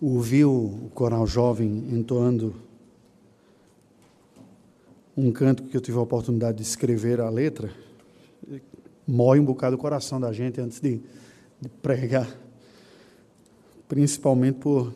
ouvi 0.00 0.44
o 0.44 0.90
coral 0.94 1.26
jovem 1.26 1.68
entoando 1.90 2.54
um 5.16 5.32
canto 5.32 5.62
que 5.62 5.76
eu 5.76 5.80
tive 5.80 5.96
a 5.96 6.02
oportunidade 6.02 6.58
de 6.58 6.62
escrever 6.62 7.20
a 7.20 7.30
letra, 7.30 7.70
mói 9.06 9.40
um 9.40 9.44
bocado 9.44 9.76
o 9.76 9.78
coração 9.78 10.20
da 10.20 10.32
gente 10.32 10.60
antes 10.60 10.78
de, 10.78 11.00
de 11.60 11.68
pregar, 11.80 12.28
principalmente 13.88 14.58
por 14.58 14.92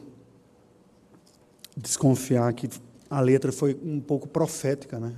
desconfiar 1.75 2.53
que 2.53 2.69
a 3.09 3.21
letra 3.21 3.51
foi 3.51 3.79
um 3.83 4.01
pouco 4.01 4.29
profética, 4.29 5.01
né? 5.01 5.15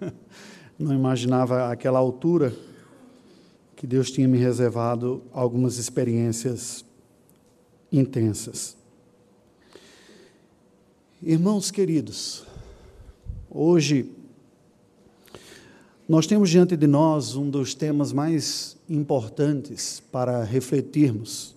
Não 0.78 0.92
imaginava 0.92 1.70
aquela 1.70 1.98
altura 1.98 2.54
que 3.76 3.86
Deus 3.86 4.10
tinha 4.10 4.26
me 4.26 4.38
reservado 4.38 5.22
algumas 5.32 5.76
experiências 5.76 6.84
intensas. 7.92 8.79
Irmãos 11.22 11.70
queridos, 11.70 12.46
hoje 13.50 14.10
nós 16.08 16.26
temos 16.26 16.48
diante 16.48 16.78
de 16.78 16.86
nós 16.86 17.36
um 17.36 17.50
dos 17.50 17.74
temas 17.74 18.10
mais 18.10 18.74
importantes 18.88 20.00
para 20.10 20.42
refletirmos 20.42 21.54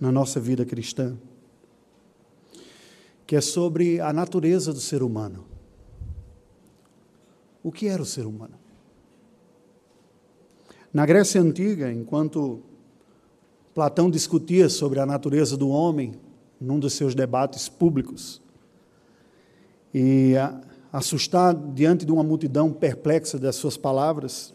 na 0.00 0.10
nossa 0.10 0.40
vida 0.40 0.66
cristã, 0.66 1.16
que 3.24 3.36
é 3.36 3.40
sobre 3.40 4.00
a 4.00 4.12
natureza 4.12 4.72
do 4.72 4.80
ser 4.80 5.04
humano. 5.04 5.44
O 7.62 7.70
que 7.70 7.86
era 7.86 8.02
o 8.02 8.06
ser 8.06 8.26
humano? 8.26 8.54
Na 10.92 11.06
Grécia 11.06 11.40
Antiga, 11.40 11.92
enquanto 11.92 12.60
Platão 13.72 14.10
discutia 14.10 14.68
sobre 14.68 14.98
a 14.98 15.06
natureza 15.06 15.56
do 15.56 15.68
homem 15.68 16.14
num 16.60 16.80
dos 16.80 16.94
seus 16.94 17.14
debates 17.14 17.68
públicos, 17.68 18.42
e 19.92 20.34
assustado 20.92 21.72
diante 21.72 22.04
de 22.04 22.12
uma 22.12 22.22
multidão 22.22 22.72
perplexa 22.72 23.38
das 23.38 23.56
suas 23.56 23.76
palavras, 23.76 24.52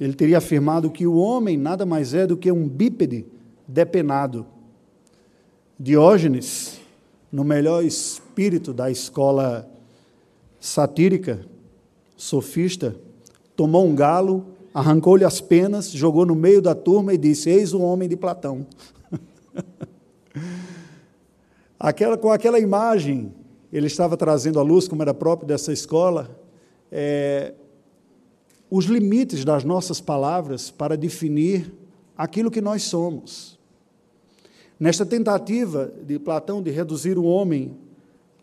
ele 0.00 0.14
teria 0.14 0.38
afirmado 0.38 0.90
que 0.90 1.06
o 1.06 1.16
homem 1.16 1.56
nada 1.56 1.86
mais 1.86 2.14
é 2.14 2.26
do 2.26 2.36
que 2.36 2.50
um 2.50 2.68
bípede 2.68 3.24
depenado. 3.66 4.46
Diógenes, 5.78 6.80
no 7.30 7.44
melhor 7.44 7.84
espírito 7.84 8.72
da 8.72 8.90
escola 8.90 9.68
satírica, 10.58 11.44
sofista, 12.16 12.96
tomou 13.56 13.86
um 13.86 13.94
galo, 13.94 14.46
arrancou-lhe 14.74 15.24
as 15.24 15.40
penas, 15.40 15.90
jogou 15.90 16.24
no 16.24 16.34
meio 16.34 16.62
da 16.62 16.74
turma 16.74 17.14
e 17.14 17.18
disse: 17.18 17.50
Eis 17.50 17.72
o 17.72 17.80
homem 17.80 18.08
de 18.08 18.16
Platão. 18.16 18.66
aquela, 21.78 22.16
com 22.16 22.30
aquela 22.30 22.58
imagem 22.58 23.32
ele 23.72 23.86
estava 23.86 24.16
trazendo 24.16 24.60
à 24.60 24.62
luz, 24.62 24.86
como 24.86 25.02
era 25.02 25.14
próprio 25.14 25.48
dessa 25.48 25.72
escola, 25.72 26.38
é, 26.90 27.54
os 28.70 28.84
limites 28.84 29.44
das 29.44 29.64
nossas 29.64 30.00
palavras 30.00 30.70
para 30.70 30.96
definir 30.96 31.72
aquilo 32.16 32.50
que 32.50 32.60
nós 32.60 32.82
somos. 32.82 33.58
Nesta 34.78 35.06
tentativa 35.06 35.92
de 36.04 36.18
Platão 36.18 36.62
de 36.62 36.70
reduzir 36.70 37.16
o 37.16 37.24
homem 37.24 37.76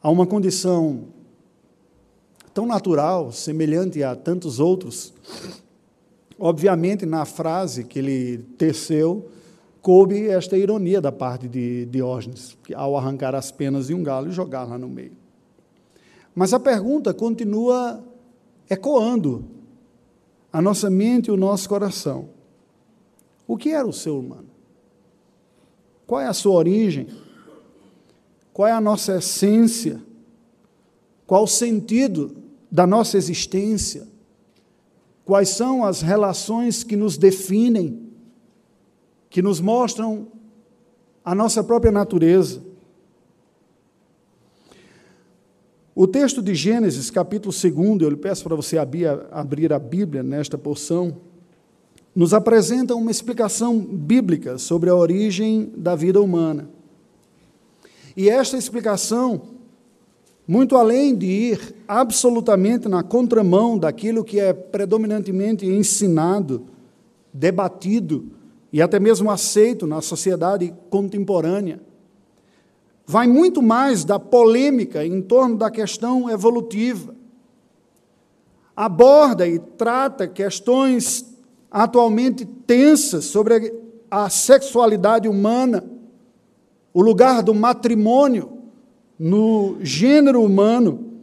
a 0.02 0.09
uma 0.09 0.25
condição 0.25 1.05
tão 2.53 2.66
natural, 2.66 3.31
semelhante 3.31 4.02
a 4.03 4.16
tantos 4.16 4.59
outros, 4.59 5.14
obviamente 6.37 7.05
na 7.05 7.26
frase 7.26 7.83
que 7.83 7.99
ele 7.99 8.37
teceu, 8.58 9.30
coube 9.82 10.27
esta 10.27 10.58
ironia 10.58 11.02
da 11.02 11.11
parte 11.11 11.48
de 11.48 11.86
Diógenes, 11.86 12.58
ao 12.76 12.98
arrancar 12.98 13.36
as 13.36 13.52
penas 13.52 13.87
de 13.87 13.93
um 13.93 14.03
galo 14.03 14.30
e 14.30 14.32
jogar 14.32 14.64
lá 14.64 14.77
no 14.77 14.87
meio. 14.87 15.14
Mas 16.35 16.53
a 16.53 16.59
pergunta 16.59 17.13
continua 17.13 18.03
ecoando 18.69 19.45
a 20.51 20.61
nossa 20.61 20.89
mente 20.89 21.27
e 21.27 21.31
o 21.31 21.37
nosso 21.37 21.67
coração. 21.67 22.29
O 23.47 23.57
que 23.57 23.69
era 23.69 23.87
o 23.87 23.93
ser 23.93 24.11
humano? 24.11 24.49
Qual 26.05 26.21
é 26.21 26.27
a 26.27 26.33
sua 26.33 26.53
origem? 26.53 27.07
Qual 28.53 28.67
é 28.67 28.71
a 28.71 28.81
nossa 28.81 29.17
essência? 29.17 30.01
Qual 31.25 31.43
o 31.43 31.47
sentido 31.47 32.35
da 32.71 32.85
nossa 32.85 33.17
existência? 33.17 34.07
Quais 35.25 35.49
são 35.49 35.85
as 35.85 36.01
relações 36.01 36.83
que 36.83 36.95
nos 36.95 37.17
definem? 37.17 38.09
que 39.29 39.41
nos 39.41 39.61
mostram 39.61 40.27
a 41.23 41.35
nossa 41.35 41.63
própria 41.63 41.91
natureza. 41.91 42.61
O 46.02 46.08
texto 46.08 46.42
de 46.42 46.55
Gênesis, 46.55 47.11
capítulo 47.11 47.54
2, 47.54 48.02
eu 48.02 48.10
lhe 48.10 48.15
peço 48.15 48.42
para 48.45 48.55
você 48.55 48.77
abrir 48.77 49.73
a 49.73 49.77
Bíblia 49.77 50.23
nesta 50.23 50.58
porção, 50.58 51.17
nos 52.15 52.33
apresenta 52.33 52.95
uma 52.95 53.11
explicação 53.11 53.77
bíblica 53.77 54.58
sobre 54.58 54.89
a 54.89 54.95
origem 54.95 55.70
da 55.76 55.98
vida 55.98 56.21
humana. 56.21 56.70
E 58.15 58.30
esta 58.30 58.55
explicação, 58.55 59.42
muito 60.48 60.77
além 60.77 61.14
de 61.14 61.26
ir 61.26 61.76
absolutamente 61.86 62.88
na 62.88 63.04
contramão 63.04 63.77
daquilo 63.77 64.23
que 64.23 64.39
é 64.39 64.54
predominantemente 64.54 65.65
ensinado, 65.65 66.65
debatido, 67.33 68.32
e 68.71 68.82
até 68.82 69.02
mesmo 69.02 69.30
aceito 69.30 69.86
na 69.86 69.99
sociedade 69.99 70.73
contemporânea, 70.89 71.82
vai 73.09 73.25
muito 73.25 73.59
mais 73.59 74.05
da 74.05 74.20
polêmica 74.20 75.03
em 75.03 75.20
torno 75.20 75.58
da 75.58 75.71
questão 75.71 76.30
evolutiva. 76.30 77.15
Aborda 78.75 79.47
e 79.47 79.58
trata 79.58 80.27
questões 80.27 81.25
atualmente 81.71 82.45
tensas 82.45 83.25
sobre 83.25 83.73
a 84.11 84.30
sexualidade 84.30 85.27
humana, 85.27 85.83
o 86.93 87.02
lugar 87.02 87.42
do 87.42 87.52
matrimônio 87.52 88.59
no 89.17 89.77
gênero 89.81 90.43
humano 90.43 91.14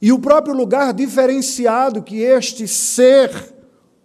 e 0.00 0.10
o 0.12 0.18
próprio 0.18 0.54
lugar 0.54 0.94
diferenciado 0.94 2.02
que 2.02 2.22
este 2.22 2.66
ser 2.66 3.52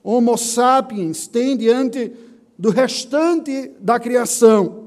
Homo 0.04 0.38
sapiens 0.38 1.26
tem 1.26 1.56
diante 1.56 2.12
do 2.60 2.70
restante 2.70 3.72
da 3.80 3.98
criação. 3.98 4.87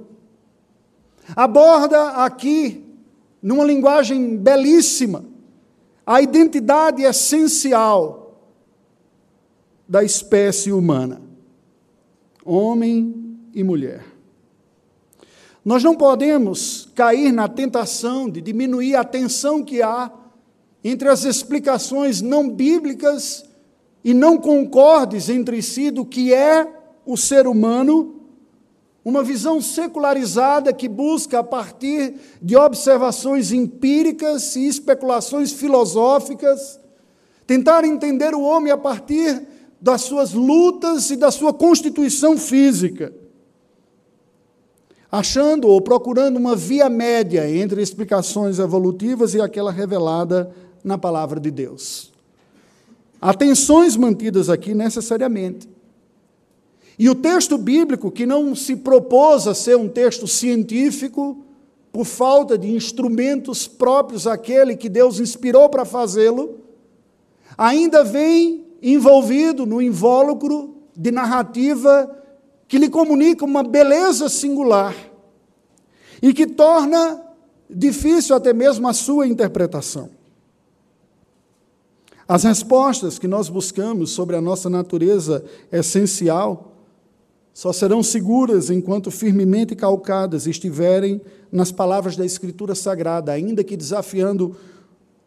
Aborda 1.35 2.25
aqui, 2.25 2.85
numa 3.43 3.65
linguagem 3.65 4.37
belíssima, 4.37 5.25
a 6.07 6.21
identidade 6.21 7.03
essencial 7.03 8.21
da 9.89 10.05
espécie 10.05 10.73
humana: 10.73 11.21
homem 12.45 13.39
e 13.55 13.63
mulher. 13.63 14.05
Nós 15.65 15.85
não 15.85 15.95
podemos 15.95 16.89
cair 16.95 17.33
na 17.33 17.47
tentação 17.49 18.29
de 18.31 18.41
diminuir 18.41 18.97
a 18.97 19.05
tensão 19.05 19.63
que 19.63 19.83
há 19.83 20.11
entre 20.83 21.09
as 21.09 21.25
explicações 21.25 22.23
não 22.23 22.49
bíblicas 22.49 23.45
e 24.03 24.15
não 24.15 24.39
concordes 24.39 25.29
entre 25.29 25.61
si 25.61 25.91
do 25.91 26.05
que 26.05 26.33
é 26.33 26.67
o 27.05 27.17
ser 27.17 27.47
humano, 27.47 28.20
uma 29.05 29.23
visão 29.23 29.61
secularizada 29.61 30.73
que 30.73 30.89
busca, 30.89 31.39
a 31.39 31.45
partir 31.45 32.15
de 32.41 32.57
observações 32.57 33.51
empíricas 33.51 34.55
e 34.57 34.67
especulações 34.67 35.53
filosóficas, 35.53 36.79
tentar 37.47 37.85
entender 37.85 38.35
o 38.35 38.43
homem 38.43 38.71
a 38.71 38.77
partir 38.77 39.43
das 39.81 40.03
suas 40.03 40.35
lutas 40.35 41.11
e 41.11 41.17
da 41.17 41.31
sua 41.31 41.55
constituição 41.55 42.37
física, 42.37 43.15
achando 45.11 45.67
ou 45.67 45.81
procurando 45.81 46.37
uma 46.37 46.55
via 46.55 46.89
média 46.89 47.51
entre 47.51 47.83
explicações 47.83 48.59
evolutivas 48.59 49.35
e 49.35 49.41
aquela 49.41 49.73
revelada 49.73 50.55
na 50.85 50.99
palavra 50.99 51.41
de 51.41 51.51
Deus. 51.51 52.13
Há 53.21 53.35
tensões 53.35 53.97
mantidas 53.97 54.49
aqui 54.49 54.75
necessariamente. 54.75 55.69
E 57.01 57.09
o 57.09 57.15
texto 57.15 57.57
bíblico, 57.57 58.11
que 58.11 58.27
não 58.27 58.55
se 58.55 58.77
propôs 58.77 59.47
a 59.47 59.55
ser 59.55 59.75
um 59.75 59.89
texto 59.89 60.29
científico, 60.29 61.43
por 61.91 62.05
falta 62.05 62.59
de 62.59 62.71
instrumentos 62.71 63.67
próprios 63.67 64.27
àquele 64.27 64.77
que 64.77 64.87
Deus 64.87 65.19
inspirou 65.19 65.71
para 65.71 65.87
fazê-lo, 65.87 66.59
ainda 67.57 68.05
vem 68.05 68.67
envolvido 68.83 69.65
no 69.65 69.81
invólucro 69.81 70.77
de 70.95 71.11
narrativa 71.11 72.23
que 72.69 72.77
lhe 72.77 72.91
comunica 72.91 73.47
uma 73.47 73.63
beleza 73.63 74.29
singular 74.29 74.95
e 76.21 76.35
que 76.35 76.47
torna 76.47 77.19
difícil 77.71 78.37
até 78.37 78.53
mesmo 78.53 78.87
a 78.87 78.93
sua 78.93 79.27
interpretação. 79.27 80.11
As 82.29 82.45
respostas 82.45 83.19
que 83.19 83.27
nós 83.27 83.49
buscamos 83.49 84.11
sobre 84.11 84.37
a 84.37 84.41
nossa 84.43 84.69
natureza 84.69 85.43
essencial 85.73 86.70
só 87.53 87.73
serão 87.73 88.03
seguras 88.03 88.71
enquanto 88.71 89.11
firmemente 89.11 89.75
calcadas 89.75 90.47
estiverem 90.47 91.21
nas 91.51 91.73
palavras 91.73 92.17
da 92.17 92.25
Escritura 92.25 92.75
Sagrada, 92.75 93.33
ainda 93.33 93.65
que 93.65 93.77
desafiando 93.77 94.57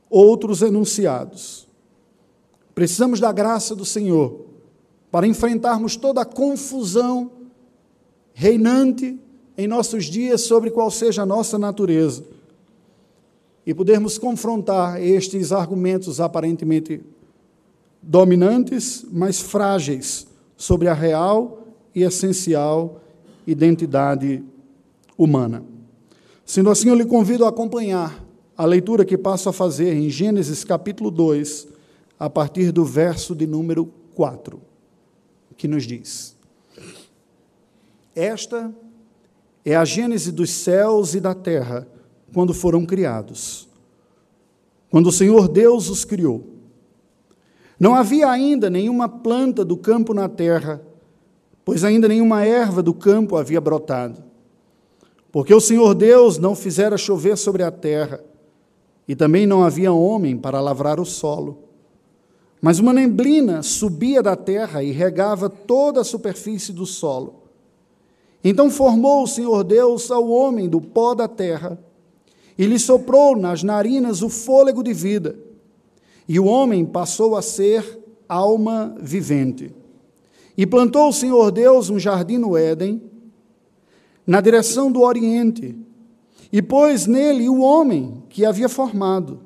outros 0.09 0.61
enunciados. 0.61 1.67
Precisamos 2.73 3.19
da 3.19 3.31
graça 3.31 3.75
do 3.75 3.85
Senhor 3.85 4.45
para 5.11 5.27
enfrentarmos 5.27 5.95
toda 5.95 6.21
a 6.21 6.25
confusão 6.25 7.31
reinante 8.33 9.19
em 9.57 9.67
nossos 9.67 10.05
dias 10.05 10.41
sobre 10.41 10.71
qual 10.71 10.89
seja 10.89 11.21
a 11.21 11.25
nossa 11.25 11.59
natureza 11.59 12.23
e 13.65 13.73
podermos 13.73 14.17
confrontar 14.17 15.01
estes 15.01 15.51
argumentos 15.51 16.19
aparentemente 16.19 17.01
dominantes, 18.01 19.05
mas 19.11 19.39
frágeis 19.39 20.27
sobre 20.57 20.87
a 20.87 20.93
real 20.93 21.62
e 21.95 22.03
essencial 22.03 23.01
identidade 23.45 24.43
humana. 25.17 25.63
Sendo 26.45 26.69
assim, 26.69 26.89
eu 26.89 26.95
lhe 26.95 27.05
convido 27.05 27.45
a 27.45 27.49
acompanhar 27.49 28.23
a 28.57 28.65
leitura 28.65 29.05
que 29.05 29.17
passo 29.17 29.49
a 29.49 29.53
fazer 29.53 29.93
em 29.93 30.09
Gênesis 30.09 30.63
capítulo 30.63 31.09
2, 31.09 31.67
a 32.19 32.29
partir 32.29 32.71
do 32.71 32.85
verso 32.85 33.35
de 33.35 33.47
número 33.47 33.85
4, 34.15 34.61
que 35.57 35.67
nos 35.67 35.83
diz: 35.83 36.35
Esta 38.15 38.73
é 39.65 39.75
a 39.75 39.85
gênese 39.85 40.31
dos 40.31 40.49
céus 40.49 41.15
e 41.15 41.19
da 41.19 41.33
terra 41.33 41.87
quando 42.33 42.53
foram 42.53 42.85
criados. 42.85 43.67
Quando 44.89 45.07
o 45.07 45.11
Senhor 45.11 45.47
Deus 45.47 45.89
os 45.89 46.05
criou. 46.05 46.53
Não 47.79 47.95
havia 47.95 48.29
ainda 48.29 48.69
nenhuma 48.69 49.09
planta 49.09 49.65
do 49.65 49.75
campo 49.75 50.13
na 50.13 50.29
terra, 50.29 50.81
pois 51.65 51.83
ainda 51.83 52.07
nenhuma 52.07 52.45
erva 52.45 52.81
do 52.81 52.93
campo 52.93 53.35
havia 53.35 53.61
brotado. 53.61 54.23
Porque 55.31 55.53
o 55.53 55.59
Senhor 55.59 55.93
Deus 55.95 56.37
não 56.37 56.55
fizera 56.55 56.97
chover 56.97 57.37
sobre 57.37 57.63
a 57.63 57.71
terra, 57.71 58.23
e 59.07 59.15
também 59.15 59.45
não 59.45 59.63
havia 59.63 59.91
homem 59.91 60.37
para 60.37 60.61
lavrar 60.61 60.99
o 60.99 61.05
solo. 61.05 61.59
Mas 62.61 62.79
uma 62.79 62.93
neblina 62.93 63.61
subia 63.61 64.23
da 64.23 64.35
terra 64.35 64.83
e 64.83 64.91
regava 64.91 65.49
toda 65.49 66.01
a 66.01 66.05
superfície 66.05 66.71
do 66.71 66.85
solo. 66.85 67.43
Então 68.43 68.69
formou 68.69 69.23
o 69.23 69.27
Senhor 69.27 69.63
Deus 69.63 70.11
ao 70.11 70.29
homem 70.29 70.69
do 70.69 70.79
pó 70.79 71.13
da 71.13 71.27
terra 71.27 71.77
e 72.57 72.65
lhe 72.65 72.77
soprou 72.77 73.35
nas 73.35 73.63
narinas 73.63 74.21
o 74.21 74.29
fôlego 74.29 74.83
de 74.83 74.93
vida, 74.93 75.37
e 76.27 76.39
o 76.39 76.45
homem 76.45 76.85
passou 76.85 77.35
a 77.35 77.41
ser 77.41 77.99
alma 78.29 78.95
vivente. 78.99 79.73
E 80.57 80.65
plantou 80.65 81.09
o 81.09 81.13
Senhor 81.13 81.51
Deus 81.51 81.89
um 81.89 81.99
jardim 81.99 82.37
no 82.37 82.55
Éden, 82.55 83.01
na 84.25 84.39
direção 84.39 84.91
do 84.91 85.01
Oriente, 85.01 85.75
e 86.51 86.61
pôs 86.61 87.07
nele 87.07 87.49
o 87.49 87.61
homem 87.61 88.23
que 88.29 88.45
havia 88.45 88.69
formado. 88.69 89.39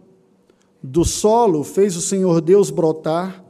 Do 0.84 1.06
solo 1.06 1.64
fez 1.64 1.96
o 1.96 2.02
Senhor 2.02 2.42
Deus 2.42 2.70
brotar 2.70 3.44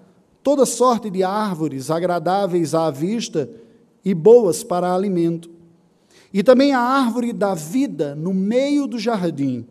toda 0.48 0.65
sorte 0.65 1.09
de 1.09 1.24
árvores 1.24 1.92
agradáveis 1.92 2.74
à 2.74 2.89
vista 2.89 3.50
e 4.06 4.13
boas 4.13 4.63
para 4.63 4.94
alimento. 4.94 5.50
E 6.33 6.42
também 6.42 6.71
a 6.71 6.80
árvore 6.80 7.33
da 7.33 7.54
vida 7.54 8.15
no 8.15 8.33
meio 8.33 8.88
do 8.88 8.98
jardim, 8.98 9.65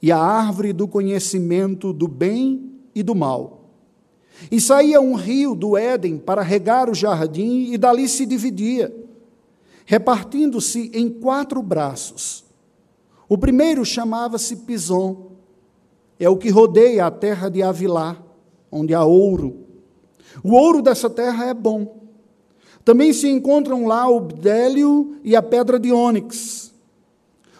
e 0.00 0.10
a 0.10 0.16
árvore 0.16 0.72
do 0.72 0.88
conhecimento 0.88 1.92
do 1.92 2.08
bem 2.08 2.72
e 2.94 3.02
do 3.02 3.14
mal. 3.14 3.59
E 4.48 4.60
saía 4.60 5.00
um 5.00 5.14
rio 5.14 5.54
do 5.54 5.76
Éden 5.76 6.18
para 6.18 6.42
regar 6.42 6.88
o 6.88 6.94
jardim, 6.94 7.72
e 7.72 7.78
dali 7.78 8.08
se 8.08 8.24
dividia, 8.24 8.94
repartindo-se 9.84 10.90
em 10.94 11.08
quatro 11.08 11.60
braços. 11.62 12.44
O 13.28 13.36
primeiro 13.36 13.84
chamava-se 13.84 14.56
Pison, 14.56 15.32
é 16.18 16.28
o 16.28 16.36
que 16.36 16.50
rodeia 16.50 17.06
a 17.06 17.10
terra 17.10 17.48
de 17.48 17.62
Avilá, 17.62 18.16
onde 18.70 18.94
há 18.94 19.04
ouro. 19.04 19.66
O 20.44 20.52
ouro 20.52 20.80
dessa 20.82 21.10
terra 21.10 21.46
é 21.46 21.54
bom 21.54 22.00
também 22.84 23.12
se 23.12 23.28
encontram 23.28 23.86
lá 23.86 24.08
o 24.08 24.20
bdélio 24.20 25.16
e 25.22 25.36
a 25.36 25.42
pedra 25.42 25.78
de 25.78 25.92
ônix. 25.92 26.72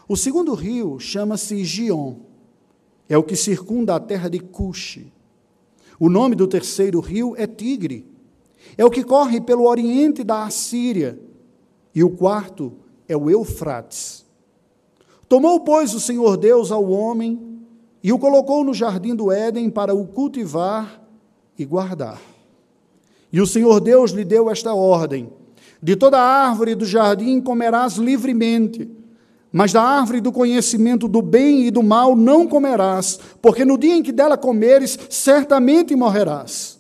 O 0.09 0.17
segundo 0.17 0.55
rio 0.55 0.99
chama-se 0.99 1.65
Gion, 1.65 2.17
é 3.09 3.17
o 3.17 3.23
que 3.23 3.37
circunda 3.37 3.95
a 3.95 4.01
terra 4.01 4.29
de 4.29 4.41
Cuxi. 4.41 5.13
O 6.01 6.09
nome 6.09 6.35
do 6.35 6.47
terceiro 6.47 6.99
rio 6.99 7.35
é 7.37 7.47
Tigre, 7.47 8.07
é 8.79 8.83
o 8.83 8.91
que 8.91 9.05
corre 9.05 9.39
pelo 9.39 9.69
oriente 9.69 10.25
da 10.25 10.45
Assíria. 10.45 11.21
E 11.95 12.03
o 12.03 12.09
quarto 12.09 12.73
é 13.07 13.15
o 13.15 13.29
Eufrates. 13.29 14.25
Tomou, 15.29 15.61
pois, 15.61 15.93
o 15.93 16.01
Senhor 16.01 16.39
Deus 16.39 16.73
ao 16.73 16.91
homem 16.91 17.61
e 18.03 18.13
o 18.15 18.19
colocou 18.19 18.65
no 18.65 18.73
jardim 18.73 19.15
do 19.15 19.31
Éden 19.31 19.69
para 19.69 19.95
o 19.95 20.07
cultivar 20.07 21.03
e 21.59 21.67
guardar. 21.67 22.19
E 23.31 23.39
o 23.39 23.47
Senhor 23.47 23.79
Deus 23.79 24.13
lhe 24.13 24.25
deu 24.25 24.51
esta 24.51 24.73
ordem: 24.73 25.31
De 25.83 25.97
toda 25.97 26.19
árvore 26.19 26.75
do 26.75 26.87
jardim 26.87 27.43
comerás 27.43 27.97
livremente, 27.97 28.91
mas 29.53 29.73
da 29.73 29.83
árvore 29.83 30.21
do 30.21 30.31
conhecimento 30.31 31.09
do 31.09 31.21
bem 31.21 31.67
e 31.67 31.71
do 31.71 31.83
mal 31.83 32.15
não 32.15 32.47
comerás, 32.47 33.19
porque 33.43 33.65
no 33.65 33.77
dia 33.77 33.97
em 33.97 34.03
que 34.03 34.13
dela 34.13 34.37
comeres, 34.37 34.99
certamente 35.09 35.95
morrerás. 35.97 36.79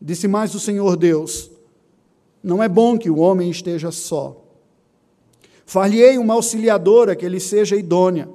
Disse 0.00 0.26
mais 0.26 0.54
o 0.54 0.60
Senhor 0.60 0.96
Deus: 0.96 1.50
Não 2.42 2.62
é 2.62 2.68
bom 2.68 2.96
que 2.96 3.10
o 3.10 3.18
homem 3.18 3.50
esteja 3.50 3.90
só. 3.90 4.42
Far-lhe-ei 5.66 6.16
uma 6.16 6.34
auxiliadora 6.34 7.16
que 7.16 7.28
lhe 7.28 7.40
seja 7.40 7.76
idônea. 7.76 8.28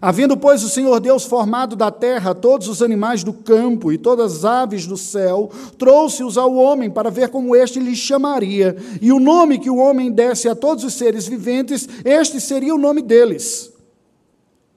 Havendo, 0.00 0.36
pois, 0.36 0.62
o 0.62 0.68
Senhor 0.68 1.00
Deus 1.00 1.24
formado 1.24 1.74
da 1.74 1.90
terra 1.90 2.34
todos 2.34 2.68
os 2.68 2.82
animais 2.82 3.24
do 3.24 3.32
campo 3.32 3.90
e 3.90 3.98
todas 3.98 4.36
as 4.36 4.44
aves 4.44 4.86
do 4.86 4.96
céu, 4.96 5.50
trouxe-os 5.78 6.38
ao 6.38 6.54
homem 6.54 6.90
para 6.90 7.10
ver 7.10 7.28
como 7.28 7.56
este 7.56 7.80
lhe 7.80 7.96
chamaria. 7.96 8.76
E 9.00 9.10
o 9.10 9.18
nome 9.18 9.58
que 9.58 9.70
o 9.70 9.78
homem 9.78 10.12
desse 10.12 10.48
a 10.48 10.54
todos 10.54 10.84
os 10.84 10.94
seres 10.94 11.26
viventes, 11.26 11.88
este 12.04 12.40
seria 12.40 12.74
o 12.74 12.78
nome 12.78 13.02
deles. 13.02 13.72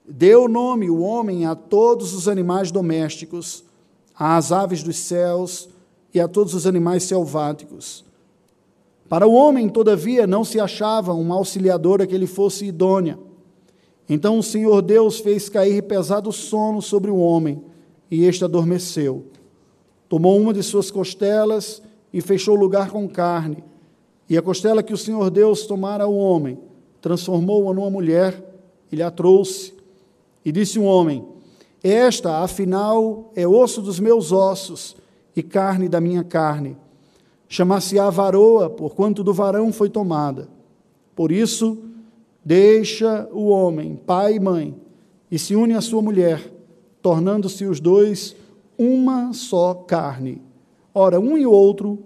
Deu 0.06 0.48
nome 0.48 0.90
o 0.90 1.00
homem 1.00 1.46
a 1.46 1.54
todos 1.54 2.12
os 2.12 2.26
animais 2.26 2.70
domésticos, 2.70 3.64
às 4.18 4.52
aves 4.52 4.82
dos 4.82 4.96
céus 4.96 5.68
e 6.12 6.20
a 6.20 6.26
todos 6.26 6.54
os 6.54 6.66
animais 6.66 7.04
selváticos. 7.04 8.04
Para 9.08 9.26
o 9.26 9.32
homem, 9.32 9.68
todavia, 9.68 10.26
não 10.26 10.44
se 10.44 10.58
achava 10.58 11.12
uma 11.12 11.36
auxiliadora 11.36 12.06
que 12.06 12.18
lhe 12.18 12.26
fosse 12.26 12.64
idônea. 12.64 13.18
Então 14.08 14.38
o 14.38 14.42
Senhor 14.42 14.82
Deus 14.82 15.18
fez 15.18 15.48
cair 15.48 15.82
pesado 15.82 16.30
sono 16.32 16.82
sobre 16.82 17.10
o 17.10 17.16
homem, 17.16 17.62
e 18.10 18.24
este 18.24 18.44
adormeceu. 18.44 19.24
Tomou 20.08 20.38
uma 20.38 20.52
de 20.52 20.62
suas 20.62 20.90
costelas 20.90 21.82
e 22.12 22.20
fechou 22.20 22.54
o 22.56 22.60
lugar 22.60 22.90
com 22.90 23.08
carne. 23.08 23.64
E 24.28 24.38
a 24.38 24.42
costela 24.42 24.82
que 24.82 24.92
o 24.92 24.98
Senhor 24.98 25.30
Deus 25.30 25.66
tomara 25.66 26.04
ao 26.04 26.14
homem, 26.14 26.58
transformou-a 27.00 27.74
numa 27.74 27.90
mulher 27.90 28.42
e 28.92 28.96
lhe 28.96 29.02
a 29.02 29.10
trouxe. 29.10 29.74
E 30.44 30.52
disse 30.52 30.78
o 30.78 30.84
homem: 30.84 31.26
Esta, 31.82 32.38
afinal, 32.38 33.32
é 33.34 33.46
osso 33.46 33.82
dos 33.82 33.98
meus 33.98 34.32
ossos 34.32 34.96
e 35.34 35.42
carne 35.42 35.88
da 35.88 36.00
minha 36.00 36.22
carne. 36.22 36.76
Chamar-se-á 37.48 38.08
varoa, 38.10 38.70
porquanto 38.70 39.24
do 39.24 39.32
varão 39.32 39.72
foi 39.72 39.88
tomada. 39.88 40.48
Por 41.14 41.30
isso, 41.30 41.78
Deixa 42.44 43.28
o 43.32 43.48
homem, 43.48 43.96
pai 43.96 44.34
e 44.34 44.40
mãe, 44.40 44.76
e 45.30 45.38
se 45.38 45.56
une 45.56 45.72
à 45.74 45.80
sua 45.80 46.02
mulher, 46.02 46.52
tornando-se 47.00 47.64
os 47.64 47.80
dois 47.80 48.36
uma 48.76 49.32
só 49.32 49.72
carne. 49.72 50.42
Ora, 50.92 51.18
um 51.18 51.38
e 51.38 51.46
o 51.46 51.50
outro, 51.50 51.98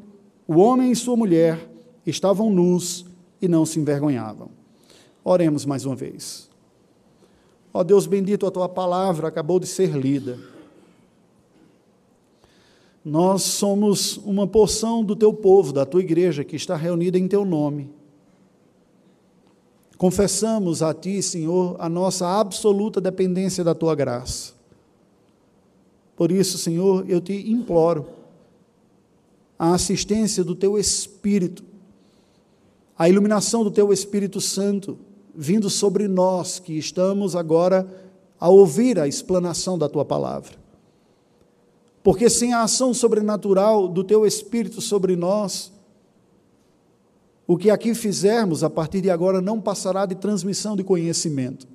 o 0.47 0.59
homem 0.59 0.92
e 0.92 0.97
sua 0.97 1.16
mulher, 1.16 1.68
estavam 2.07 2.50
nus 2.50 3.04
e 3.42 3.49
não 3.49 3.66
se 3.66 3.80
envergonhavam. 3.80 4.49
Oremos 5.25 5.66
mais 5.66 5.85
uma 5.85 5.97
vez. 5.97 6.49
Ó 7.73 7.83
Deus 7.83 8.07
bendito, 8.07 8.47
a 8.47 8.50
tua 8.50 8.68
palavra 8.68 9.28
acabou 9.28 9.59
de 9.61 9.66
ser 9.66 9.90
lida. 9.90 10.38
Nós 13.04 13.42
somos 13.42 14.18
uma 14.18 14.47
porção 14.47 15.04
do 15.04 15.14
teu 15.14 15.33
povo, 15.33 15.73
da 15.73 15.85
tua 15.85 16.00
igreja, 16.00 16.45
que 16.45 16.57
está 16.57 16.76
reunida 16.76 17.18
em 17.18 17.28
teu 17.28 17.45
nome. 17.45 17.90
Confessamos 19.99 20.81
a 20.81 20.95
Ti, 20.95 21.21
Senhor, 21.21 21.75
a 21.81 21.88
nossa 21.88 22.25
absoluta 22.25 23.00
dependência 23.00 23.64
da 23.64 23.75
Tua 23.75 23.97
graça. 23.97 24.52
Por 26.17 26.31
isso, 26.31 26.57
Senhor, 26.57 27.05
eu 27.11 27.21
te 27.21 27.50
imploro 27.50 28.07
a 29.59 29.75
assistência 29.75 30.45
do 30.45 30.55
Teu 30.55 30.78
Espírito, 30.78 31.64
a 32.97 33.09
iluminação 33.09 33.64
do 33.64 33.73
Teu 33.73 33.93
Espírito 33.93 34.40
Santo, 34.40 34.97
vindo 35.35 35.69
sobre 35.69 36.07
nós 36.07 36.61
que 36.61 36.78
estamos 36.78 37.35
agora 37.35 37.87
a 38.38 38.49
ouvir 38.49 39.00
a 39.00 39.09
explanação 39.09 39.76
da 39.76 39.88
Tua 39.88 40.05
palavra. 40.05 40.52
Porque 42.05 42.31
sem 42.31 42.55
a 42.55 42.62
ação 42.62 42.95
sobrenatural 42.95 43.88
do 43.88 44.05
Teu 44.05 44.25
Espírito 44.25 44.81
sobre 44.81 45.17
nós, 45.17 45.73
o 47.50 47.57
que 47.57 47.71
aqui 47.71 47.95
fizermos 47.95 48.62
a 48.62 48.69
partir 48.69 49.00
de 49.00 49.09
agora 49.09 49.40
não 49.40 49.59
passará 49.59 50.05
de 50.05 50.14
transmissão 50.14 50.76
de 50.76 50.85
conhecimento, 50.85 51.67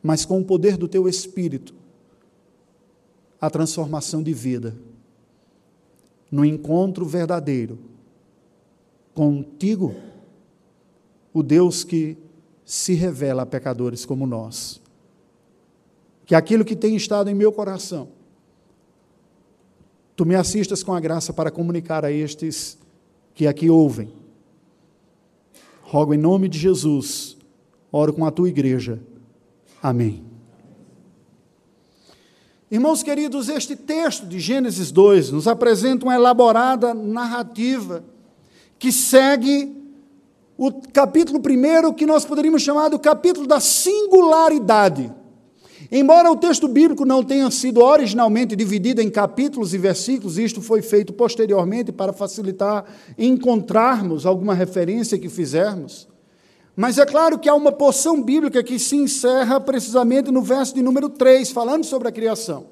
mas 0.00 0.24
com 0.24 0.38
o 0.38 0.44
poder 0.44 0.76
do 0.76 0.86
teu 0.86 1.08
Espírito, 1.08 1.74
a 3.40 3.50
transformação 3.50 4.22
de 4.22 4.32
vida, 4.32 4.76
no 6.30 6.44
encontro 6.44 7.04
verdadeiro 7.04 7.80
contigo, 9.12 9.92
o 11.32 11.42
Deus 11.42 11.82
que 11.82 12.16
se 12.64 12.94
revela 12.94 13.42
a 13.42 13.46
pecadores 13.46 14.06
como 14.06 14.24
nós. 14.24 14.80
Que 16.24 16.34
aquilo 16.34 16.64
que 16.64 16.76
tem 16.76 16.94
estado 16.94 17.28
em 17.28 17.34
meu 17.34 17.52
coração, 17.52 18.08
tu 20.14 20.24
me 20.24 20.36
assistas 20.36 20.84
com 20.84 20.94
a 20.94 21.00
graça 21.00 21.32
para 21.32 21.50
comunicar 21.50 22.04
a 22.04 22.12
estes 22.12 22.78
que 23.34 23.48
aqui 23.48 23.68
ouvem. 23.68 24.23
Rogo 25.94 26.12
em 26.12 26.18
nome 26.18 26.48
de 26.48 26.58
Jesus, 26.58 27.36
oro 27.92 28.12
com 28.12 28.26
a 28.26 28.30
tua 28.32 28.48
igreja. 28.48 28.98
Amém. 29.80 30.24
Irmãos 32.68 33.00
queridos, 33.00 33.48
este 33.48 33.76
texto 33.76 34.26
de 34.26 34.40
Gênesis 34.40 34.90
2 34.90 35.30
nos 35.30 35.46
apresenta 35.46 36.04
uma 36.04 36.16
elaborada 36.16 36.92
narrativa 36.92 38.02
que 38.76 38.90
segue 38.90 39.72
o 40.58 40.72
capítulo 40.72 41.38
primeiro, 41.38 41.94
que 41.94 42.06
nós 42.06 42.24
poderíamos 42.24 42.62
chamar 42.62 42.88
do 42.88 42.98
capítulo 42.98 43.46
da 43.46 43.60
singularidade. 43.60 45.12
Embora 45.96 46.28
o 46.28 46.34
texto 46.34 46.66
bíblico 46.66 47.04
não 47.04 47.22
tenha 47.22 47.48
sido 47.52 47.80
originalmente 47.80 48.56
dividido 48.56 49.00
em 49.00 49.08
capítulos 49.08 49.72
e 49.72 49.78
versículos, 49.78 50.38
isto 50.38 50.60
foi 50.60 50.82
feito 50.82 51.12
posteriormente 51.12 51.92
para 51.92 52.12
facilitar 52.12 52.84
encontrarmos 53.16 54.26
alguma 54.26 54.54
referência 54.54 55.16
que 55.16 55.28
fizermos. 55.28 56.08
Mas 56.74 56.98
é 56.98 57.06
claro 57.06 57.38
que 57.38 57.48
há 57.48 57.54
uma 57.54 57.70
porção 57.70 58.20
bíblica 58.20 58.60
que 58.60 58.76
se 58.76 58.96
encerra 58.96 59.60
precisamente 59.60 60.32
no 60.32 60.42
verso 60.42 60.74
de 60.74 60.82
número 60.82 61.08
3, 61.08 61.52
falando 61.52 61.84
sobre 61.84 62.08
a 62.08 62.12
criação. 62.12 62.66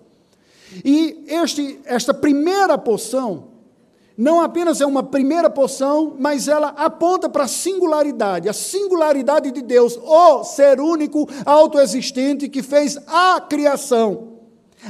E 0.84 1.24
este, 1.28 1.78
esta 1.84 2.12
primeira 2.12 2.76
porção 2.76 3.51
não 4.16 4.40
apenas 4.40 4.80
é 4.80 4.86
uma 4.86 5.02
primeira 5.02 5.48
porção, 5.48 6.16
mas 6.18 6.48
ela 6.48 6.68
aponta 6.76 7.28
para 7.28 7.44
a 7.44 7.48
singularidade, 7.48 8.48
a 8.48 8.52
singularidade 8.52 9.50
de 9.50 9.62
Deus, 9.62 9.98
o 10.02 10.44
ser 10.44 10.80
único, 10.80 11.28
autoexistente 11.46 12.48
que 12.48 12.62
fez 12.62 12.98
a 13.06 13.40
criação. 13.40 14.32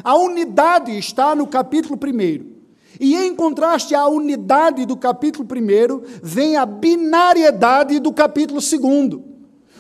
A 0.03 0.17
unidade 0.17 0.97
está 0.97 1.35
no 1.35 1.47
capítulo 1.47 1.97
1. 1.97 2.53
E 3.01 3.17
em 3.17 3.35
contraste 3.35 3.95
à 3.95 4.07
unidade 4.07 4.87
do 4.87 4.97
capítulo 4.97 5.47
1, 5.47 6.21
vem 6.23 6.57
a 6.57 6.67
binariedade 6.67 7.99
do 7.99 8.13
capítulo 8.13 8.61
2. 8.61 9.33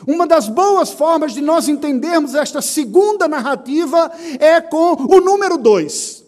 Uma 0.06 0.26
das 0.26 0.48
boas 0.48 0.90
formas 0.90 1.32
de 1.32 1.40
nós 1.40 1.68
entendermos 1.68 2.34
esta 2.34 2.60
segunda 2.60 3.28
narrativa 3.28 4.10
é 4.38 4.60
com 4.60 4.94
o 4.94 5.20
número 5.20 5.56
2. 5.56 6.22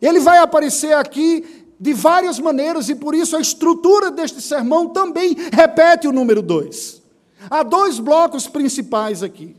Ele 0.00 0.20
vai 0.20 0.38
aparecer 0.38 0.94
aqui 0.94 1.59
de 1.80 1.94
várias 1.94 2.38
maneiras 2.38 2.90
e 2.90 2.94
por 2.94 3.14
isso 3.14 3.34
a 3.34 3.40
estrutura 3.40 4.10
deste 4.10 4.42
sermão 4.42 4.90
também 4.90 5.34
repete 5.50 6.06
o 6.06 6.12
número 6.12 6.42
dois. 6.42 7.00
Há 7.48 7.62
dois 7.62 7.98
blocos 7.98 8.46
principais 8.46 9.22
aqui. 9.22 9.56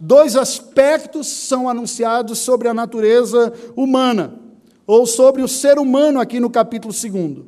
Dois 0.00 0.34
aspectos 0.34 1.28
são 1.28 1.68
anunciados 1.68 2.40
sobre 2.40 2.66
a 2.66 2.74
natureza 2.74 3.52
humana, 3.76 4.40
ou 4.84 5.06
sobre 5.06 5.42
o 5.42 5.48
ser 5.48 5.78
humano 5.78 6.20
aqui 6.20 6.40
no 6.40 6.50
capítulo 6.50 6.92
2. 6.92 7.46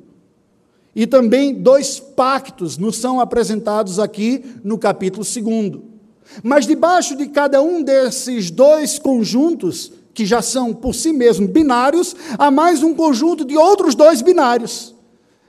E 0.94 1.06
também 1.06 1.52
dois 1.52 1.98
pactos 1.98 2.78
nos 2.78 2.96
são 2.96 3.20
apresentados 3.20 3.98
aqui 3.98 4.44
no 4.62 4.78
capítulo 4.78 5.24
2. 5.24 5.82
Mas 6.44 6.64
debaixo 6.64 7.16
de 7.16 7.26
cada 7.26 7.60
um 7.60 7.82
desses 7.82 8.52
dois 8.52 9.00
conjuntos 9.00 9.92
que 10.16 10.24
já 10.24 10.40
são 10.40 10.72
por 10.72 10.94
si 10.94 11.12
mesmos 11.12 11.50
binários, 11.50 12.16
há 12.38 12.50
mais 12.50 12.82
um 12.82 12.94
conjunto 12.94 13.44
de 13.44 13.54
outros 13.54 13.94
dois 13.94 14.22
binários. 14.22 14.94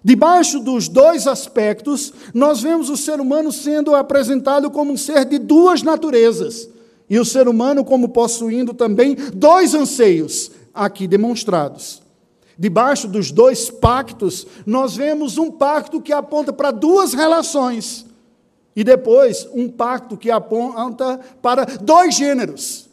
Debaixo 0.03 0.59
dos 0.59 0.89
dois 0.89 1.25
aspectos, 1.25 2.13
nós 2.33 2.61
vemos 2.61 2.89
o 2.89 2.97
ser 2.97 3.21
humano 3.21 3.49
sendo 3.49 3.95
apresentado 3.95 4.69
como 4.69 4.91
um 4.91 4.97
ser 4.97 5.23
de 5.23 5.39
duas 5.39 5.83
naturezas, 5.83 6.67
e 7.09 7.17
o 7.17 7.23
ser 7.23 7.47
humano 7.47 7.85
como 7.85 8.09
possuindo 8.09 8.73
também 8.73 9.15
dois 9.33 9.73
anseios, 9.73 10.51
aqui 10.73 11.07
demonstrados. 11.07 12.01
Debaixo 12.59 13.07
dos 13.07 13.31
dois 13.31 13.69
pactos, 13.69 14.45
nós 14.65 14.97
vemos 14.97 15.37
um 15.37 15.49
pacto 15.49 16.01
que 16.01 16.11
aponta 16.11 16.51
para 16.51 16.71
duas 16.71 17.13
relações, 17.13 18.05
e 18.75 18.83
depois 18.83 19.47
um 19.53 19.69
pacto 19.69 20.17
que 20.17 20.29
aponta 20.29 21.21
para 21.41 21.63
dois 21.63 22.15
gêneros. 22.15 22.86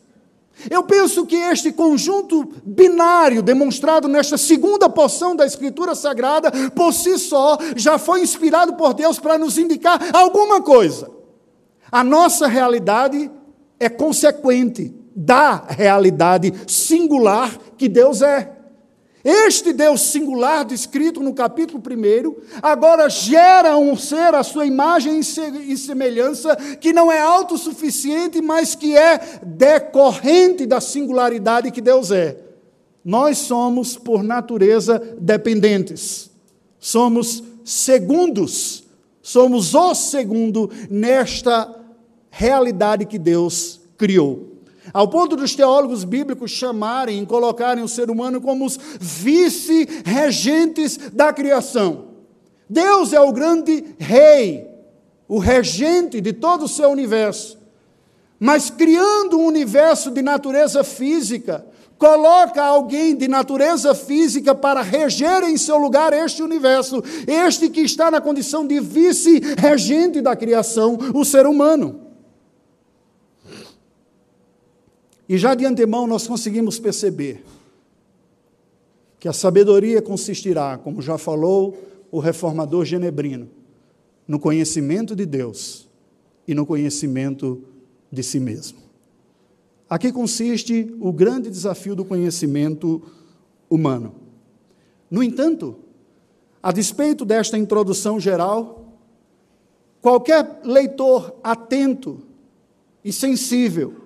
Eu 0.70 0.82
penso 0.84 1.26
que 1.26 1.36
este 1.36 1.72
conjunto 1.72 2.48
binário 2.64 3.42
demonstrado 3.42 4.08
nesta 4.08 4.38
segunda 4.38 4.88
porção 4.88 5.34
da 5.34 5.44
Escritura 5.44 5.94
Sagrada, 5.94 6.50
por 6.70 6.92
si 6.92 7.18
só, 7.18 7.58
já 7.76 7.98
foi 7.98 8.22
inspirado 8.22 8.74
por 8.74 8.94
Deus 8.94 9.18
para 9.18 9.36
nos 9.36 9.58
indicar 9.58 10.00
alguma 10.14 10.62
coisa. 10.62 11.10
A 11.90 12.02
nossa 12.02 12.46
realidade 12.46 13.30
é 13.78 13.88
consequente 13.88 14.94
da 15.14 15.64
realidade 15.68 16.52
singular 16.66 17.56
que 17.76 17.88
Deus 17.88 18.22
é. 18.22 18.52
Este 19.24 19.72
Deus 19.72 20.02
singular, 20.02 20.66
descrito 20.66 21.18
no 21.20 21.32
capítulo 21.32 21.82
1, 21.82 22.36
agora 22.60 23.08
gera 23.08 23.74
um 23.74 23.96
ser 23.96 24.34
à 24.34 24.42
sua 24.42 24.66
imagem 24.66 25.18
e 25.18 25.76
semelhança, 25.78 26.54
que 26.78 26.92
não 26.92 27.10
é 27.10 27.20
autossuficiente, 27.20 28.42
mas 28.42 28.74
que 28.74 28.94
é 28.94 29.18
decorrente 29.42 30.66
da 30.66 30.78
singularidade 30.78 31.70
que 31.70 31.80
Deus 31.80 32.10
é. 32.10 32.36
Nós 33.02 33.38
somos, 33.38 33.96
por 33.96 34.22
natureza, 34.22 35.00
dependentes. 35.18 36.30
Somos 36.78 37.42
segundos. 37.64 38.84
Somos 39.22 39.74
o 39.74 39.94
segundo 39.94 40.70
nesta 40.90 41.74
realidade 42.30 43.06
que 43.06 43.18
Deus 43.18 43.80
criou. 43.96 44.53
Ao 44.92 45.08
ponto 45.08 45.34
dos 45.36 45.54
teólogos 45.54 46.04
bíblicos 46.04 46.50
chamarem 46.50 47.22
e 47.22 47.26
colocarem 47.26 47.82
o 47.82 47.88
ser 47.88 48.10
humano 48.10 48.40
como 48.40 48.66
os 48.66 48.78
vice-regentes 49.00 50.98
da 51.12 51.32
criação. 51.32 52.08
Deus 52.68 53.12
é 53.12 53.20
o 53.20 53.32
grande 53.32 53.84
rei, 53.98 54.66
o 55.28 55.38
regente 55.38 56.20
de 56.20 56.32
todo 56.32 56.64
o 56.64 56.68
seu 56.68 56.90
universo. 56.90 57.58
Mas 58.38 58.68
criando 58.68 59.38
um 59.38 59.46
universo 59.46 60.10
de 60.10 60.20
natureza 60.20 60.84
física, 60.84 61.64
coloca 61.96 62.62
alguém 62.62 63.14
de 63.14 63.28
natureza 63.28 63.94
física 63.94 64.54
para 64.54 64.82
reger 64.82 65.44
em 65.44 65.56
seu 65.56 65.78
lugar 65.78 66.12
este 66.12 66.42
universo, 66.42 67.02
este 67.26 67.70
que 67.70 67.80
está 67.80 68.10
na 68.10 68.20
condição 68.20 68.66
de 68.66 68.80
vice-regente 68.80 70.20
da 70.20 70.36
criação, 70.36 70.98
o 71.14 71.24
ser 71.24 71.46
humano. 71.46 72.00
E 75.28 75.38
já 75.38 75.54
de 75.54 75.64
antemão 75.64 76.06
nós 76.06 76.26
conseguimos 76.26 76.78
perceber 76.78 77.44
que 79.18 79.28
a 79.28 79.32
sabedoria 79.32 80.02
consistirá, 80.02 80.76
como 80.76 81.00
já 81.00 81.16
falou 81.16 81.78
o 82.10 82.18
reformador 82.18 82.84
genebrino, 82.84 83.48
no 84.28 84.38
conhecimento 84.38 85.16
de 85.16 85.24
Deus 85.24 85.88
e 86.46 86.54
no 86.54 86.66
conhecimento 86.66 87.62
de 88.12 88.22
si 88.22 88.38
mesmo. 88.38 88.78
Aqui 89.88 90.12
consiste 90.12 90.94
o 91.00 91.12
grande 91.12 91.48
desafio 91.48 91.94
do 91.94 92.04
conhecimento 92.04 93.02
humano. 93.68 94.14
No 95.10 95.22
entanto, 95.22 95.76
a 96.62 96.70
despeito 96.70 97.24
desta 97.24 97.56
introdução 97.56 98.20
geral, 98.20 98.98
qualquer 100.02 100.60
leitor 100.64 101.34
atento 101.42 102.20
e 103.02 103.12
sensível 103.12 104.03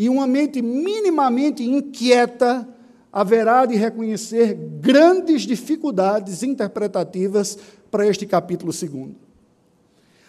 e 0.00 0.08
uma 0.08 0.26
mente 0.26 0.62
minimamente 0.62 1.62
inquieta 1.62 2.66
haverá 3.12 3.66
de 3.66 3.76
reconhecer 3.76 4.54
grandes 4.54 5.42
dificuldades 5.42 6.42
interpretativas 6.42 7.58
para 7.90 8.06
este 8.06 8.24
capítulo 8.24 8.72
segundo. 8.72 9.14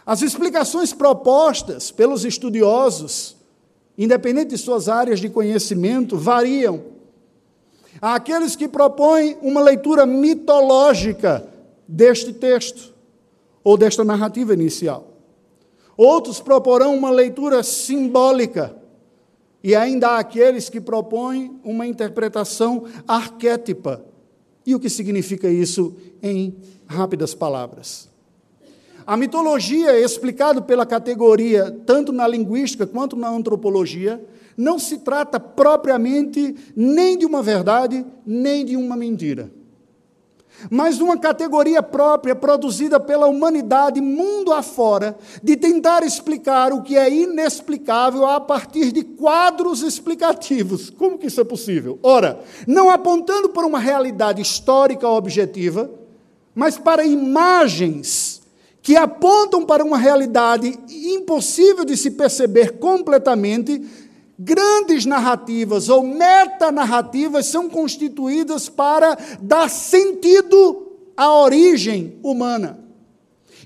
As 0.05 0.21
explicações 0.21 0.91
propostas 0.91 1.89
pelos 1.89 2.25
estudiosos, 2.25 3.37
independente 3.97 4.49
de 4.49 4.57
suas 4.57 4.89
áreas 4.89 5.21
de 5.21 5.29
conhecimento, 5.29 6.17
variam. 6.17 6.83
Há 8.01 8.15
aqueles 8.15 8.57
que 8.57 8.67
propõem 8.67 9.37
uma 9.41 9.61
leitura 9.61 10.05
mitológica 10.05 11.47
deste 11.87 12.33
texto, 12.33 12.93
ou 13.63 13.77
desta 13.77 14.03
narrativa 14.03 14.53
inicial. 14.53 15.07
Outros 15.95 16.41
proporão 16.41 16.93
uma 16.93 17.09
leitura 17.09 17.63
simbólica, 17.63 18.80
e 19.63 19.75
ainda 19.75 20.09
há 20.09 20.19
aqueles 20.19 20.69
que 20.69 20.81
propõem 20.81 21.59
uma 21.63 21.85
interpretação 21.85 22.85
arquétipa. 23.07 24.03
E 24.65 24.75
o 24.75 24.79
que 24.79 24.89
significa 24.89 25.49
isso 25.49 25.95
em 26.21 26.55
rápidas 26.87 27.33
palavras? 27.33 28.09
a 29.05 29.17
mitologia, 29.17 29.99
explicado 29.99 30.61
pela 30.61 30.85
categoria, 30.85 31.71
tanto 31.85 32.11
na 32.11 32.27
linguística 32.27 32.85
quanto 32.85 33.15
na 33.15 33.29
antropologia, 33.29 34.23
não 34.55 34.77
se 34.77 34.99
trata 34.99 35.39
propriamente 35.39 36.55
nem 36.75 37.17
de 37.17 37.25
uma 37.25 37.41
verdade, 37.41 38.05
nem 38.25 38.63
de 38.63 38.77
uma 38.77 38.95
mentira 38.95 39.51
mas 40.69 40.99
uma 40.99 41.17
categoria 41.17 41.81
própria 41.81 42.35
produzida 42.35 42.99
pela 42.99 43.27
humanidade 43.27 43.99
mundo 43.99 44.51
afora, 44.51 45.17
de 45.41 45.55
tentar 45.55 46.03
explicar 46.03 46.73
o 46.73 46.81
que 46.81 46.97
é 46.97 47.09
inexplicável 47.09 48.25
a 48.25 48.39
partir 48.39 48.91
de 48.91 49.03
quadros 49.03 49.81
explicativos. 49.81 50.89
Como 50.89 51.17
que 51.17 51.27
isso 51.27 51.41
é 51.41 51.43
possível? 51.43 51.99
Ora, 52.03 52.39
não 52.67 52.89
apontando 52.89 53.49
para 53.49 53.65
uma 53.65 53.79
realidade 53.79 54.41
histórica 54.41 55.07
objetiva, 55.07 55.89
mas 56.53 56.77
para 56.77 57.05
imagens 57.05 58.41
que 58.81 58.95
apontam 58.95 59.63
para 59.63 59.83
uma 59.83 59.97
realidade 59.97 60.77
impossível 60.89 61.85
de 61.85 61.95
se 61.95 62.11
perceber 62.11 62.79
completamente, 62.79 63.81
Grandes 64.43 65.05
narrativas 65.05 65.87
ou 65.87 66.01
metanarrativas 66.01 67.45
são 67.45 67.69
constituídas 67.69 68.67
para 68.67 69.15
dar 69.39 69.69
sentido 69.69 70.97
à 71.15 71.31
origem 71.31 72.17
humana. 72.23 72.79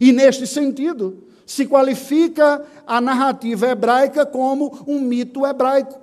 E, 0.02 0.12
neste 0.12 0.46
sentido, 0.46 1.24
se 1.46 1.66
qualifica 1.66 2.66
a 2.86 3.00
narrativa 3.00 3.68
hebraica 3.68 4.26
como 4.26 4.84
um 4.86 5.00
mito 5.00 5.46
hebraico, 5.46 5.98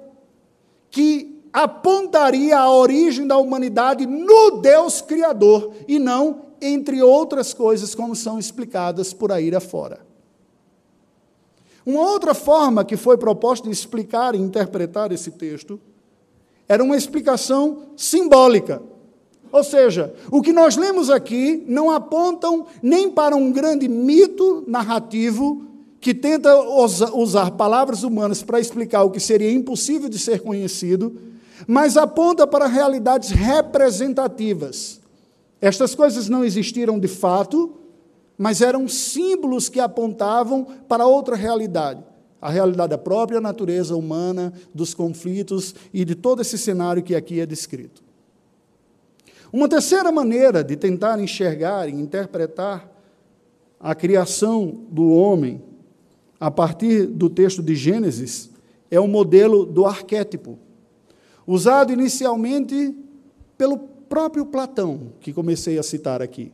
que 0.91 1.43
apontaria 1.53 2.59
a 2.59 2.73
origem 2.73 3.27
da 3.27 3.37
humanidade 3.37 4.07
no 4.07 4.63
Deus 4.63 5.03
Criador 5.03 5.75
e 5.87 5.99
não 5.99 6.47
entre 6.63 7.03
outras 7.03 7.53
coisas, 7.53 7.95
como 7.95 8.17
são 8.17 8.39
explicadas 8.39 9.13
por 9.13 9.31
aí 9.33 9.55
afora. 9.55 10.12
Uma 11.85 12.01
outra 12.01 12.35
forma 12.35 12.85
que 12.85 12.97
foi 12.97 13.17
proposta 13.17 13.69
de 13.69 13.73
explicar 13.73 14.35
e 14.35 14.39
interpretar 14.39 15.13
esse 15.13 15.33
texto 15.33 15.81
era 16.69 16.83
uma 16.83 16.97
explicação 16.97 17.89
simbólica. 17.97 18.83
Ou 19.51 19.63
seja, 19.63 20.15
o 20.31 20.41
que 20.41 20.53
nós 20.53 20.77
lemos 20.77 21.11
aqui 21.11 21.63
não 21.67 21.91
apontam 21.91 22.67
nem 22.83 23.11
para 23.11 23.37
um 23.37 23.53
grande 23.53 23.87
mito 23.89 24.65
narrativo 24.67 25.67
que 26.01 26.15
tenta 26.15 26.57
usar 27.15 27.53
palavras 27.53 28.03
humanas 28.03 28.43
para 28.43 28.59
explicar 28.59 29.05
o 29.05 29.11
que 29.11 29.21
seria 29.21 29.53
impossível 29.53 30.09
de 30.09 30.19
ser 30.19 30.41
conhecido, 30.41 31.17
mas 31.67 31.97
aponta 31.97 32.47
para 32.47 32.67
realidades 32.67 33.31
representativas. 33.31 35.01
Estas 35.61 35.95
coisas 35.95 36.29
não 36.29 36.45
existiram 36.45 36.99
de 36.99 37.07
fato, 37.07 37.73
mas 38.43 38.61
eram 38.61 38.89
símbolos 38.89 39.69
que 39.69 39.79
apontavam 39.79 40.65
para 40.89 41.07
outra 41.07 41.37
realidade 41.37 42.03
a 42.41 42.51
realidade 42.51 42.91
da 42.91 42.99
própria 42.99 43.41
natureza 43.41 43.95
humana, 43.95 44.53
dos 44.75 44.95
conflitos 44.95 45.77
e 45.95 46.05
de 46.05 46.17
todo 46.17 46.43
esse 46.43 46.59
cenário 46.59 47.01
que 47.01 47.15
aqui 47.15 47.39
é 47.39 47.47
descrito. 47.47 48.03
Uma 49.53 49.69
terceira 49.69 50.11
maneira 50.11 50.65
de 50.65 50.75
tentar 50.75 51.21
enxergar 51.21 51.89
e 51.89 51.93
interpretar 51.93 52.91
a 53.79 53.95
criação 53.95 54.87
do 54.91 55.09
homem 55.13 55.63
a 56.41 56.51
partir 56.51 57.07
do 57.07 57.31
texto 57.31 57.63
de 57.63 57.77
Gênesis 57.77 58.51
é 58.91 58.99
o 58.99 59.07
modelo 59.07 59.65
do 59.65 59.87
arquétipo, 59.87 60.59
usado 61.47 61.93
inicialmente 61.93 62.93
pelo 63.57 63.79
próprio 63.79 64.45
Platão, 64.45 65.13
que 65.21 65.33
comecei 65.33 65.79
a 65.79 65.83
citar 65.85 66.21
aqui 66.21 66.51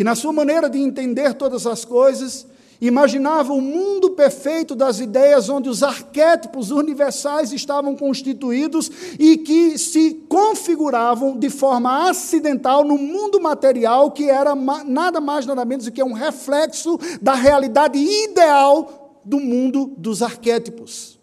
que, 0.00 0.04
na 0.04 0.14
sua 0.14 0.32
maneira 0.32 0.70
de 0.70 0.78
entender 0.78 1.34
todas 1.34 1.66
as 1.66 1.84
coisas, 1.84 2.46
imaginava 2.80 3.52
o 3.52 3.60
mundo 3.60 4.12
perfeito 4.12 4.74
das 4.74 4.98
ideias 4.98 5.50
onde 5.50 5.68
os 5.68 5.82
arquétipos 5.82 6.70
universais 6.70 7.52
estavam 7.52 7.94
constituídos 7.94 8.90
e 9.18 9.36
que 9.36 9.76
se 9.76 10.14
configuravam 10.26 11.38
de 11.38 11.50
forma 11.50 12.08
acidental 12.08 12.82
no 12.82 12.96
mundo 12.96 13.42
material, 13.42 14.10
que 14.10 14.30
era 14.30 14.54
nada 14.54 15.20
mais 15.20 15.44
nada 15.44 15.66
menos 15.66 15.84
do 15.84 15.92
que 15.92 16.02
um 16.02 16.14
reflexo 16.14 16.98
da 17.20 17.34
realidade 17.34 17.98
ideal 17.98 19.20
do 19.22 19.38
mundo 19.38 19.92
dos 19.98 20.22
arquétipos. 20.22 21.20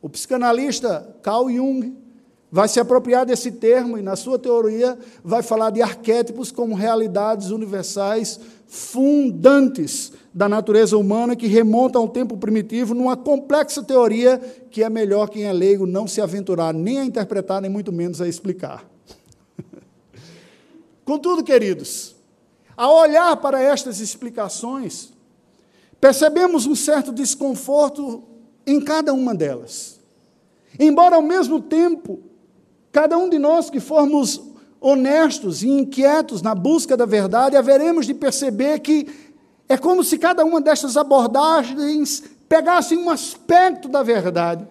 O 0.00 0.08
psicanalista 0.08 1.14
Carl 1.20 1.50
Jung 1.50 2.07
vai 2.50 2.68
se 2.68 2.80
apropriar 2.80 3.26
desse 3.26 3.52
termo 3.52 3.98
e, 3.98 4.02
na 4.02 4.16
sua 4.16 4.38
teoria, 4.38 4.98
vai 5.22 5.42
falar 5.42 5.70
de 5.70 5.82
arquétipos 5.82 6.50
como 6.50 6.74
realidades 6.74 7.50
universais 7.50 8.40
fundantes 8.66 10.12
da 10.32 10.48
natureza 10.48 10.96
humana 10.96 11.34
que 11.34 11.46
remontam 11.46 12.02
ao 12.02 12.08
tempo 12.08 12.36
primitivo, 12.36 12.94
numa 12.94 13.16
complexa 13.16 13.82
teoria 13.82 14.38
que 14.70 14.82
é 14.82 14.90
melhor 14.90 15.28
quem 15.28 15.44
é 15.44 15.52
leigo 15.52 15.86
não 15.86 16.06
se 16.06 16.20
aventurar 16.20 16.72
nem 16.72 17.00
a 17.00 17.04
interpretar, 17.04 17.60
nem 17.60 17.70
muito 17.70 17.92
menos 17.92 18.20
a 18.20 18.28
explicar. 18.28 18.84
Contudo, 21.04 21.42
queridos, 21.42 22.14
ao 22.76 22.94
olhar 22.96 23.36
para 23.38 23.60
estas 23.60 24.00
explicações, 24.00 25.12
percebemos 26.00 26.66
um 26.66 26.74
certo 26.74 27.10
desconforto 27.10 28.22
em 28.66 28.80
cada 28.80 29.12
uma 29.12 29.34
delas. 29.34 29.98
Embora 30.78 31.16
ao 31.16 31.22
mesmo 31.22 31.60
tempo 31.60 32.27
Cada 32.92 33.16
um 33.18 33.28
de 33.28 33.38
nós 33.38 33.70
que 33.70 33.80
formos 33.80 34.40
honestos 34.80 35.62
e 35.62 35.68
inquietos 35.68 36.42
na 36.42 36.54
busca 36.54 36.96
da 36.96 37.04
verdade, 37.04 37.56
haveremos 37.56 38.06
de 38.06 38.14
perceber 38.14 38.78
que 38.80 39.06
é 39.68 39.76
como 39.76 40.02
se 40.02 40.16
cada 40.18 40.44
uma 40.44 40.60
destas 40.60 40.96
abordagens 40.96 42.22
pegassem 42.48 42.96
um 42.96 43.10
aspecto 43.10 43.88
da 43.88 44.02
verdade, 44.02 44.66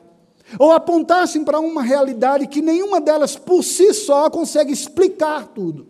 ou 0.58 0.72
apontassem 0.72 1.44
para 1.44 1.60
uma 1.60 1.84
realidade 1.84 2.48
que 2.48 2.62
nenhuma 2.62 3.00
delas 3.00 3.36
por 3.36 3.64
si 3.64 3.94
só 3.94 4.30
consegue 4.30 4.72
explicar 4.72 5.48
tudo. 5.48 5.86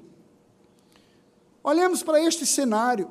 Olhemos 1.63 2.01
para 2.01 2.21
este 2.21 2.45
cenário. 2.45 3.09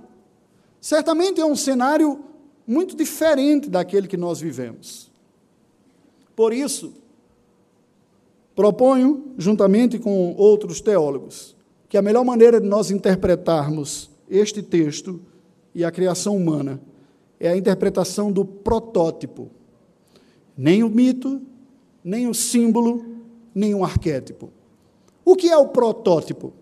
Certamente 0.81 1.41
é 1.41 1.45
um 1.45 1.57
cenário 1.57 2.25
muito 2.67 2.97
diferente 2.97 3.71
daquele 3.71 4.09
que 4.09 4.17
nós 4.17 4.41
vivemos. 4.41 5.11
Por 6.35 6.53
isso, 6.53 6.93
Proponho, 8.57 9.35
juntamente 9.37 9.99
com 9.99 10.35
outros 10.35 10.81
teólogos, 10.81 11.55
que 11.91 11.99
a 11.99 12.03
melhor 12.03 12.25
maneira 12.25 12.59
de 12.59 12.67
nós 12.67 12.91
interpretarmos 12.91 14.11
este 14.31 14.63
texto 14.63 15.21
e 15.75 15.85
a 15.85 15.91
criação 15.91 16.35
humana 16.35 16.81
é 17.39 17.51
a 17.51 17.57
interpretação 17.57 18.33
do 18.33 18.47
protótipo. 18.47 19.51
Nem 20.57 20.83
o 20.83 20.89
mito, 20.89 21.43
nem 22.03 22.27
o 22.29 22.33
símbolo, 22.33 23.05
nem 23.55 23.75
o 23.75 23.85
arquétipo. 23.85 24.51
O 25.23 25.37
que 25.37 25.51
é 25.51 25.57
o 25.59 25.69
protótipo? 25.69 26.55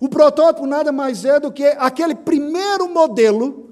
O 0.00 0.08
protótipo 0.08 0.66
nada 0.66 0.90
mais 0.90 1.24
é 1.24 1.38
do 1.38 1.52
que 1.52 1.64
aquele 1.78 2.16
primeiro 2.16 2.92
modelo 2.92 3.70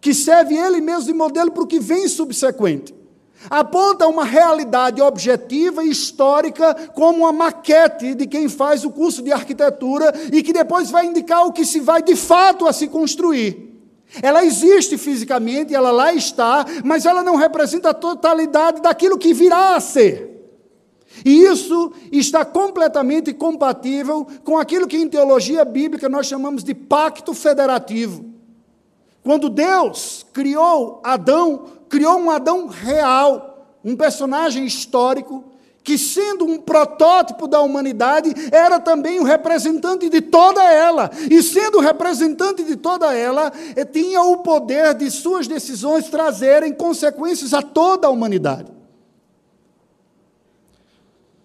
que 0.00 0.14
serve 0.14 0.56
ele 0.56 0.80
mesmo 0.80 1.04
de 1.04 1.12
modelo 1.12 1.50
para 1.50 1.62
o 1.62 1.66
que 1.66 1.78
vem 1.78 2.08
subsequente 2.08 2.95
aponta 3.50 4.06
uma 4.06 4.24
realidade 4.24 5.00
objetiva 5.00 5.84
e 5.84 5.90
histórica 5.90 6.74
como 6.94 7.20
uma 7.20 7.32
maquete 7.32 8.14
de 8.14 8.26
quem 8.26 8.48
faz 8.48 8.84
o 8.84 8.90
curso 8.90 9.22
de 9.22 9.32
arquitetura 9.32 10.12
e 10.32 10.42
que 10.42 10.52
depois 10.52 10.90
vai 10.90 11.06
indicar 11.06 11.46
o 11.46 11.52
que 11.52 11.64
se 11.64 11.80
vai 11.80 12.02
de 12.02 12.16
fato 12.16 12.66
a 12.66 12.72
se 12.72 12.88
construir. 12.88 13.66
Ela 14.22 14.44
existe 14.44 14.96
fisicamente, 14.96 15.74
ela 15.74 15.90
lá 15.90 16.12
está, 16.12 16.64
mas 16.84 17.04
ela 17.06 17.22
não 17.22 17.36
representa 17.36 17.90
a 17.90 17.94
totalidade 17.94 18.80
daquilo 18.80 19.18
que 19.18 19.34
virá 19.34 19.74
a 19.74 19.80
ser. 19.80 20.36
E 21.24 21.44
isso 21.44 21.92
está 22.12 22.44
completamente 22.44 23.32
compatível 23.32 24.26
com 24.44 24.58
aquilo 24.58 24.86
que 24.86 24.96
em 24.96 25.08
teologia 25.08 25.64
bíblica 25.64 26.08
nós 26.08 26.26
chamamos 26.26 26.62
de 26.62 26.74
pacto 26.74 27.32
federativo. 27.32 28.24
Quando 29.22 29.48
Deus 29.48 30.24
criou 30.32 31.00
Adão 31.02 31.75
criou 31.88 32.18
um 32.18 32.30
Adão 32.30 32.66
real, 32.66 33.76
um 33.84 33.96
personagem 33.96 34.64
histórico, 34.64 35.44
que, 35.86 35.96
sendo 35.96 36.44
um 36.44 36.58
protótipo 36.58 37.46
da 37.46 37.60
humanidade, 37.60 38.34
era 38.50 38.80
também 38.80 39.20
o 39.20 39.22
representante 39.22 40.08
de 40.08 40.20
toda 40.20 40.60
ela. 40.64 41.12
E, 41.30 41.40
sendo 41.40 41.78
representante 41.78 42.64
de 42.64 42.74
toda 42.74 43.14
ela, 43.14 43.52
eh, 43.76 43.84
tinha 43.84 44.20
o 44.20 44.38
poder 44.38 44.94
de 44.94 45.08
suas 45.12 45.46
decisões 45.46 46.08
trazerem 46.08 46.74
consequências 46.74 47.54
a 47.54 47.62
toda 47.62 48.08
a 48.08 48.10
humanidade. 48.10 48.72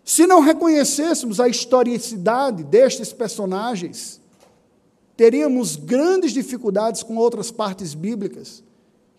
Se 0.03 0.25
não 0.25 0.39
reconhecêssemos 0.39 1.39
a 1.39 1.47
historicidade 1.47 2.63
destes 2.63 3.13
personagens, 3.13 4.19
teríamos 5.15 5.75
grandes 5.75 6.31
dificuldades 6.31 7.03
com 7.03 7.15
outras 7.15 7.51
partes 7.51 7.93
bíblicas 7.93 8.63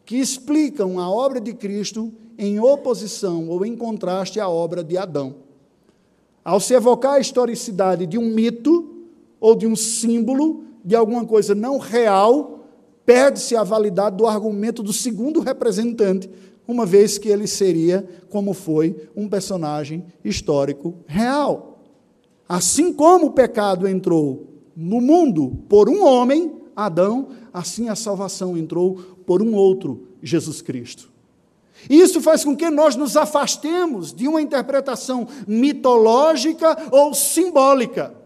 que 0.04 0.16
explicam 0.16 0.98
a 0.98 1.08
obra 1.10 1.40
de 1.40 1.52
Cristo 1.54 2.12
em 2.38 2.58
oposição 2.58 3.48
ou 3.48 3.64
em 3.64 3.76
contraste 3.76 4.40
à 4.40 4.48
obra 4.48 4.82
de 4.82 4.96
Adão. 4.96 5.36
Ao 6.44 6.58
se 6.58 6.74
evocar 6.74 7.14
a 7.14 7.20
historicidade 7.20 8.06
de 8.06 8.18
um 8.18 8.26
mito 8.26 9.06
ou 9.40 9.54
de 9.54 9.66
um 9.66 9.76
símbolo, 9.76 10.64
de 10.84 10.96
alguma 10.96 11.24
coisa 11.24 11.54
não 11.54 11.78
real, 11.78 12.66
perde-se 13.06 13.54
a 13.54 13.62
validade 13.62 14.16
do 14.16 14.26
argumento 14.26 14.82
do 14.82 14.92
segundo 14.92 15.40
representante, 15.40 16.28
uma 16.66 16.86
vez 16.86 17.18
que 17.18 17.28
ele 17.28 17.46
seria, 17.46 18.08
como 18.28 18.52
foi, 18.52 19.08
um 19.16 19.28
personagem 19.28 20.04
histórico 20.24 20.94
real. 21.06 21.80
Assim 22.48 22.92
como 22.92 23.26
o 23.26 23.32
pecado 23.32 23.86
entrou 23.86 24.46
no 24.76 25.00
mundo 25.00 25.58
por 25.68 25.88
um 25.88 26.04
homem, 26.04 26.52
Adão, 26.74 27.28
assim 27.52 27.88
a 27.88 27.94
salvação 27.94 28.56
entrou 28.56 28.98
por 29.26 29.42
um 29.42 29.54
outro, 29.54 30.08
Jesus 30.22 30.62
Cristo. 30.62 31.10
Isso 31.90 32.20
faz 32.20 32.44
com 32.44 32.56
que 32.56 32.70
nós 32.70 32.94
nos 32.94 33.16
afastemos 33.16 34.12
de 34.12 34.28
uma 34.28 34.40
interpretação 34.40 35.26
mitológica 35.46 36.76
ou 36.90 37.12
simbólica 37.12 38.21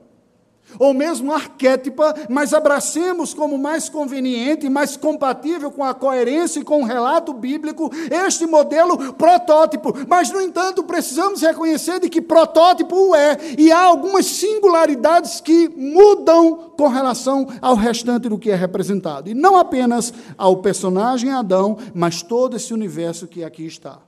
ou 0.78 0.92
mesmo 0.92 1.32
arquétipa, 1.32 2.14
mas 2.28 2.52
abracemos 2.52 3.32
como 3.32 3.58
mais 3.58 3.88
conveniente, 3.88 4.68
mais 4.68 4.96
compatível 4.96 5.70
com 5.70 5.84
a 5.84 5.94
coerência 5.94 6.60
e 6.60 6.64
com 6.64 6.82
o 6.82 6.84
relato 6.84 7.32
bíblico, 7.32 7.90
este 8.10 8.46
modelo 8.46 9.14
protótipo. 9.14 9.94
Mas, 10.06 10.30
no 10.30 10.40
entanto, 10.40 10.82
precisamos 10.84 11.40
reconhecer 11.40 12.00
de 12.00 12.08
que 12.08 12.20
protótipo 12.20 12.96
o 12.96 13.14
é, 13.14 13.36
e 13.58 13.72
há 13.72 13.80
algumas 13.80 14.26
singularidades 14.26 15.40
que 15.40 15.68
mudam 15.68 16.72
com 16.76 16.88
relação 16.88 17.46
ao 17.60 17.74
restante 17.74 18.28
do 18.28 18.38
que 18.38 18.50
é 18.50 18.54
representado. 18.54 19.30
E 19.30 19.34
não 19.34 19.56
apenas 19.56 20.12
ao 20.36 20.58
personagem 20.58 21.30
Adão, 21.30 21.78
mas 21.94 22.22
todo 22.22 22.56
esse 22.56 22.72
universo 22.74 23.26
que 23.26 23.42
aqui 23.42 23.66
está. 23.66 23.98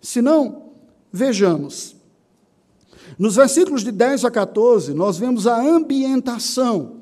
Se 0.00 0.20
não, 0.20 0.70
vejamos. 1.12 1.95
Nos 3.18 3.36
versículos 3.36 3.82
de 3.82 3.90
10 3.90 4.24
a 4.24 4.30
14, 4.30 4.92
nós 4.92 5.18
vemos 5.18 5.46
a 5.46 5.58
ambientação 5.60 6.96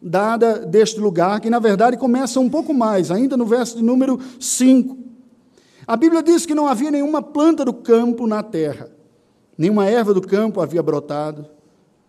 dada 0.00 0.58
deste 0.58 1.00
lugar, 1.00 1.40
que 1.40 1.48
na 1.48 1.58
verdade 1.58 1.96
começa 1.96 2.38
um 2.38 2.50
pouco 2.50 2.74
mais, 2.74 3.10
ainda 3.10 3.36
no 3.36 3.46
verso 3.46 3.76
de 3.76 3.82
número 3.82 4.20
5. 4.38 4.98
A 5.86 5.96
Bíblia 5.96 6.22
diz 6.22 6.44
que 6.44 6.54
não 6.54 6.66
havia 6.66 6.90
nenhuma 6.90 7.22
planta 7.22 7.64
do 7.64 7.72
campo 7.72 8.26
na 8.26 8.42
terra, 8.42 8.90
nenhuma 9.56 9.86
erva 9.86 10.12
do 10.12 10.20
campo 10.20 10.60
havia 10.60 10.82
brotado, 10.82 11.46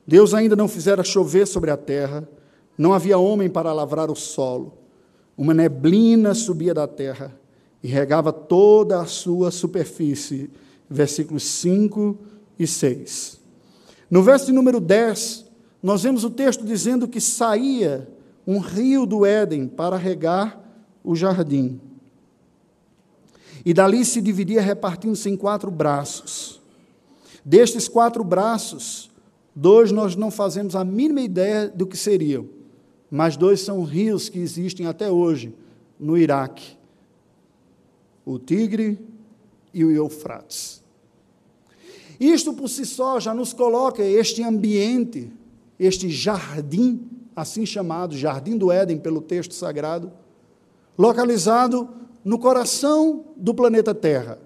Deus 0.06 0.34
ainda 0.34 0.56
não 0.56 0.68
fizera 0.68 1.04
chover 1.04 1.48
sobre 1.48 1.72
a 1.72 1.78
terra, 1.78 2.28
não 2.78 2.94
havia 2.94 3.18
homem 3.18 3.50
para 3.50 3.74
lavrar 3.74 4.12
o 4.12 4.16
solo. 4.16 4.78
Uma 5.38 5.54
neblina 5.54 6.34
subia 6.34 6.74
da 6.74 6.88
terra 6.88 7.34
e 7.82 7.88
regava 7.88 8.32
toda 8.32 9.02
a 9.02 9.06
sua 9.06 9.50
superfície. 9.52 10.50
Versículos 10.90 11.44
5 11.44 12.18
e 12.60 12.68
6. 12.68 13.45
No 14.10 14.22
verso 14.22 14.54
número 14.54 14.80
10, 14.80 15.46
nós 15.82 16.04
vemos 16.04 16.24
o 16.24 16.30
texto 16.30 16.66
dizendo 16.66 17.08
que 17.08 17.20
saía 17.20 18.08
um 18.46 18.60
rio 18.60 19.06
do 19.06 19.26
Éden 19.26 19.68
para 19.68 19.98
regar 19.98 20.62
o 21.04 21.16
jardim. 21.16 21.80
E 23.66 23.74
dali 23.74 24.06
se 24.06 24.22
dividia 24.22 24.62
repartindo-se 24.62 25.30
em 25.30 25.36
quatro 25.36 25.72
braços. 25.72 26.62
Destes 27.44 27.88
quatro 27.88 28.24
braços, 28.24 29.10
dois 29.56 29.92
nós 29.92 30.16
não 30.16 30.30
fazemos 30.30 30.76
a 30.76 30.84
mínima 30.84 31.22
ideia 31.22 31.68
do 31.68 31.88
que 31.88 31.98
seriam, 31.98 32.48
mas 33.10 33.38
dois 33.38 33.62
são 33.62 33.84
rios 33.84 34.30
que 34.30 34.40
existem 34.40 34.86
até 34.86 35.12
hoje 35.12 35.54
no 36.00 36.18
Iraque: 36.18 36.78
o 38.24 38.38
Tigre 38.38 39.00
e 39.74 39.84
o 39.84 39.92
Eufrates. 39.92 40.85
Isto 42.20 42.54
por 42.54 42.70
si 42.70 42.86
só 42.86 43.20
já 43.20 43.34
nos 43.34 43.54
coloca 43.54 44.04
este 44.04 44.44
ambiente, 44.44 45.32
este 45.80 46.10
jardim, 46.10 47.08
assim 47.36 47.66
chamado 47.66 48.16
Jardim 48.16 48.58
do 48.58 48.72
Éden 48.72 48.98
pelo 48.98 49.22
texto 49.22 49.54
sagrado, 49.54 50.12
localizado 50.98 51.90
no 52.24 52.40
coração 52.40 53.26
do 53.36 53.54
planeta 53.54 53.94
Terra, 53.94 54.40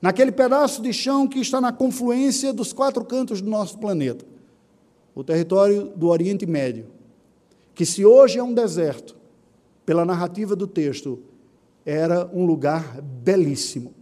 naquele 0.00 0.30
pedaço 0.30 0.82
de 0.82 0.92
chão 0.92 1.26
que 1.26 1.40
está 1.40 1.60
na 1.60 1.72
confluência 1.72 2.52
dos 2.52 2.72
quatro 2.72 3.04
cantos 3.04 3.40
do 3.40 3.48
nosso 3.48 3.78
planeta, 3.78 4.24
o 5.14 5.24
território 5.24 5.92
do 5.96 6.08
Oriente 6.08 6.46
Médio, 6.46 6.86
que 7.74 7.86
se 7.86 8.04
hoje 8.04 8.38
é 8.38 8.42
um 8.42 8.52
deserto, 8.54 9.16
pela 9.84 10.04
narrativa 10.04 10.54
do 10.54 10.66
texto, 10.66 11.18
era 11.84 12.30
um 12.32 12.44
lugar 12.44 13.00
belíssimo, 13.00 13.94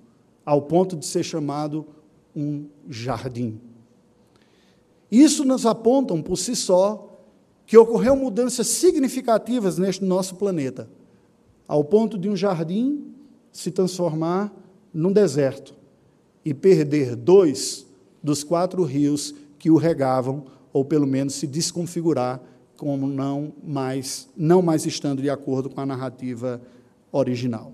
ao 0.44 0.62
ponto 0.62 0.96
de 0.96 1.06
ser 1.06 1.22
chamado 1.22 1.87
um 2.38 2.66
jardim. 2.88 3.61
Isso 5.11 5.44
nos 5.44 5.66
apontam 5.66 6.22
por 6.22 6.37
si 6.37 6.55
só 6.55 7.05
que 7.66 7.77
ocorreu 7.77 8.14
mudanças 8.14 8.68
significativas 8.68 9.77
neste 9.77 10.05
nosso 10.05 10.37
planeta, 10.37 10.88
ao 11.66 11.83
ponto 11.83 12.16
de 12.16 12.29
um 12.29 12.37
jardim 12.37 13.12
se 13.51 13.70
transformar 13.70 14.55
num 14.94 15.12
deserto 15.12 15.74
e 16.44 16.55
perder 16.55 17.16
dois 17.16 17.87
dos 18.22 18.44
quatro 18.44 18.85
rios 18.85 19.35
que 19.59 19.70
o 19.70 19.77
regavam, 19.77 20.44
ou 20.72 20.85
pelo 20.85 21.07
menos 21.07 21.35
se 21.35 21.46
desconfigurar 21.46 22.40
como 22.77 23.09
não 23.09 23.53
mais 23.62 24.29
não 24.37 24.62
mais 24.62 24.87
estando 24.87 25.20
de 25.20 25.29
acordo 25.29 25.68
com 25.68 25.81
a 25.81 25.87
narrativa 25.87 26.62
original. 27.11 27.72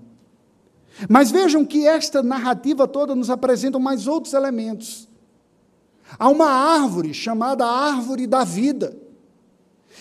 Mas 1.09 1.31
vejam 1.31 1.65
que 1.65 1.85
esta 1.87 2.23
narrativa 2.23 2.87
toda 2.87 3.15
nos 3.15 3.29
apresenta 3.29 3.77
mais 3.77 4.07
outros 4.07 4.33
elementos. 4.33 5.07
Há 6.17 6.29
uma 6.29 6.47
árvore 6.47 7.13
chamada 7.13 7.65
árvore 7.65 8.27
da 8.27 8.43
vida. 8.43 8.97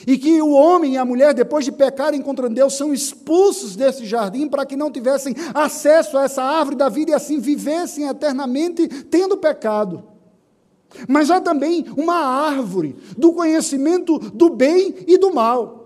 E 0.06 0.18
que 0.18 0.42
o 0.42 0.50
homem 0.50 0.94
e 0.94 0.98
a 0.98 1.04
mulher, 1.04 1.32
depois 1.32 1.64
de 1.64 1.72
pecarem 1.72 2.20
contra 2.20 2.48
Deus, 2.48 2.74
são 2.74 2.92
expulsos 2.92 3.76
desse 3.76 4.04
jardim 4.04 4.48
para 4.48 4.66
que 4.66 4.76
não 4.76 4.90
tivessem 4.90 5.34
acesso 5.54 6.18
a 6.18 6.24
essa 6.24 6.42
árvore 6.42 6.76
da 6.76 6.88
vida 6.88 7.12
e 7.12 7.14
assim 7.14 7.38
vivessem 7.38 8.08
eternamente 8.08 8.88
tendo 9.04 9.36
pecado. 9.36 10.04
Mas 11.08 11.30
há 11.30 11.40
também 11.40 11.86
uma 11.96 12.16
árvore 12.16 12.96
do 13.16 13.32
conhecimento 13.32 14.18
do 14.18 14.50
bem 14.50 14.94
e 15.06 15.16
do 15.16 15.32
mal. 15.32 15.83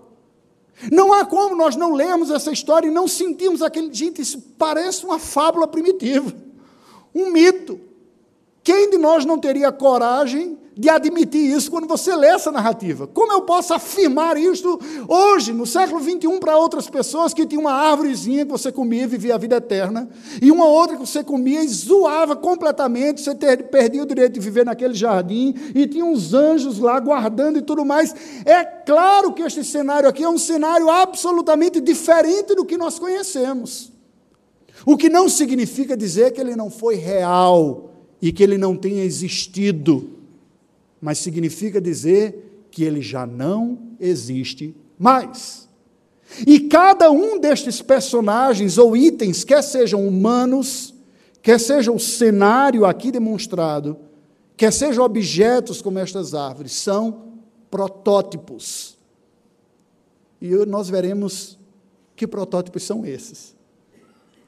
Não 0.91 1.11
há 1.11 1.25
como 1.25 1.55
nós 1.55 1.75
não 1.75 1.93
lermos 1.93 2.29
essa 2.31 2.51
história 2.51 2.87
e 2.87 2.91
não 2.91 3.07
sentirmos 3.07 3.61
aquele. 3.61 3.93
Gente, 3.93 4.21
isso 4.21 4.41
parece 4.57 5.05
uma 5.05 5.19
fábula 5.19 5.67
primitiva, 5.67 6.33
um 7.13 7.31
mito. 7.31 7.79
Quem 8.63 8.89
de 8.89 8.97
nós 8.97 9.25
não 9.25 9.37
teria 9.37 9.71
coragem 9.71 10.57
de 10.79 10.87
admitir 10.87 11.51
isso 11.51 11.69
quando 11.69 11.85
você 11.85 12.15
lê 12.15 12.27
essa 12.27 12.53
narrativa. 12.53 13.05
Como 13.05 13.33
eu 13.33 13.41
posso 13.41 13.73
afirmar 13.73 14.37
isto 14.37 14.79
hoje, 15.09 15.51
no 15.51 15.65
século 15.65 16.01
XXI, 16.01 16.39
para 16.39 16.57
outras 16.57 16.89
pessoas 16.89 17.33
que 17.33 17.45
tinham 17.45 17.63
uma 17.63 17.73
árvorezinha 17.73 18.45
que 18.45 18.51
você 18.51 18.71
comia 18.71 19.03
e 19.03 19.07
vivia 19.07 19.35
a 19.35 19.37
vida 19.37 19.57
eterna, 19.57 20.07
e 20.41 20.49
uma 20.49 20.65
outra 20.65 20.95
que 20.95 21.05
você 21.05 21.21
comia 21.21 21.61
e 21.61 21.67
zoava 21.67 22.33
completamente, 22.33 23.19
você 23.19 23.35
ter, 23.35 23.63
perdia 23.63 24.03
o 24.03 24.05
direito 24.05 24.35
de 24.35 24.39
viver 24.39 24.65
naquele 24.65 24.93
jardim, 24.93 25.53
e 25.75 25.85
tinha 25.85 26.05
uns 26.05 26.33
anjos 26.33 26.79
lá 26.79 26.97
guardando 26.97 27.59
e 27.59 27.61
tudo 27.61 27.83
mais. 27.83 28.15
É 28.45 28.63
claro 28.63 29.33
que 29.33 29.41
este 29.41 29.65
cenário 29.65 30.07
aqui 30.07 30.23
é 30.23 30.29
um 30.29 30.37
cenário 30.37 30.89
absolutamente 30.89 31.81
diferente 31.81 32.55
do 32.55 32.63
que 32.63 32.77
nós 32.77 32.97
conhecemos. 32.97 33.91
O 34.85 34.95
que 34.95 35.09
não 35.09 35.27
significa 35.27 35.97
dizer 35.97 36.31
que 36.31 36.39
ele 36.39 36.55
não 36.55 36.69
foi 36.69 36.95
real 36.95 37.91
e 38.21 38.31
que 38.31 38.41
ele 38.41 38.57
não 38.57 38.77
tenha 38.77 39.03
existido 39.03 40.18
mas 41.01 41.17
significa 41.19 41.79
dizer 41.79 42.67
que 42.71 42.83
ele 42.83 43.01
já 43.01 43.25
não 43.25 43.79
existe 43.99 44.75
mais. 44.97 45.67
E 46.45 46.59
cada 46.61 47.09
um 47.11 47.39
destes 47.39 47.81
personagens 47.81 48.77
ou 48.77 48.95
itens, 48.95 49.43
quer 49.43 49.63
sejam 49.63 50.07
humanos, 50.07 50.93
quer 51.41 51.59
seja 51.59 51.91
o 51.91 51.99
cenário 51.99 52.85
aqui 52.85 53.11
demonstrado, 53.11 53.97
quer 54.55 54.71
sejam 54.71 55.03
objetos 55.03 55.81
como 55.81 55.99
estas 55.99 56.33
árvores, 56.33 56.73
são 56.73 57.29
protótipos. 57.71 58.97
E 60.41 60.49
nós 60.65 60.89
veremos 60.89 61.57
que 62.15 62.27
protótipos 62.27 62.83
são 62.83 63.05
esses. 63.05 63.55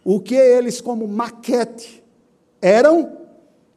O 0.03 0.19
que 0.19 0.35
eles, 0.35 0.81
como 0.81 1.07
maquete, 1.07 2.03
eram 2.61 3.20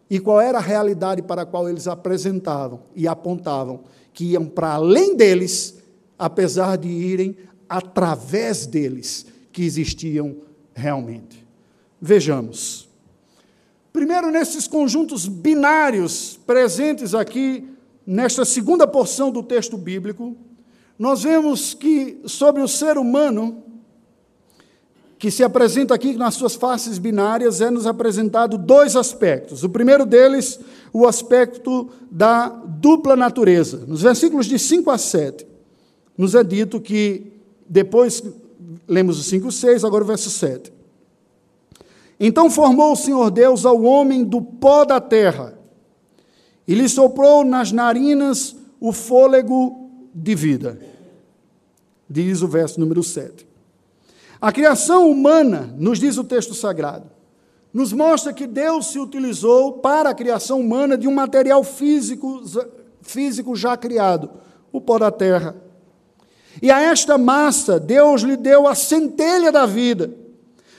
e 0.09 0.21
qual 0.21 0.41
era 0.41 0.59
a 0.59 0.63
realidade 0.63 1.23
para 1.23 1.43
a 1.43 1.47
qual 1.47 1.69
eles 1.69 1.87
apresentavam 1.89 2.81
e 2.95 3.09
apontavam, 3.09 3.81
que 4.13 4.33
iam 4.33 4.47
para 4.47 4.75
além 4.75 5.17
deles, 5.17 5.79
apesar 6.19 6.77
de 6.77 6.89
irem 6.89 7.37
através 7.69 8.67
deles, 8.67 9.27
que 9.51 9.65
existiam 9.65 10.37
realmente. 10.75 11.45
Vejamos. 12.01 12.89
Primeiro, 13.93 14.31
nesses 14.31 14.67
conjuntos 14.67 15.27
binários 15.27 16.39
presentes 16.47 17.15
aqui, 17.15 17.69
nesta 18.07 18.45
segunda 18.45 18.87
porção 18.87 19.31
do 19.31 19.43
texto 19.43 19.77
bíblico, 19.77 20.37
nós 20.99 21.23
vemos 21.23 21.75
que 21.75 22.21
sobre 22.27 22.63
o 22.63 22.69
ser 22.69 22.99
humano 22.99 23.63
que 25.25 25.31
se 25.31 25.43
apresenta 25.43 25.95
aqui 25.95 26.13
nas 26.19 26.35
suas 26.35 26.55
faces 26.55 26.99
binárias, 26.99 27.63
é 27.63 27.71
nos 27.71 27.87
apresentado 27.87 28.59
dois 28.59 28.95
aspectos. 28.95 29.65
O 29.65 29.71
primeiro 29.71 30.05
deles, 30.05 30.61
o 30.93 31.07
aspecto 31.07 31.89
da 32.11 32.51
dupla 32.51 33.17
natureza. 33.17 33.87
Nos 33.89 34.03
versículos 34.03 34.45
de 34.45 34.59
5 34.59 34.91
a 34.91 34.99
7, 34.99 35.47
nos 36.19 36.35
é 36.35 36.45
dito 36.45 36.79
que, 36.79 37.33
depois 37.67 38.23
lemos 38.87 39.19
o 39.19 39.23
5, 39.23 39.51
6, 39.51 39.83
agora 39.83 40.05
o 40.05 40.07
verso 40.07 40.29
7. 40.29 40.71
Então 42.21 42.51
formou 42.51 42.93
o 42.93 42.97
Senhor 42.97 43.31
Deus 43.31 43.65
ao 43.65 43.83
homem 43.83 44.25
do 44.25 44.43
pó 44.43 44.85
da 44.85 45.01
terra 45.01 45.59
e 46.69 46.75
lhe 46.75 46.87
soprou 46.87 47.43
nas 47.47 47.73
narinas 47.73 48.55
o 48.79 48.93
fôlego 48.93 49.89
de 50.15 50.35
vida. 50.35 50.79
Diz 52.11 52.43
o 52.43 52.47
verso 52.47 52.79
número 52.79 53.03
7. 53.03 53.54
A 54.45 54.53
criação 54.53 55.11
humana, 55.11 55.75
nos 55.79 55.99
diz 55.99 56.19
o 56.19 56.23
texto 56.23 56.53
sagrado, 56.53 57.11
nos 57.73 57.95
mostra 57.95 58.31
que 58.31 58.47
Deus 58.47 58.89
se 58.89 58.99
utilizou 58.99 59.79
para 59.79 60.11
a 60.11 60.15
criação 60.15 60.61
humana 60.61 60.99
de 60.99 61.09
um 61.09 61.15
material 61.15 61.65
físico, 61.65 62.43
físico 63.01 63.57
já 63.57 63.75
criado, 63.75 64.29
o 64.71 64.83
pó 64.83 64.99
da 64.99 65.11
terra. 65.11 65.57
E 66.61 66.71
a 66.71 66.79
esta 66.79 67.17
massa, 67.17 67.81
Deus 67.81 68.21
lhe 68.21 68.37
deu 68.37 68.69
a 68.69 68.75
centelha 68.75 69.51
da 69.51 69.65
vida, 69.65 70.15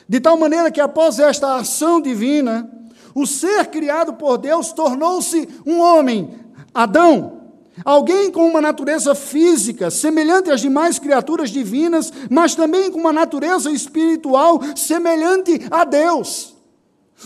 de 0.07 0.19
tal 0.19 0.37
maneira 0.37 0.69
que 0.69 0.79
após 0.79 1.17
esta 1.17 1.55
ação 1.55 1.99
divina, 1.99 2.69
o 3.15 3.25
ser 3.25 3.65
criado 3.71 4.13
por 4.13 4.37
Deus 4.37 4.73
tornou-se 4.73 5.49
um 5.65 5.79
homem, 5.79 6.35
Adão, 6.71 7.34
alguém 7.83 8.31
com 8.31 8.47
uma 8.47 8.61
natureza 8.61 9.13
física 9.13 9.89
semelhante 9.91 10.49
às 10.49 10.61
demais 10.61 10.99
criaturas 10.99 11.49
divinas, 11.49 12.11
mas 12.29 12.55
também 12.55 12.91
com 12.91 12.99
uma 12.99 13.11
natureza 13.11 13.71
espiritual 13.71 14.59
semelhante 14.75 15.59
a 15.69 15.83
Deus. 15.83 16.55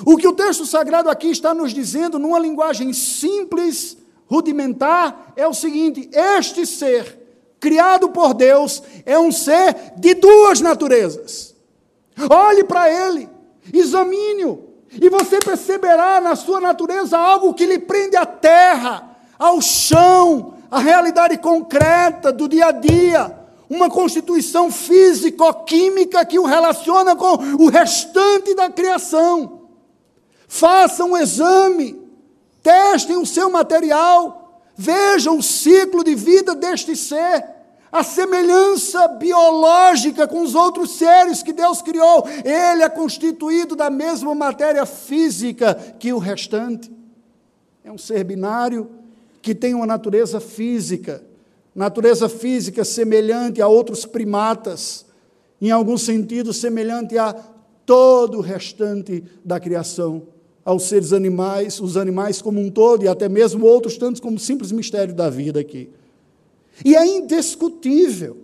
O 0.06 0.18
que 0.18 0.28
o 0.28 0.34
texto 0.34 0.66
sagrado 0.66 1.10
aqui 1.10 1.30
está 1.30 1.54
nos 1.54 1.74
dizendo, 1.74 2.18
numa 2.18 2.40
linguagem 2.40 2.94
simples, 2.94 3.98
rudimentar, 4.28 5.34
é 5.36 5.48
o 5.48 5.54
seguinte: 5.54 6.10
este 6.14 6.66
ser, 6.66 7.18
criado 7.60 8.10
por 8.10 8.34
Deus, 8.34 8.82
é 9.06 9.18
um 9.18 9.32
ser 9.32 9.94
de 9.98 10.14
duas 10.14 10.62
naturezas. 10.62 11.56
Olhe 12.30 12.64
para 12.64 12.90
ele, 12.90 13.30
examine-o, 13.74 14.70
e 14.92 15.10
você 15.10 15.40
perceberá 15.40 16.20
na 16.20 16.36
sua 16.36 16.60
natureza 16.60 17.18
algo 17.18 17.54
que 17.54 17.66
lhe 17.66 17.80
prende 17.80 18.16
à 18.16 18.26
terra, 18.26 19.09
ao 19.40 19.62
chão, 19.62 20.56
à 20.70 20.80
realidade 20.80 21.38
concreta 21.38 22.32
do 22.32 22.50
dia 22.50 22.68
a 22.68 22.72
dia 22.72 23.40
uma 23.70 23.90
constituição 23.90 24.72
físico-química 24.72 26.26
que 26.26 26.40
o 26.40 26.46
relaciona 26.46 27.16
com 27.16 27.64
o 27.64 27.70
restante 27.70 28.56
da 28.56 28.70
criação. 28.70 29.68
Façam 30.48 31.12
um 31.12 31.18
exame, 31.18 32.02
testem 32.64 33.16
o 33.18 33.28
seu 33.28 33.50
material, 33.52 34.64
vejam 34.76 35.38
o 35.38 35.44
ciclo 35.44 36.04
de 36.04 36.16
vida 36.16 36.56
deste 36.56 36.96
ser, 36.96 37.46
a 37.92 38.04
semelhança 38.04 39.08
biológica 39.08 40.28
com 40.28 40.42
os 40.42 40.56
outros 40.56 40.98
seres 40.98 41.44
que 41.44 41.54
Deus 41.54 41.82
criou. 41.82 42.28
Ele 42.44 42.84
é 42.84 42.90
constituído 42.90 43.76
da 43.76 43.90
mesma 43.90 44.34
matéria 44.34 44.86
física 44.86 45.76
que 46.00 46.12
o 46.12 46.18
restante. 46.18 46.92
É 47.84 47.92
um 47.92 47.98
ser 47.98 48.24
binário 48.24 48.99
que 49.50 49.56
tem 49.56 49.74
uma 49.74 49.88
natureza 49.88 50.40
física, 50.40 51.24
natureza 51.74 52.30
física 52.30 52.86
semelhante 52.86 53.60
a 53.64 53.68
outros 53.68 54.06
primatas, 54.06 55.08
em 55.60 55.72
algum 55.72 55.98
sentido 55.98 56.54
semelhante 56.54 57.18
a 57.18 57.34
todo 57.84 58.38
o 58.38 58.42
restante 58.42 59.24
da 59.44 59.60
criação 59.60 60.28
aos 60.64 60.84
seres 60.84 61.14
animais, 61.14 61.80
os 61.80 61.98
animais 61.98 62.44
como 62.44 62.62
um 62.62 62.70
todo, 62.70 63.04
e 63.04 63.08
até 63.08 63.28
mesmo 63.28 63.66
outros 63.66 63.98
tantos 63.98 64.22
como 64.22 64.38
simples 64.38 64.72
mistério 64.72 65.16
da 65.16 65.32
vida 65.32 65.60
aqui. 65.60 65.90
E 66.86 66.96
é 66.96 67.04
indiscutível 67.04 68.38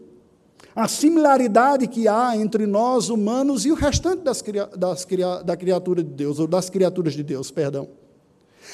a 0.76 0.88
similaridade 0.88 1.86
que 1.86 2.08
há 2.08 2.36
entre 2.36 2.66
nós 2.66 3.10
humanos 3.10 3.64
e 3.64 3.72
o 3.72 3.76
restante 3.76 4.24
das, 4.24 4.44
das, 4.76 5.08
da 5.46 5.56
criatura 5.56 6.02
de 6.02 6.10
Deus, 6.10 6.40
ou 6.40 6.48
das 6.48 6.68
criaturas 6.68 7.14
de 7.14 7.22
Deus, 7.22 7.52
perdão. 7.52 7.90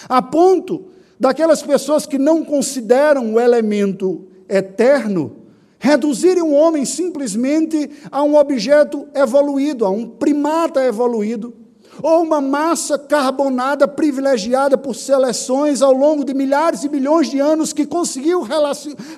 A 0.08 0.22
ponto 0.22 0.91
daquelas 1.22 1.62
pessoas 1.62 2.08
que 2.08 2.18
não 2.18 2.44
consideram 2.44 3.36
o 3.36 3.40
elemento 3.40 4.28
eterno 4.50 5.38
reduzirem 5.78 6.42
o 6.42 6.52
homem 6.52 6.84
simplesmente 6.84 7.92
a 8.12 8.24
um 8.24 8.36
objeto 8.36 9.08
evoluído, 9.14 9.86
a 9.86 9.92
um 9.92 10.08
primata 10.08 10.84
evoluído, 10.84 11.54
ou 12.02 12.24
uma 12.24 12.42
massa 12.42 12.98
carbonada 12.98 13.88
privilegiada 13.88 14.76
por 14.78 14.96
seleções 14.96 15.84
ao 15.84 15.92
longo 15.92 16.26
de 16.26 16.34
milhares 16.34 16.84
e 16.84 16.90
milhões 16.90 17.30
de 17.30 17.40
anos 17.40 17.72
que 17.72 17.86
conseguiu 17.86 18.44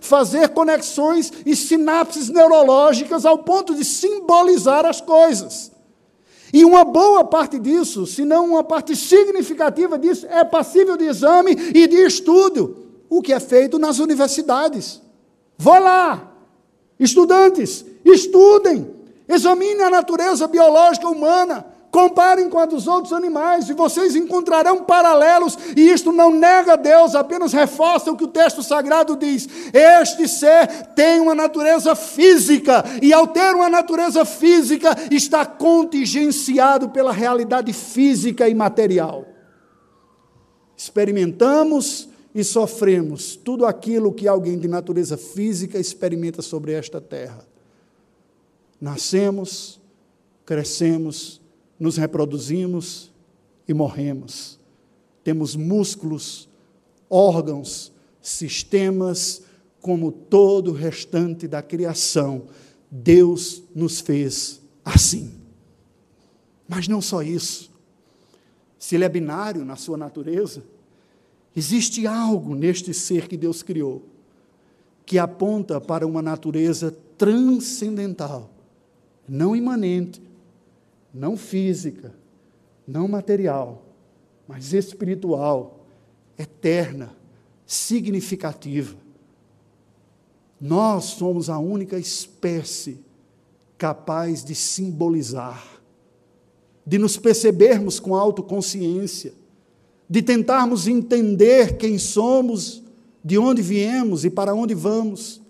fazer 0.01 0.49
conexões 0.49 1.31
e 1.45 1.55
sinapses 1.55 2.27
neurológicas 2.27 3.25
ao 3.25 3.37
ponto 3.37 3.73
de 3.73 3.85
simbolizar 3.85 4.85
as 4.85 4.99
coisas. 4.99 5.72
E 6.53 6.63
uma 6.63 6.83
boa 6.83 7.23
parte 7.23 7.57
disso, 7.57 8.05
se 8.05 8.23
não 8.23 8.51
uma 8.51 8.63
parte 8.63 8.95
significativa 8.95 9.97
disso, 9.97 10.27
é 10.27 10.43
passível 10.43 10.95
de 10.95 11.05
exame 11.05 11.51
e 11.73 11.87
de 11.87 11.95
estudo, 11.95 12.77
o 13.09 13.23
que 13.23 13.33
é 13.33 13.39
feito 13.39 13.79
nas 13.79 13.97
universidades. 13.97 15.01
Vá 15.57 15.79
lá, 15.79 16.31
estudantes, 16.99 17.83
estudem, 18.05 18.87
examinem 19.27 19.81
a 19.81 19.89
natureza 19.89 20.47
biológica 20.47 21.09
humana, 21.09 21.65
Comparem 21.93 22.49
com 22.49 22.58
a 22.58 22.65
dos 22.65 22.88
outros 22.88 23.13
animais 23.13 23.69
e 23.69 23.73
vocês 23.73 24.15
encontrarão 24.15 24.84
paralelos, 24.84 25.56
e 25.77 25.91
isto 25.91 26.12
não 26.12 26.32
nega 26.32 26.75
Deus, 26.75 27.13
apenas 27.13 27.53
reforça 27.53 28.12
o 28.12 28.17
que 28.17 28.23
o 28.23 28.29
texto 28.29 28.63
sagrado 28.63 29.15
diz. 29.15 29.47
Este 29.71 30.27
ser 30.27 30.88
tem 30.95 31.19
uma 31.19 31.36
natureza 31.36 31.93
física, 31.93 32.84
e 32.99 33.13
ao 33.13 33.27
ter 33.27 33.53
uma 33.53 33.69
natureza 33.69 34.25
física, 34.25 34.89
está 35.12 35.45
contingenciado 35.45 36.89
pela 36.89 37.12
realidade 37.12 37.71
física 37.71 38.49
e 38.49 38.56
material. 38.56 39.27
Experimentamos 40.75 42.10
e 42.34 42.43
sofremos 42.43 43.36
tudo 43.36 43.67
aquilo 43.67 44.12
que 44.12 44.27
alguém 44.27 44.58
de 44.58 44.67
natureza 44.67 45.15
física 45.15 45.77
experimenta 45.77 46.41
sobre 46.41 46.71
esta 46.71 46.99
terra. 46.99 47.45
Nascemos, 48.82 49.79
crescemos, 50.43 51.42
nos 51.79 51.97
reproduzimos 51.97 53.12
e 53.67 53.73
morremos. 53.73 54.59
Temos 55.23 55.55
músculos, 55.55 56.49
órgãos, 57.09 57.91
sistemas, 58.21 59.43
como 59.81 60.12
todo 60.12 60.71
o 60.71 60.73
restante 60.73 61.47
da 61.47 61.62
criação. 61.62 62.43
Deus 62.89 63.63
nos 63.75 63.99
fez 63.99 64.62
assim. 64.83 65.33
Mas 66.67 66.88
não 66.88 67.01
só 67.01 67.21
isso. 67.21 67.71
Se 68.77 68.95
ele 68.95 69.05
é 69.05 69.09
binário 69.09 69.63
na 69.63 69.75
sua 69.75 69.97
natureza, 69.97 70.63
existe 71.55 72.05
algo 72.05 72.55
neste 72.55 72.93
ser 72.93 73.27
que 73.27 73.38
Deus 73.38 73.63
criou 73.63 74.13
que 75.05 75.19
aponta 75.19 75.81
para 75.81 76.07
uma 76.07 76.21
natureza 76.21 76.95
transcendental, 77.17 78.49
não 79.27 79.55
imanente, 79.55 80.21
não 81.13 81.38
física, 81.38 82.13
não 82.88 83.08
material, 83.08 83.86
mas 84.47 84.73
espiritual, 84.73 85.86
eterna, 86.38 87.15
significativa. 87.65 88.95
Nós 90.60 91.06
somos 91.06 91.49
a 91.49 91.60
única 91.60 91.97
espécie 91.99 92.99
capaz 93.78 94.43
de 94.43 94.56
simbolizar, 94.56 95.82
de 96.86 96.97
nos 96.97 97.17
percebermos 97.17 97.99
com 97.99 98.15
autoconsciência, 98.15 99.34
de 100.10 100.21
tentarmos 100.21 100.88
entender 100.88 101.78
quem 101.78 101.97
somos, 101.97 102.84
de 103.23 103.38
onde 103.38 103.62
viemos 103.62 104.26
e 104.26 104.30
para 104.30 104.54
onde 104.54 104.73
vamos, 104.73 105.41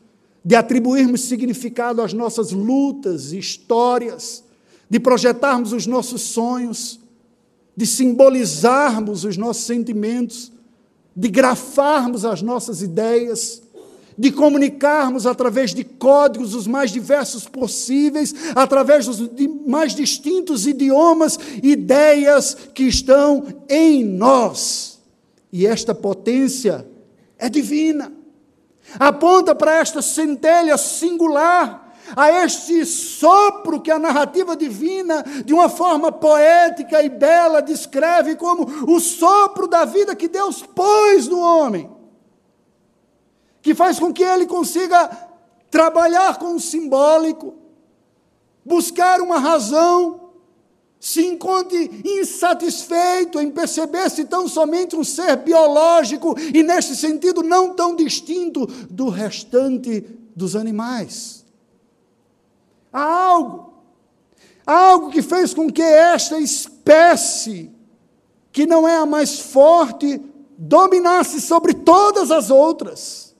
de 0.46 0.56
atribuirmos 0.56 1.22
significado 1.22 2.02
às 2.02 2.14
nossas 2.14 2.52
lutas, 2.52 3.32
histórias, 3.32 4.43
de 4.94 5.00
projetarmos 5.00 5.74
os 5.74 5.88
nossos 5.88 6.22
sonhos, 6.22 7.00
de 7.76 7.84
simbolizarmos 7.84 9.26
os 9.26 9.38
nossos 9.38 9.64
sentimentos, 9.64 10.52
de 11.16 11.30
grafarmos 11.30 12.24
as 12.24 12.44
nossas 12.44 12.84
ideias, 12.84 13.64
de 14.16 14.32
comunicarmos 14.32 15.26
através 15.26 15.74
de 15.74 15.84
códigos 15.84 16.54
os 16.54 16.68
mais 16.68 16.92
diversos 16.92 17.48
possíveis, 17.48 18.36
através 18.54 19.08
dos 19.08 19.32
mais 19.66 19.96
distintos 19.96 20.68
idiomas, 20.68 21.40
ideias 21.64 22.56
que 22.72 22.84
estão 22.84 23.48
em 23.68 24.06
nós. 24.06 25.00
E 25.52 25.66
esta 25.66 25.96
potência 25.96 26.88
é 27.40 27.50
divina. 27.50 28.14
Aponta 29.00 29.56
para 29.56 29.80
esta 29.80 30.04
centelha 30.04 30.78
singular 30.78 31.83
a 32.16 32.44
este 32.44 32.86
sopro 32.86 33.82
que 33.82 33.92
a 33.92 34.00
narrativa 34.00 34.56
divina, 34.56 35.24
de 35.46 35.54
uma 35.54 35.70
forma 35.70 36.12
poética 36.12 37.04
e 37.04 37.10
bela, 37.10 37.62
descreve 37.62 38.36
como 38.36 38.66
o 38.92 39.00
sopro 39.00 39.68
da 39.68 39.86
vida 39.86 40.16
que 40.16 40.28
Deus 40.28 40.62
pôs 40.62 41.28
no 41.28 41.40
homem, 41.40 41.90
que 43.62 43.74
faz 43.74 44.00
com 44.00 44.14
que 44.14 44.24
ele 44.24 44.46
consiga 44.46 45.10
trabalhar 45.70 46.38
com 46.38 46.56
o 46.56 46.60
simbólico, 46.60 47.56
buscar 48.64 49.22
uma 49.22 49.40
razão, 49.40 50.24
se 51.00 51.26
encontre 51.26 52.02
insatisfeito 52.06 53.38
em 53.42 53.52
perceber-se 53.52 54.24
tão 54.24 54.48
somente 54.48 54.96
um 54.96 55.04
ser 55.04 55.36
biológico 55.36 56.34
e, 56.54 56.64
neste 56.64 56.96
sentido, 56.96 57.44
não 57.44 57.74
tão 57.74 57.94
distinto 57.94 58.66
do 58.90 59.10
restante 59.10 60.00
dos 60.34 60.56
animais. 60.56 61.43
Há 62.94 63.02
algo, 63.02 63.74
há 64.66 64.90
algo 64.90 65.10
que 65.10 65.24
fez 65.24 65.52
com 65.52 65.68
que 65.68 65.82
esta 65.82 66.40
espécie, 66.40 67.72
que 68.52 68.68
não 68.68 68.88
é 68.88 68.98
a 68.98 69.06
mais 69.06 69.40
forte, 69.40 70.22
dominasse 70.56 71.42
sobre 71.42 71.74
todas 71.74 72.30
as 72.30 72.52
outras. 72.52 73.34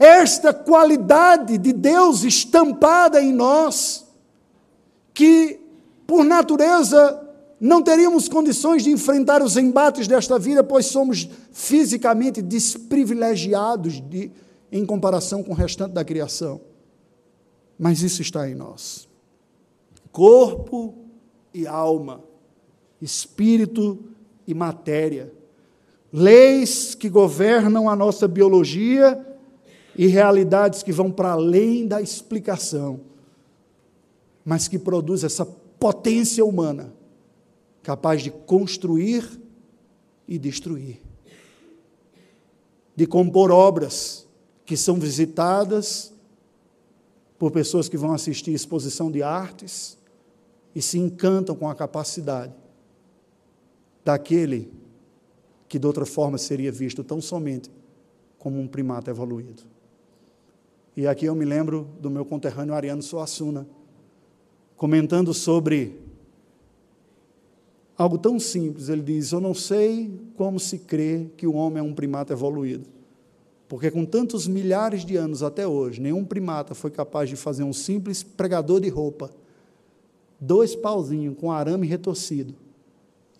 Esta 0.00 0.54
qualidade 0.54 1.58
de 1.58 1.72
Deus 1.72 2.24
estampada 2.24 3.20
em 3.22 3.30
nós, 3.30 4.06
que, 5.12 5.60
por 6.06 6.24
natureza, 6.24 7.20
não 7.60 7.82
teríamos 7.82 8.28
condições 8.28 8.82
de 8.82 8.90
enfrentar 8.90 9.42
os 9.42 9.56
embates 9.56 10.08
desta 10.08 10.38
vida, 10.38 10.64
pois 10.64 10.86
somos 10.86 11.28
fisicamente 11.52 12.42
desprivilegiados 12.42 14.00
de, 14.00 14.32
em 14.72 14.84
comparação 14.84 15.42
com 15.42 15.52
o 15.52 15.54
restante 15.54 15.92
da 15.92 16.04
criação. 16.04 16.60
Mas 17.78 18.02
isso 18.02 18.22
está 18.22 18.48
em 18.48 18.54
nós. 18.54 19.08
Corpo 20.12 20.94
e 21.52 21.66
alma, 21.66 22.22
espírito 23.00 24.04
e 24.46 24.54
matéria, 24.54 25.32
leis 26.12 26.94
que 26.94 27.08
governam 27.08 27.88
a 27.88 27.96
nossa 27.96 28.28
biologia 28.28 29.24
e 29.96 30.06
realidades 30.06 30.82
que 30.82 30.92
vão 30.92 31.10
para 31.10 31.32
além 31.32 31.86
da 31.86 32.00
explicação 32.00 33.00
mas 34.44 34.68
que 34.68 34.78
produz 34.78 35.24
essa 35.24 35.46
potência 35.46 36.44
humana 36.44 36.92
capaz 37.82 38.22
de 38.22 38.30
construir 38.30 39.40
e 40.26 40.38
destruir, 40.38 41.02
de 42.96 43.06
compor 43.06 43.50
obras 43.50 44.26
que 44.64 44.76
são 44.76 44.96
visitadas 44.96 46.13
por 47.38 47.50
pessoas 47.50 47.88
que 47.88 47.96
vão 47.96 48.12
assistir 48.12 48.52
exposição 48.52 49.10
de 49.10 49.22
artes 49.22 49.98
e 50.74 50.82
se 50.82 50.98
encantam 50.98 51.54
com 51.54 51.68
a 51.68 51.74
capacidade 51.74 52.52
daquele 54.04 54.70
que 55.68 55.78
de 55.78 55.86
outra 55.86 56.06
forma 56.06 56.38
seria 56.38 56.70
visto 56.70 57.02
tão 57.02 57.20
somente 57.20 57.70
como 58.38 58.60
um 58.60 58.68
primata 58.68 59.10
evoluído. 59.10 59.62
E 60.96 61.06
aqui 61.06 61.26
eu 61.26 61.34
me 61.34 61.44
lembro 61.44 61.88
do 61.98 62.08
meu 62.08 62.24
conterrâneo 62.24 62.74
Ariano 62.74 63.02
Suassuna, 63.02 63.66
comentando 64.76 65.34
sobre 65.34 66.00
algo 67.96 68.18
tão 68.18 68.38
simples. 68.38 68.88
Ele 68.88 69.02
diz: 69.02 69.32
Eu 69.32 69.40
não 69.40 69.54
sei 69.54 70.20
como 70.36 70.60
se 70.60 70.78
crê 70.78 71.30
que 71.36 71.46
o 71.46 71.54
homem 71.54 71.80
é 71.80 71.82
um 71.82 71.94
primata 71.94 72.32
evoluído. 72.32 72.93
Porque 73.68 73.90
com 73.90 74.04
tantos 74.04 74.46
milhares 74.46 75.04
de 75.04 75.16
anos 75.16 75.42
até 75.42 75.66
hoje, 75.66 76.00
nenhum 76.00 76.24
primata 76.24 76.74
foi 76.74 76.90
capaz 76.90 77.28
de 77.28 77.36
fazer 77.36 77.64
um 77.64 77.72
simples 77.72 78.22
pregador 78.22 78.80
de 78.80 78.88
roupa, 78.88 79.30
dois 80.38 80.76
pauzinhos 80.76 81.36
com 81.38 81.50
arame 81.50 81.86
retorcido, 81.86 82.54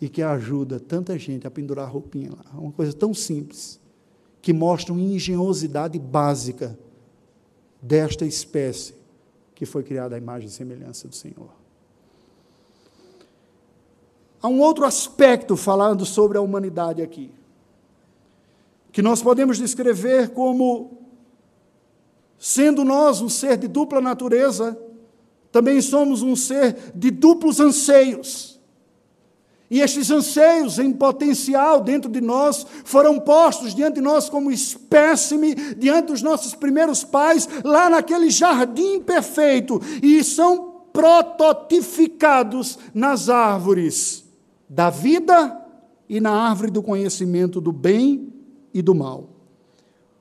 e 0.00 0.08
que 0.08 0.22
ajuda 0.22 0.80
tanta 0.80 1.18
gente 1.18 1.46
a 1.46 1.50
pendurar 1.50 1.90
roupinha 1.90 2.30
lá. 2.30 2.58
Uma 2.58 2.72
coisa 2.72 2.92
tão 2.92 3.12
simples, 3.14 3.78
que 4.40 4.52
mostra 4.52 4.92
uma 4.92 5.02
engenhosidade 5.02 5.98
básica 5.98 6.78
desta 7.80 8.26
espécie 8.26 8.94
que 9.54 9.64
foi 9.64 9.82
criada 9.82 10.14
à 10.14 10.18
imagem 10.18 10.48
e 10.48 10.52
semelhança 10.52 11.06
do 11.06 11.14
Senhor. 11.14 11.50
Há 14.42 14.48
um 14.48 14.60
outro 14.60 14.84
aspecto 14.84 15.56
falando 15.56 16.04
sobre 16.04 16.36
a 16.36 16.40
humanidade 16.40 17.00
aqui, 17.00 17.30
que 18.94 19.02
nós 19.02 19.20
podemos 19.20 19.58
descrever 19.58 20.28
como 20.28 20.98
sendo 22.38 22.84
nós 22.84 23.20
um 23.20 23.28
ser 23.28 23.56
de 23.56 23.66
dupla 23.66 24.00
natureza, 24.00 24.78
também 25.50 25.80
somos 25.80 26.22
um 26.22 26.36
ser 26.36 26.92
de 26.94 27.10
duplos 27.10 27.58
anseios. 27.58 28.60
E 29.68 29.80
estes 29.80 30.12
anseios 30.12 30.78
em 30.78 30.92
potencial 30.92 31.80
dentro 31.80 32.08
de 32.08 32.20
nós 32.20 32.64
foram 32.84 33.18
postos 33.18 33.74
diante 33.74 33.96
de 33.96 34.00
nós 34.00 34.28
como 34.28 34.48
espécime, 34.52 35.56
diante 35.76 36.12
dos 36.12 36.22
nossos 36.22 36.54
primeiros 36.54 37.02
pais, 37.02 37.48
lá 37.64 37.90
naquele 37.90 38.30
jardim 38.30 39.00
perfeito, 39.00 39.82
e 40.00 40.22
são 40.22 40.84
prototificados 40.92 42.78
nas 42.94 43.28
árvores 43.28 44.24
da 44.68 44.88
vida 44.88 45.60
e 46.08 46.20
na 46.20 46.30
árvore 46.30 46.70
do 46.70 46.80
conhecimento 46.80 47.60
do 47.60 47.72
bem 47.72 48.33
e 48.74 48.82
do 48.82 48.94
mal. 48.94 49.30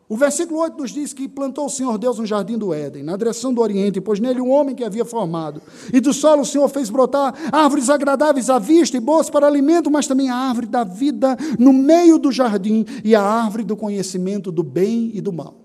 O 0.07 0.15
versículo 0.15 0.59
8 0.59 0.77
nos 0.77 0.91
diz 0.91 1.11
que 1.11 1.27
plantou 1.27 1.65
o 1.65 1.69
Senhor 1.69 1.97
Deus 1.97 2.19
um 2.19 2.25
jardim 2.25 2.55
do 2.55 2.71
Éden, 2.71 3.01
na 3.01 3.17
direção 3.17 3.51
do 3.51 3.61
Oriente, 3.61 3.99
pôs 3.99 4.19
nele 4.19 4.39
um 4.39 4.51
homem 4.51 4.75
que 4.75 4.83
havia 4.83 5.03
formado. 5.03 5.59
E 5.91 5.99
do 5.99 6.13
solo 6.13 6.43
o 6.43 6.45
Senhor 6.45 6.67
fez 6.69 6.89
brotar 6.89 7.33
árvores 7.51 7.89
agradáveis 7.89 8.47
à 8.47 8.59
vista 8.59 8.95
e 8.95 8.99
boas 8.99 9.27
para 9.27 9.47
alimento, 9.47 9.89
mas 9.89 10.05
também 10.05 10.29
a 10.29 10.35
árvore 10.35 10.67
da 10.67 10.83
vida 10.83 11.35
no 11.57 11.73
meio 11.73 12.19
do 12.19 12.31
jardim 12.31 12.85
e 13.03 13.15
a 13.15 13.23
árvore 13.23 13.63
do 13.63 13.75
conhecimento 13.75 14.51
do 14.51 14.61
bem 14.61 15.09
e 15.15 15.19
do 15.19 15.33
mal. 15.33 15.55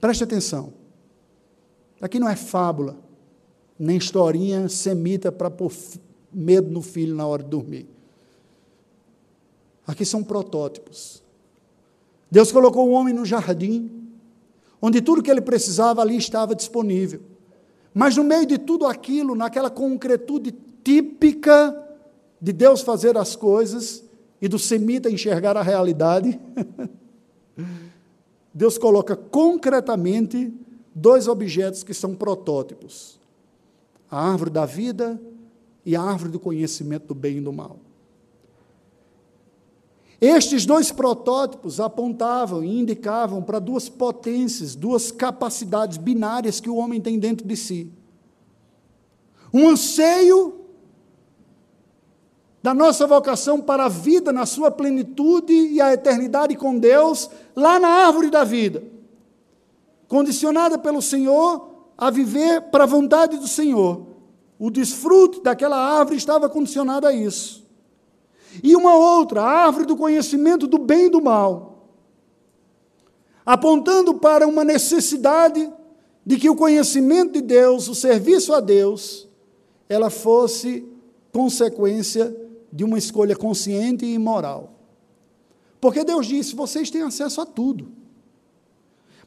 Preste 0.00 0.22
atenção. 0.22 0.72
Aqui 2.00 2.20
não 2.20 2.28
é 2.28 2.36
fábula, 2.36 2.96
nem 3.76 3.96
historinha 3.96 4.68
semita 4.68 5.32
para 5.32 5.50
pôr 5.50 5.72
medo 6.32 6.70
no 6.70 6.82
filho 6.82 7.16
na 7.16 7.26
hora 7.26 7.42
de 7.42 7.48
dormir. 7.48 7.88
Aqui 9.86 10.04
são 10.04 10.22
protótipos. 10.22 11.25
Deus 12.36 12.52
colocou 12.52 12.86
o 12.86 12.92
homem 12.92 13.14
no 13.14 13.24
jardim, 13.24 13.90
onde 14.78 15.00
tudo 15.00 15.22
que 15.22 15.30
ele 15.30 15.40
precisava 15.40 16.02
ali 16.02 16.18
estava 16.18 16.54
disponível. 16.54 17.22
Mas 17.94 18.14
no 18.14 18.22
meio 18.22 18.44
de 18.44 18.58
tudo 18.58 18.84
aquilo, 18.84 19.34
naquela 19.34 19.70
concretude 19.70 20.54
típica 20.84 21.74
de 22.38 22.52
Deus 22.52 22.82
fazer 22.82 23.16
as 23.16 23.34
coisas 23.34 24.04
e 24.38 24.48
do 24.48 24.58
semita 24.58 25.10
enxergar 25.10 25.56
a 25.56 25.62
realidade, 25.62 26.38
Deus 28.52 28.76
coloca 28.76 29.16
concretamente 29.16 30.52
dois 30.94 31.28
objetos 31.28 31.82
que 31.82 31.94
são 31.94 32.14
protótipos: 32.14 33.18
a 34.10 34.30
árvore 34.30 34.50
da 34.50 34.66
vida 34.66 35.18
e 35.86 35.96
a 35.96 36.02
árvore 36.02 36.32
do 36.32 36.38
conhecimento 36.38 37.06
do 37.06 37.14
bem 37.14 37.38
e 37.38 37.40
do 37.40 37.50
mal. 37.50 37.78
Estes 40.20 40.64
dois 40.64 40.90
protótipos 40.90 41.78
apontavam 41.78 42.64
e 42.64 42.78
indicavam 42.78 43.42
para 43.42 43.58
duas 43.58 43.88
potências, 43.88 44.74
duas 44.74 45.12
capacidades 45.12 45.98
binárias 45.98 46.58
que 46.58 46.70
o 46.70 46.76
homem 46.76 47.00
tem 47.00 47.18
dentro 47.18 47.46
de 47.46 47.56
si. 47.56 47.92
Um 49.52 49.68
anseio 49.68 50.60
da 52.62 52.72
nossa 52.72 53.06
vocação 53.06 53.60
para 53.60 53.84
a 53.84 53.88
vida 53.88 54.32
na 54.32 54.46
sua 54.46 54.70
plenitude 54.70 55.52
e 55.52 55.80
a 55.80 55.92
eternidade 55.92 56.56
com 56.56 56.78
Deus, 56.78 57.30
lá 57.54 57.78
na 57.78 57.88
árvore 57.88 58.30
da 58.30 58.42
vida, 58.42 58.82
condicionada 60.08 60.78
pelo 60.78 61.02
Senhor 61.02 61.76
a 61.96 62.10
viver 62.10 62.62
para 62.62 62.84
a 62.84 62.86
vontade 62.86 63.36
do 63.36 63.46
Senhor. 63.46 64.06
O 64.58 64.70
desfrute 64.70 65.42
daquela 65.42 65.76
árvore 65.76 66.16
estava 66.16 66.48
condicionado 66.48 67.06
a 67.06 67.12
isso. 67.12 67.65
E 68.62 68.74
uma 68.76 68.94
outra, 68.94 69.42
a 69.42 69.66
árvore 69.66 69.86
do 69.86 69.96
conhecimento 69.96 70.66
do 70.66 70.78
bem 70.78 71.06
e 71.06 71.10
do 71.10 71.20
mal, 71.20 71.88
apontando 73.44 74.14
para 74.14 74.46
uma 74.46 74.64
necessidade 74.64 75.70
de 76.24 76.36
que 76.36 76.50
o 76.50 76.56
conhecimento 76.56 77.34
de 77.34 77.40
Deus, 77.40 77.88
o 77.88 77.94
serviço 77.94 78.52
a 78.52 78.60
Deus, 78.60 79.28
ela 79.88 80.10
fosse 80.10 80.84
consequência 81.32 82.34
de 82.72 82.82
uma 82.82 82.98
escolha 82.98 83.36
consciente 83.36 84.04
e 84.04 84.18
moral. 84.18 84.72
Porque 85.80 86.02
Deus 86.02 86.26
disse: 86.26 86.56
vocês 86.56 86.90
têm 86.90 87.02
acesso 87.02 87.40
a 87.40 87.46
tudo. 87.46 87.88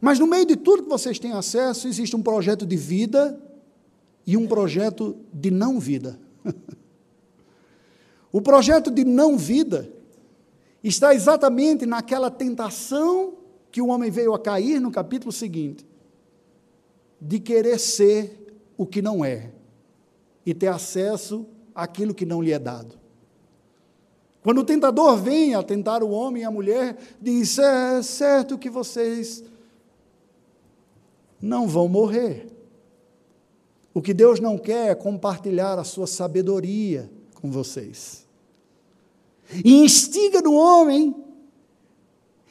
Mas 0.02 0.20
no 0.20 0.28
meio 0.28 0.46
de 0.46 0.56
tudo 0.56 0.84
que 0.84 0.90
vocês 0.90 1.20
têm 1.20 1.34
acesso, 1.34 1.88
existe 1.88 2.16
um 2.16 2.22
projeto 2.22 2.66
de 2.66 2.76
vida 2.76 3.42
e 4.26 4.38
um 4.38 4.48
projeto 4.48 5.16
de 5.34 5.52
não 5.52 5.80
vida. 5.80 6.20
O 8.32 8.42
projeto 8.42 8.92
de 8.92 9.04
não 9.04 9.38
vida 9.38 9.92
está 10.84 11.14
exatamente 11.14 11.86
naquela 11.86 12.30
tentação 12.30 13.34
que 13.72 13.82
o 13.82 13.88
homem 13.88 14.10
veio 14.10 14.34
a 14.34 14.40
cair 14.40 14.80
no 14.80 14.92
capítulo 14.92 15.32
seguinte, 15.32 15.86
de 17.20 17.40
querer 17.40 17.80
ser 17.80 18.64
o 18.78 18.86
que 18.86 19.02
não 19.02 19.26
é 19.26 19.52
e 20.46 20.54
ter 20.54 20.68
acesso 20.68 21.46
àquilo 21.74 22.14
que 22.14 22.26
não 22.26 22.42
lhe 22.42 22.52
é 22.52 22.60
dado. 22.60 22.98
Quando 24.42 24.60
o 24.60 24.64
tentador 24.64 25.18
vem 25.18 25.54
a 25.54 25.62
tentar 25.62 26.02
o 26.02 26.12
homem 26.12 26.44
e 26.44 26.46
a 26.46 26.52
mulher, 26.52 26.98
diz: 27.22 27.60
É 27.60 28.02
certo 28.02 28.58
que 28.58 28.70
vocês 28.70 29.44
não 31.42 31.68
vão 31.68 31.88
morrer. 31.88 32.48
O 33.94 34.02
que 34.02 34.14
Deus 34.14 34.40
não 34.40 34.58
quer 34.58 34.92
é 34.92 34.96
compartilhar 34.96 35.78
a 35.78 35.84
sua 35.84 36.08
sabedoria 36.08 37.12
com 37.42 37.52
vocês. 37.52 38.26
E 39.64 39.84
instiga 39.84 40.42
no 40.42 40.54
homem 40.54 41.16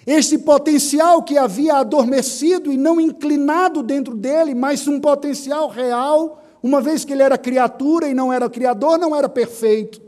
este 0.07 0.39
potencial 0.39 1.23
que 1.23 1.37
havia 1.37 1.77
adormecido 1.77 2.73
e 2.73 2.77
não 2.77 3.01
inclinado 3.01 3.83
dentro 3.83 4.15
dele, 4.15 4.55
mas 4.55 4.89
um 4.89 4.99
potencial 4.99 5.69
real, 5.69 6.43
uma 6.63 6.81
vez 6.81 7.05
que 7.05 7.13
ele 7.13 7.23
era 7.23 7.37
criatura 7.37 8.09
e 8.09 8.15
não 8.15 8.33
era 8.33 8.49
criador, 8.49 8.99
não 8.99 9.15
era 9.15 9.29
perfeito. 9.29 10.01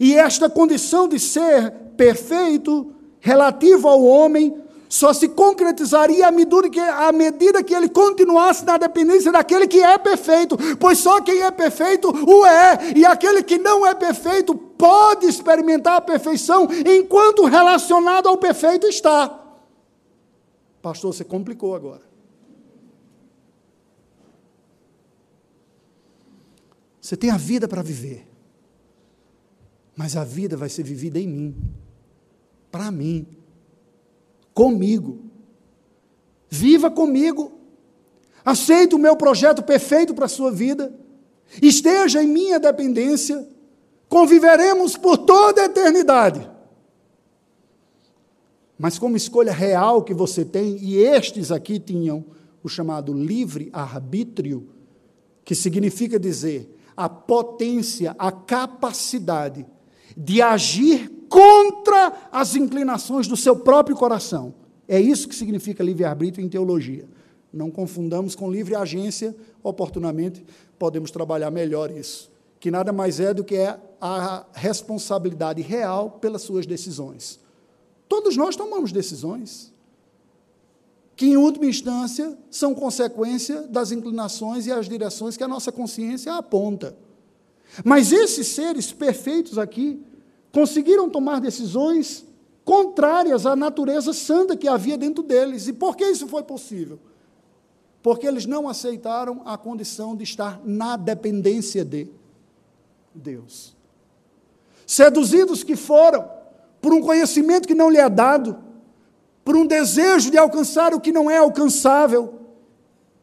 E 0.00 0.14
esta 0.14 0.48
condição 0.48 1.06
de 1.06 1.18
ser 1.18 1.70
perfeito, 1.96 2.92
relativo 3.20 3.88
ao 3.88 4.02
homem, 4.02 4.56
só 4.88 5.12
se 5.12 5.28
concretizaria 5.28 6.26
à 6.26 6.30
medida, 6.30 6.70
que, 6.70 6.80
à 6.80 7.12
medida 7.12 7.62
que 7.62 7.74
ele 7.74 7.88
continuasse 7.88 8.64
na 8.64 8.78
dependência 8.78 9.30
daquele 9.30 9.68
que 9.68 9.80
é 9.80 9.98
perfeito, 9.98 10.56
pois 10.76 10.98
só 10.98 11.20
quem 11.20 11.42
é 11.42 11.50
perfeito 11.50 12.08
o 12.08 12.46
é, 12.46 12.92
e 12.96 13.04
aquele 13.04 13.42
que 13.42 13.58
não 13.58 13.86
é 13.86 13.94
perfeito 13.94 14.54
pode 14.54 15.26
experimentar 15.26 15.96
a 15.96 16.00
perfeição 16.00 16.68
enquanto 16.86 17.44
relacionado 17.44 18.28
ao 18.28 18.38
perfeito 18.38 18.86
está. 18.86 19.28
Pastor, 20.80 21.12
você 21.12 21.24
complicou 21.24 21.74
agora. 21.74 22.08
Você 27.00 27.16
tem 27.16 27.30
a 27.30 27.36
vida 27.36 27.66
para 27.66 27.82
viver, 27.82 28.26
mas 29.96 30.16
a 30.16 30.24
vida 30.24 30.56
vai 30.56 30.68
ser 30.68 30.82
vivida 30.82 31.18
em 31.18 31.26
mim, 31.26 31.56
para 32.70 32.90
mim 32.90 33.37
comigo. 34.58 35.20
Viva 36.50 36.90
comigo. 36.90 37.52
Aceite 38.44 38.92
o 38.92 38.98
meu 38.98 39.14
projeto 39.14 39.62
perfeito 39.62 40.12
para 40.12 40.24
a 40.24 40.28
sua 40.28 40.50
vida. 40.50 40.92
Esteja 41.62 42.20
em 42.20 42.26
minha 42.26 42.58
dependência. 42.58 43.48
Conviveremos 44.08 44.96
por 44.96 45.16
toda 45.18 45.62
a 45.62 45.66
eternidade. 45.66 46.50
Mas 48.76 48.98
como 48.98 49.16
escolha 49.16 49.52
real 49.52 50.02
que 50.02 50.12
você 50.12 50.44
tem, 50.44 50.76
e 50.78 50.96
estes 50.96 51.52
aqui 51.52 51.78
tinham 51.78 52.24
o 52.60 52.68
chamado 52.68 53.12
livre-arbítrio, 53.12 54.70
que 55.44 55.54
significa 55.54 56.18
dizer 56.18 56.76
a 56.96 57.08
potência, 57.08 58.16
a 58.18 58.32
capacidade 58.32 59.64
de 60.16 60.42
agir 60.42 61.17
contra 61.28 62.28
as 62.32 62.56
inclinações 62.56 63.26
do 63.26 63.36
seu 63.36 63.56
próprio 63.56 63.96
coração. 63.96 64.54
É 64.86 65.00
isso 65.00 65.28
que 65.28 65.34
significa 65.34 65.84
livre-arbítrio 65.84 66.44
em 66.44 66.48
teologia. 66.48 67.06
Não 67.52 67.70
confundamos 67.70 68.34
com 68.34 68.50
livre 68.50 68.74
agência, 68.74 69.36
oportunamente 69.62 70.44
podemos 70.78 71.10
trabalhar 71.10 71.50
melhor 71.50 71.90
isso. 71.90 72.30
Que 72.60 72.70
nada 72.70 72.92
mais 72.92 73.20
é 73.20 73.32
do 73.32 73.44
que 73.44 73.56
a 74.00 74.46
responsabilidade 74.52 75.62
real 75.62 76.12
pelas 76.12 76.42
suas 76.42 76.66
decisões. 76.66 77.38
Todos 78.08 78.36
nós 78.36 78.56
tomamos 78.56 78.90
decisões 78.90 79.72
que, 81.14 81.26
em 81.26 81.36
última 81.36 81.66
instância, 81.66 82.38
são 82.50 82.74
consequência 82.74 83.62
das 83.62 83.92
inclinações 83.92 84.66
e 84.66 84.72
as 84.72 84.88
direções 84.88 85.36
que 85.36 85.42
a 85.42 85.48
nossa 85.48 85.70
consciência 85.72 86.34
aponta. 86.34 86.96
Mas 87.84 88.12
esses 88.12 88.46
seres 88.48 88.92
perfeitos 88.92 89.58
aqui 89.58 90.02
conseguiram 90.52 91.08
tomar 91.08 91.40
decisões 91.40 92.24
contrárias 92.64 93.46
à 93.46 93.56
natureza 93.56 94.12
santa 94.12 94.56
que 94.56 94.68
havia 94.68 94.98
dentro 94.98 95.22
deles. 95.22 95.68
E 95.68 95.72
por 95.72 95.96
que 95.96 96.04
isso 96.04 96.28
foi 96.28 96.42
possível? 96.42 96.98
Porque 98.02 98.26
eles 98.26 98.46
não 98.46 98.68
aceitaram 98.68 99.42
a 99.44 99.56
condição 99.56 100.14
de 100.14 100.24
estar 100.24 100.60
na 100.64 100.96
dependência 100.96 101.84
de 101.84 102.08
Deus. 103.14 103.74
Seduzidos 104.86 105.62
que 105.62 105.76
foram 105.76 106.28
por 106.80 106.92
um 106.92 107.00
conhecimento 107.00 107.66
que 107.66 107.74
não 107.74 107.90
lhe 107.90 107.98
é 107.98 108.08
dado, 108.08 108.56
por 109.44 109.56
um 109.56 109.66
desejo 109.66 110.30
de 110.30 110.38
alcançar 110.38 110.94
o 110.94 111.00
que 111.00 111.10
não 111.10 111.30
é 111.30 111.38
alcançável, 111.38 112.34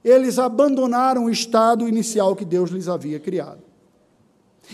eles 0.03 0.37
abandonaram 0.37 1.25
o 1.25 1.29
estado 1.29 1.87
inicial 1.87 2.35
que 2.35 2.45
Deus 2.45 2.69
lhes 2.69 2.87
havia 2.87 3.19
criado. 3.19 3.64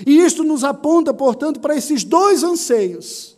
E 0.06 0.20
isto 0.20 0.44
nos 0.44 0.64
aponta, 0.64 1.14
portanto, 1.14 1.60
para 1.60 1.76
esses 1.76 2.04
dois 2.04 2.44
anseios. 2.44 3.38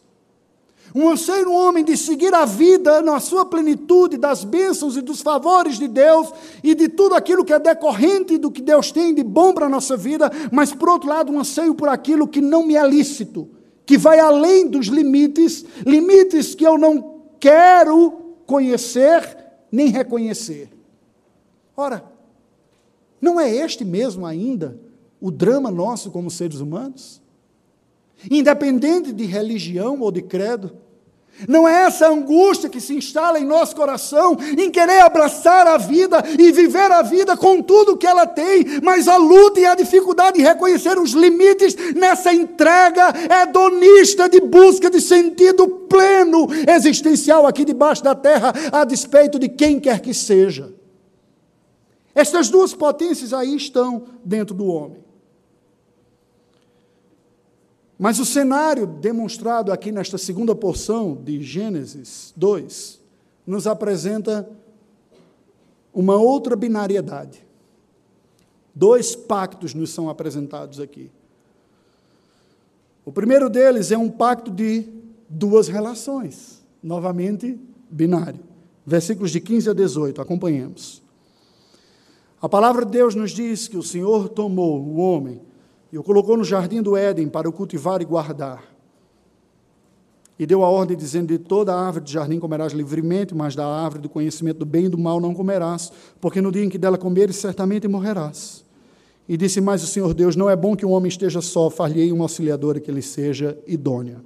Um 0.96 1.10
anseio 1.10 1.46
no 1.46 1.54
homem 1.54 1.84
de 1.84 1.98
seguir 1.98 2.34
a 2.36 2.46
vida 2.46 3.02
na 3.02 3.20
sua 3.20 3.44
plenitude, 3.46 4.16
das 4.16 4.44
bênçãos 4.44 4.96
e 4.96 5.02
dos 5.02 5.22
favores 5.22 5.80
de 5.80 5.88
Deus 5.88 6.32
e 6.64 6.76
de 6.76 6.88
tudo 6.88 7.16
aquilo 7.16 7.44
que 7.44 7.52
é 7.52 7.58
decorrente 7.58 8.38
do 8.38 8.52
que 8.52 8.62
Deus 8.62 8.92
tem 8.92 9.14
de 9.14 9.24
bom 9.24 9.54
para 9.54 9.66
a 9.66 9.70
nossa 9.70 9.98
vida, 9.98 10.32
mas, 10.52 10.72
por 10.72 10.90
outro 10.90 11.10
lado, 11.10 11.32
um 11.32 11.40
anseio 11.40 11.74
por 11.74 11.90
aquilo 11.90 12.28
que 12.28 12.40
não 12.40 12.64
me 12.64 12.76
é 12.76 12.88
lícito, 12.88 13.50
que 13.88 13.98
vai 13.98 14.20
além 14.20 14.68
dos 14.68 14.86
limites, 14.86 15.66
limites 15.84 16.54
que 16.54 16.66
eu 16.66 16.78
não 16.78 17.22
quero 17.40 18.12
conhecer 18.46 19.36
nem 19.72 19.88
reconhecer. 19.88 20.70
Ora, 21.76 22.04
não 23.20 23.40
é 23.40 23.52
este 23.52 23.84
mesmo 23.84 24.28
ainda 24.28 24.80
o 25.24 25.32
drama 25.32 25.72
nosso 25.72 26.12
como 26.12 26.30
seres 26.30 26.60
humanos? 26.60 27.22
Independente 28.30 29.14
de 29.14 29.24
religião 29.24 30.02
ou 30.02 30.12
de 30.12 30.22
credo, 30.22 30.76
não 31.48 31.66
é 31.66 31.86
essa 31.86 32.10
angústia 32.10 32.70
que 32.70 32.82
se 32.82 32.94
instala 32.94 33.40
em 33.40 33.46
nosso 33.46 33.74
coração 33.74 34.38
em 34.58 34.70
querer 34.70 35.00
abraçar 35.00 35.66
a 35.66 35.78
vida 35.78 36.22
e 36.38 36.52
viver 36.52 36.92
a 36.92 37.02
vida 37.02 37.38
com 37.38 37.62
tudo 37.62 37.96
que 37.96 38.06
ela 38.06 38.28
tem, 38.28 38.66
mas 38.84 39.08
a 39.08 39.16
luta 39.16 39.62
e 39.62 39.66
a 39.66 39.76
dificuldade 39.76 40.40
de 40.40 40.44
reconhecer 40.44 41.00
os 41.00 41.12
limites 41.12 41.74
nessa 41.96 42.34
entrega 42.34 43.14
hedonista 43.42 44.28
de 44.28 44.42
busca 44.42 44.90
de 44.90 45.00
sentido 45.00 45.70
pleno 45.70 46.48
existencial 46.68 47.48
aqui 47.48 47.64
debaixo 47.64 48.04
da 48.04 48.14
terra, 48.14 48.54
a 48.74 48.84
despeito 48.84 49.40
de 49.40 49.48
quem 49.48 49.80
quer 49.80 50.02
que 50.02 50.14
seja. 50.14 50.74
Estas 52.14 52.50
duas 52.50 52.74
potências 52.74 53.34
aí 53.34 53.56
estão 53.56 54.04
dentro 54.24 54.54
do 54.54 54.66
homem. 54.66 55.03
Mas 57.98 58.20
o 58.20 58.26
cenário 58.26 58.88
demonstrado 58.88 59.72
aqui 59.72 59.92
nesta 59.92 60.18
segunda 60.18 60.56
porção 60.56 61.16
de 61.16 61.42
Gênesis 61.42 62.34
2 62.36 63.00
nos 63.46 63.68
apresenta 63.68 64.50
uma 65.94 66.16
outra 66.16 66.56
binariedade. 66.56 67.46
Dois 68.74 69.16
pactos 69.16 69.74
nos 69.74 69.92
são 69.92 70.10
apresentados 70.10 70.80
aqui. 70.80 71.12
O 73.06 73.12
primeiro 73.12 73.50
deles 73.50 73.92
é 73.92 73.98
um 73.98 74.10
pacto 74.10 74.50
de 74.50 74.88
duas 75.30 75.68
relações, 75.68 76.64
novamente 76.82 77.60
binário. 77.90 78.40
Versículos 78.86 79.32
de 79.32 79.40
15 79.40 79.70
a 79.70 79.74
18, 79.74 80.22
acompanhemos. 80.22 81.02
A 82.42 82.50
palavra 82.50 82.86
de 82.86 82.92
Deus 82.92 83.14
nos 83.14 83.32
diz 83.32 83.68
que 83.68 83.78
o 83.78 83.84
Senhor 83.84 84.30
tomou 84.30 84.82
o 84.82 84.98
homem 84.98 85.42
e 85.94 85.98
o 86.00 86.02
colocou 86.02 86.36
no 86.36 86.44
jardim 86.44 86.82
do 86.82 86.98
Éden 86.98 87.30
para 87.30 87.48
o 87.48 87.54
cultivar 87.54 88.02
e 88.02 88.06
guardar. 88.06 88.64
E 90.40 90.46
deu 90.48 90.64
a 90.64 90.68
ordem, 90.68 90.98
dizendo: 90.98 91.28
De 91.28 91.38
toda 91.38 91.72
árvore 91.72 92.04
do 92.04 92.10
jardim 92.10 92.40
comerás 92.40 92.74
livremente, 92.74 93.36
mas 93.36 93.56
da 93.56 93.64
árvore 93.64 94.02
do 94.02 94.10
conhecimento 94.10 94.58
do 94.58 94.66
bem 94.66 94.86
e 94.86 94.90
do 94.90 94.98
mal 94.98 95.22
não 95.22 95.36
comerás, 95.36 95.92
porque 96.20 96.42
no 96.42 96.52
dia 96.52 96.64
em 96.64 96.70
que 96.70 96.80
dela 96.80 96.98
comeres, 96.98 97.36
certamente 97.36 97.88
morrerás. 97.88 98.66
E 99.30 99.38
disse 99.38 99.62
mais 99.62 99.84
o 99.84 99.88
Senhor 99.88 100.16
Deus: 100.16 100.36
Não 100.36 100.50
é 100.50 100.56
bom 100.56 100.76
que 100.76 100.84
o 100.84 100.90
homem 100.90 101.10
esteja 101.10 101.42
só, 101.42 101.70
far-lhe 101.70 102.12
uma 102.12 102.26
auxiliadora 102.26 102.80
que 102.80 102.92
lhe 102.92 103.04
seja 103.04 103.56
idônea. 103.68 104.20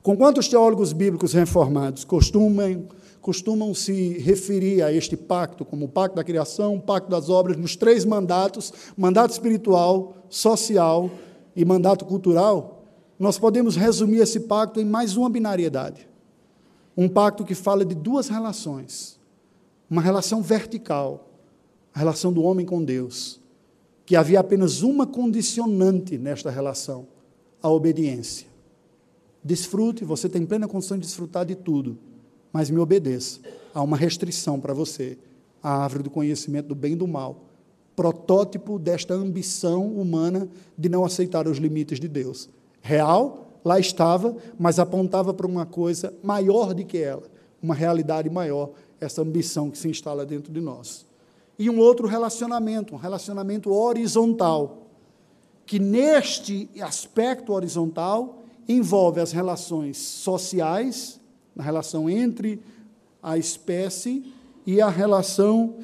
Com 0.00 0.16
quantos 0.16 0.46
teólogos 0.46 0.92
bíblicos 0.92 1.32
reformados 1.32 2.04
costumam 2.04 2.86
costumam 3.24 3.72
se 3.72 4.18
referir 4.18 4.82
a 4.82 4.92
este 4.92 5.16
pacto 5.16 5.64
como 5.64 5.86
o 5.86 5.88
pacto 5.88 6.14
da 6.14 6.22
criação, 6.22 6.76
o 6.76 6.80
pacto 6.80 7.08
das 7.08 7.30
obras, 7.30 7.56
nos 7.56 7.74
três 7.74 8.04
mandatos: 8.04 8.70
mandato 8.94 9.30
espiritual, 9.30 10.26
social 10.28 11.10
e 11.56 11.64
mandato 11.64 12.04
cultural. 12.04 12.84
Nós 13.18 13.38
podemos 13.38 13.76
resumir 13.76 14.18
esse 14.18 14.40
pacto 14.40 14.78
em 14.78 14.84
mais 14.84 15.16
uma 15.16 15.30
binariedade. 15.30 16.06
Um 16.94 17.08
pacto 17.08 17.46
que 17.46 17.54
fala 17.54 17.82
de 17.82 17.94
duas 17.94 18.28
relações. 18.28 19.18
Uma 19.88 20.02
relação 20.02 20.42
vertical, 20.42 21.30
a 21.94 22.00
relação 22.00 22.30
do 22.30 22.42
homem 22.42 22.66
com 22.66 22.84
Deus, 22.84 23.40
que 24.04 24.16
havia 24.16 24.40
apenas 24.40 24.82
uma 24.82 25.06
condicionante 25.06 26.18
nesta 26.18 26.50
relação: 26.50 27.06
a 27.62 27.70
obediência. 27.70 28.46
Desfrute, 29.42 30.04
você 30.04 30.28
tem 30.28 30.44
plena 30.44 30.68
condição 30.68 30.98
de 30.98 31.06
desfrutar 31.06 31.46
de 31.46 31.54
tudo 31.54 31.98
mas 32.54 32.70
me 32.70 32.78
obedeça. 32.78 33.40
Há 33.74 33.82
uma 33.82 33.96
restrição 33.96 34.60
para 34.60 34.72
você 34.72 35.18
a 35.60 35.82
árvore 35.82 36.04
do 36.04 36.10
conhecimento 36.10 36.68
do 36.68 36.74
bem 36.76 36.92
e 36.92 36.96
do 36.96 37.08
mal 37.08 37.44
protótipo 37.96 38.78
desta 38.78 39.14
ambição 39.14 39.86
humana 39.86 40.48
de 40.76 40.88
não 40.88 41.04
aceitar 41.04 41.46
os 41.46 41.58
limites 41.58 42.00
de 42.00 42.08
Deus. 42.08 42.48
Real, 42.82 43.60
lá 43.64 43.78
estava, 43.78 44.36
mas 44.58 44.78
apontava 44.78 45.32
para 45.32 45.46
uma 45.46 45.64
coisa 45.64 46.12
maior 46.22 46.74
do 46.74 46.84
que 46.84 46.98
ela, 46.98 47.22
uma 47.62 47.74
realidade 47.74 48.28
maior, 48.28 48.70
essa 49.00 49.22
ambição 49.22 49.70
que 49.70 49.78
se 49.78 49.88
instala 49.88 50.26
dentro 50.26 50.52
de 50.52 50.60
nós. 50.60 51.06
e 51.56 51.70
um 51.70 51.78
outro 51.78 52.08
relacionamento, 52.08 52.94
um 52.94 52.98
relacionamento 52.98 53.72
horizontal, 53.72 54.88
que 55.64 55.78
neste 55.78 56.68
aspecto 56.80 57.52
horizontal 57.52 58.42
envolve 58.68 59.20
as 59.20 59.30
relações 59.30 59.96
sociais, 59.98 61.20
a 61.56 61.62
relação 61.62 62.08
entre 62.08 62.60
a 63.22 63.38
espécie 63.38 64.24
e 64.66 64.80
a 64.80 64.88
relação 64.88 65.76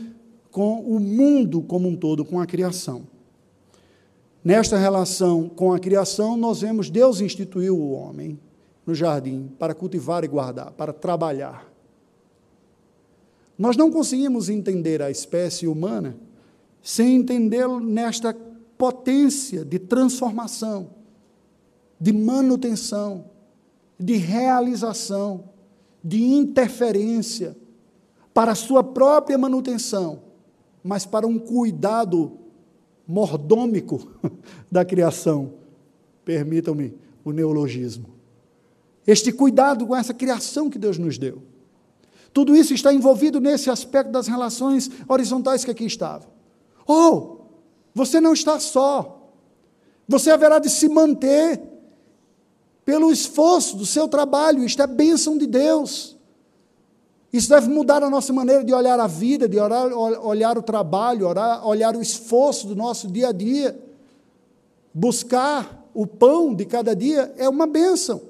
com 0.50 0.80
o 0.80 0.98
mundo 0.98 1.62
como 1.62 1.88
um 1.88 1.96
todo, 1.96 2.24
com 2.24 2.40
a 2.40 2.46
criação. 2.46 3.06
Nesta 4.42 4.78
relação 4.78 5.48
com 5.48 5.72
a 5.72 5.78
criação, 5.78 6.36
nós 6.36 6.60
vemos 6.62 6.90
Deus 6.90 7.20
instituiu 7.20 7.78
o 7.78 7.92
homem 7.92 8.38
no 8.86 8.94
jardim 8.94 9.50
para 9.58 9.74
cultivar 9.74 10.24
e 10.24 10.28
guardar, 10.28 10.72
para 10.72 10.92
trabalhar. 10.92 11.70
Nós 13.58 13.76
não 13.76 13.90
conseguimos 13.90 14.48
entender 14.48 15.02
a 15.02 15.10
espécie 15.10 15.66
humana 15.66 16.16
sem 16.82 17.16
entendê-lo 17.16 17.78
nesta 17.78 18.34
potência 18.78 19.62
de 19.62 19.78
transformação, 19.78 20.88
de 22.00 22.10
manutenção, 22.10 23.26
de 23.98 24.14
realização, 24.16 25.44
de 26.02 26.22
interferência 26.22 27.56
para 28.32 28.52
a 28.52 28.54
sua 28.54 28.82
própria 28.82 29.36
manutenção, 29.36 30.22
mas 30.82 31.04
para 31.04 31.26
um 31.26 31.38
cuidado 31.38 32.38
mordômico 33.06 34.10
da 34.70 34.84
criação. 34.84 35.54
Permitam-me 36.24 36.94
o 37.24 37.32
neologismo. 37.32 38.06
Este 39.06 39.32
cuidado 39.32 39.86
com 39.86 39.96
essa 39.96 40.14
criação 40.14 40.70
que 40.70 40.78
Deus 40.78 40.96
nos 40.96 41.18
deu. 41.18 41.42
Tudo 42.32 42.54
isso 42.54 42.72
está 42.72 42.92
envolvido 42.94 43.40
nesse 43.40 43.68
aspecto 43.68 44.12
das 44.12 44.28
relações 44.28 44.90
horizontais 45.08 45.64
que 45.64 45.70
aqui 45.70 45.84
estavam. 45.84 46.28
Oh, 46.86 47.38
você 47.94 48.20
não 48.20 48.32
está 48.32 48.60
só. 48.60 49.32
Você 50.06 50.30
haverá 50.30 50.58
de 50.58 50.70
se 50.70 50.88
manter 50.88 51.60
pelo 52.90 53.12
esforço 53.12 53.76
do 53.76 53.86
seu 53.86 54.08
trabalho. 54.08 54.64
Isto 54.64 54.82
é 54.82 54.86
bênção 54.88 55.38
de 55.38 55.46
Deus. 55.46 56.16
Isso 57.32 57.48
deve 57.48 57.68
mudar 57.68 58.02
a 58.02 58.10
nossa 58.10 58.32
maneira 58.32 58.64
de 58.64 58.74
olhar 58.74 58.98
a 58.98 59.06
vida, 59.06 59.48
de 59.48 59.60
olhar, 59.60 59.92
olhar 59.92 60.58
o 60.58 60.62
trabalho, 60.62 61.28
olhar, 61.28 61.64
olhar 61.64 61.94
o 61.94 62.02
esforço 62.02 62.66
do 62.66 62.74
nosso 62.74 63.06
dia 63.06 63.28
a 63.28 63.32
dia. 63.32 63.80
Buscar 64.92 65.88
o 65.94 66.04
pão 66.04 66.52
de 66.52 66.64
cada 66.64 66.96
dia 66.96 67.32
é 67.36 67.48
uma 67.48 67.64
bênção. 67.64 68.22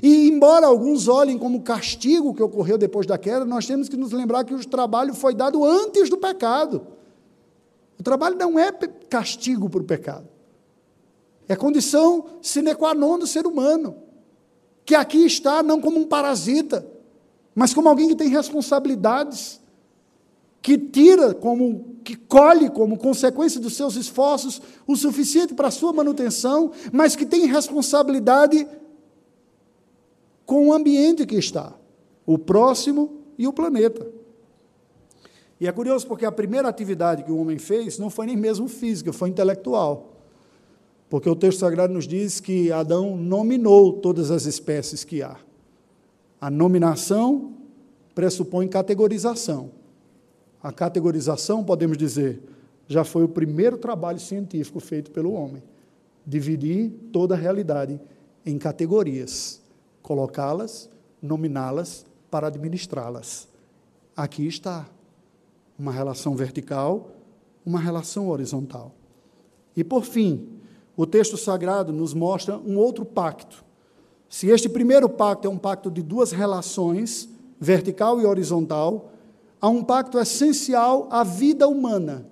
E, 0.00 0.28
embora 0.28 0.68
alguns 0.68 1.08
olhem 1.08 1.36
como 1.36 1.62
castigo 1.62 2.32
que 2.32 2.44
ocorreu 2.44 2.78
depois 2.78 3.08
da 3.08 3.18
queda, 3.18 3.44
nós 3.44 3.66
temos 3.66 3.88
que 3.88 3.96
nos 3.96 4.12
lembrar 4.12 4.44
que 4.44 4.54
o 4.54 4.64
trabalho 4.64 5.12
foi 5.12 5.34
dado 5.34 5.64
antes 5.64 6.08
do 6.08 6.16
pecado. 6.16 6.86
O 7.98 8.04
trabalho 8.04 8.36
não 8.36 8.56
é 8.56 8.70
castigo 9.10 9.68
para 9.68 9.80
o 9.80 9.84
pecado. 9.84 10.35
É 11.48 11.54
condição 11.54 12.26
sine 12.42 12.74
qua 12.74 12.94
non 12.94 13.18
do 13.18 13.26
ser 13.26 13.46
humano, 13.46 13.96
que 14.84 14.94
aqui 14.94 15.24
está 15.24 15.62
não 15.62 15.80
como 15.80 15.98
um 15.98 16.06
parasita, 16.06 16.86
mas 17.54 17.72
como 17.72 17.88
alguém 17.88 18.08
que 18.08 18.16
tem 18.16 18.28
responsabilidades, 18.28 19.60
que 20.60 20.76
tira 20.76 21.32
como, 21.32 21.96
que 22.02 22.16
colhe 22.16 22.68
como 22.68 22.98
consequência 22.98 23.60
dos 23.60 23.76
seus 23.76 23.94
esforços 23.94 24.60
o 24.86 24.96
suficiente 24.96 25.54
para 25.54 25.68
a 25.68 25.70
sua 25.70 25.92
manutenção, 25.92 26.72
mas 26.92 27.14
que 27.14 27.24
tem 27.24 27.46
responsabilidade 27.46 28.66
com 30.44 30.68
o 30.68 30.72
ambiente 30.72 31.24
que 31.24 31.36
está, 31.36 31.72
o 32.26 32.36
próximo 32.36 33.22
e 33.38 33.46
o 33.46 33.52
planeta. 33.52 34.06
E 35.60 35.66
é 35.66 35.72
curioso 35.72 36.06
porque 36.06 36.26
a 36.26 36.32
primeira 36.32 36.68
atividade 36.68 37.22
que 37.22 37.32
o 37.32 37.38
homem 37.38 37.58
fez 37.58 37.98
não 37.98 38.10
foi 38.10 38.26
nem 38.26 38.36
mesmo 38.36 38.68
física, 38.68 39.12
foi 39.12 39.28
intelectual. 39.28 40.15
Porque 41.08 41.28
o 41.28 41.36
texto 41.36 41.60
sagrado 41.60 41.92
nos 41.92 42.06
diz 42.06 42.40
que 42.40 42.72
Adão 42.72 43.16
nominou 43.16 43.94
todas 43.94 44.30
as 44.30 44.44
espécies 44.44 45.04
que 45.04 45.22
há. 45.22 45.36
A 46.40 46.50
nominação 46.50 47.54
pressupõe 48.14 48.66
categorização. 48.66 49.70
A 50.62 50.72
categorização, 50.72 51.62
podemos 51.62 51.96
dizer, 51.96 52.42
já 52.88 53.04
foi 53.04 53.22
o 53.22 53.28
primeiro 53.28 53.78
trabalho 53.78 54.18
científico 54.18 54.80
feito 54.80 55.10
pelo 55.10 55.32
homem. 55.32 55.62
Dividir 56.26 56.90
toda 57.12 57.34
a 57.34 57.38
realidade 57.38 58.00
em 58.44 58.58
categorias, 58.58 59.60
colocá-las, 60.02 60.90
nominá-las 61.22 62.04
para 62.30 62.48
administrá-las. 62.48 63.48
Aqui 64.16 64.46
está 64.46 64.88
uma 65.78 65.92
relação 65.92 66.34
vertical, 66.34 67.10
uma 67.64 67.78
relação 67.78 68.28
horizontal. 68.28 68.94
E 69.76 69.84
por 69.84 70.04
fim, 70.04 70.48
o 70.96 71.06
texto 71.06 71.36
sagrado 71.36 71.92
nos 71.92 72.14
mostra 72.14 72.56
um 72.56 72.78
outro 72.78 73.04
pacto. 73.04 73.64
Se 74.28 74.48
este 74.48 74.68
primeiro 74.68 75.08
pacto 75.08 75.46
é 75.46 75.50
um 75.50 75.58
pacto 75.58 75.90
de 75.90 76.02
duas 76.02 76.32
relações, 76.32 77.28
vertical 77.60 78.20
e 78.20 78.24
horizontal, 78.24 79.12
há 79.60 79.68
um 79.68 79.84
pacto 79.84 80.18
essencial 80.18 81.06
à 81.10 81.22
vida 81.22 81.68
humana, 81.68 82.26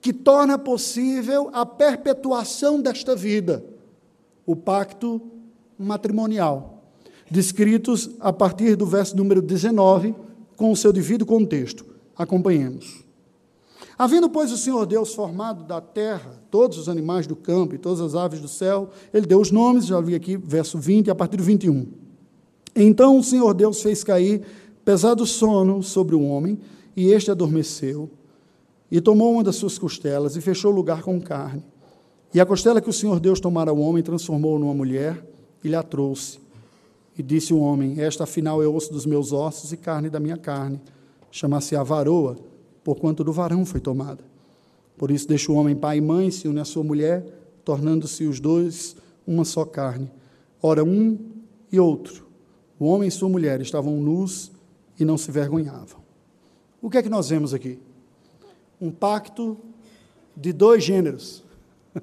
que 0.00 0.12
torna 0.12 0.58
possível 0.58 1.50
a 1.52 1.66
perpetuação 1.66 2.80
desta 2.80 3.16
vida, 3.16 3.64
o 4.46 4.54
pacto 4.54 5.20
matrimonial, 5.78 6.82
descritos 7.30 8.10
a 8.20 8.32
partir 8.32 8.76
do 8.76 8.86
verso 8.86 9.16
número 9.16 9.42
19, 9.42 10.14
com 10.56 10.70
o 10.70 10.76
seu 10.76 10.92
devido 10.92 11.26
contexto. 11.26 11.84
Acompanhemos. 12.16 13.03
Havendo, 13.96 14.28
pois, 14.28 14.50
o 14.50 14.56
Senhor 14.56 14.84
Deus 14.86 15.14
formado 15.14 15.64
da 15.64 15.80
terra 15.80 16.42
todos 16.50 16.78
os 16.78 16.88
animais 16.88 17.26
do 17.26 17.36
campo 17.36 17.74
e 17.74 17.78
todas 17.78 18.00
as 18.00 18.14
aves 18.14 18.40
do 18.40 18.48
céu, 18.48 18.90
ele 19.12 19.26
deu 19.26 19.40
os 19.40 19.50
nomes, 19.50 19.86
já 19.86 20.00
vi 20.00 20.14
aqui, 20.14 20.36
verso 20.36 20.78
20, 20.78 21.10
a 21.10 21.14
partir 21.14 21.36
do 21.36 21.44
21. 21.44 21.86
Então 22.74 23.18
o 23.18 23.22
Senhor 23.22 23.54
Deus 23.54 23.80
fez 23.80 24.02
cair 24.02 24.42
pesado 24.84 25.24
sono 25.24 25.82
sobre 25.82 26.14
o 26.14 26.22
homem, 26.22 26.58
e 26.96 27.10
este 27.10 27.30
adormeceu, 27.30 28.10
e 28.90 29.00
tomou 29.00 29.32
uma 29.32 29.42
das 29.42 29.56
suas 29.56 29.78
costelas 29.78 30.36
e 30.36 30.40
fechou 30.40 30.72
o 30.72 30.74
lugar 30.74 31.02
com 31.02 31.20
carne. 31.20 31.64
E 32.32 32.40
a 32.40 32.46
costela 32.46 32.80
que 32.80 32.90
o 32.90 32.92
Senhor 32.92 33.20
Deus 33.20 33.40
tomara 33.40 33.70
ao 33.70 33.78
homem 33.78 34.02
transformou 34.02 34.58
numa 34.58 34.74
mulher 34.74 35.24
e 35.62 35.68
lhe 35.68 35.76
a 35.76 35.82
trouxe. 35.82 36.38
E 37.16 37.22
disse 37.22 37.54
o 37.54 37.60
homem: 37.60 38.00
Esta 38.00 38.24
afinal 38.24 38.62
é 38.62 38.66
osso 38.66 38.92
dos 38.92 39.06
meus 39.06 39.32
ossos 39.32 39.72
e 39.72 39.76
carne 39.76 40.10
da 40.10 40.18
minha 40.18 40.36
carne 40.36 40.80
chama-se 41.30 41.74
a 41.74 41.82
varoa, 41.82 42.36
porquanto 42.84 43.24
do 43.24 43.32
varão 43.32 43.64
foi 43.64 43.80
tomada. 43.80 44.22
Por 44.96 45.10
isso 45.10 45.26
deixa 45.26 45.50
o 45.50 45.56
homem 45.56 45.74
pai 45.74 45.98
e 45.98 46.00
mãe, 46.00 46.30
se 46.30 46.46
une 46.46 46.60
à 46.60 46.64
sua 46.64 46.84
mulher, 46.84 47.24
tornando-se 47.64 48.24
os 48.24 48.38
dois 48.38 48.94
uma 49.26 49.44
só 49.44 49.64
carne. 49.64 50.10
Ora, 50.62 50.84
um 50.84 51.18
e 51.72 51.80
outro, 51.80 52.26
o 52.78 52.84
homem 52.84 53.08
e 53.08 53.10
sua 53.10 53.28
mulher 53.28 53.60
estavam 53.60 54.00
nus 54.00 54.52
e 54.98 55.04
não 55.04 55.18
se 55.18 55.30
vergonhavam. 55.30 56.04
O 56.80 56.90
que 56.90 56.98
é 56.98 57.02
que 57.02 57.08
nós 57.08 57.30
vemos 57.30 57.54
aqui? 57.54 57.78
Um 58.80 58.90
pacto 58.90 59.56
de 60.36 60.52
dois 60.52 60.84
gêneros. 60.84 61.42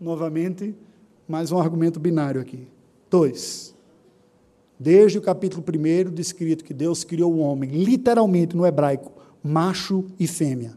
Novamente, 0.00 0.74
mais 1.28 1.50
um 1.50 1.58
argumento 1.58 1.98
binário 1.98 2.40
aqui. 2.40 2.68
Dois. 3.10 3.74
Desde 4.78 5.18
o 5.18 5.22
capítulo 5.22 5.62
1, 5.62 6.10
descrito 6.12 6.64
que 6.64 6.74
Deus 6.74 7.04
criou 7.04 7.32
o 7.32 7.38
homem, 7.38 7.70
literalmente 7.70 8.56
no 8.56 8.66
hebraico, 8.66 9.12
macho 9.44 10.06
e 10.18 10.26
fêmea. 10.26 10.74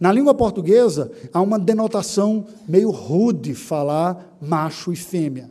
Na 0.00 0.10
língua 0.10 0.32
portuguesa, 0.32 1.12
há 1.30 1.42
uma 1.42 1.58
denotação 1.58 2.46
meio 2.66 2.90
rude 2.90 3.54
falar 3.54 4.38
macho 4.40 4.90
e 4.90 4.96
fêmea. 4.96 5.50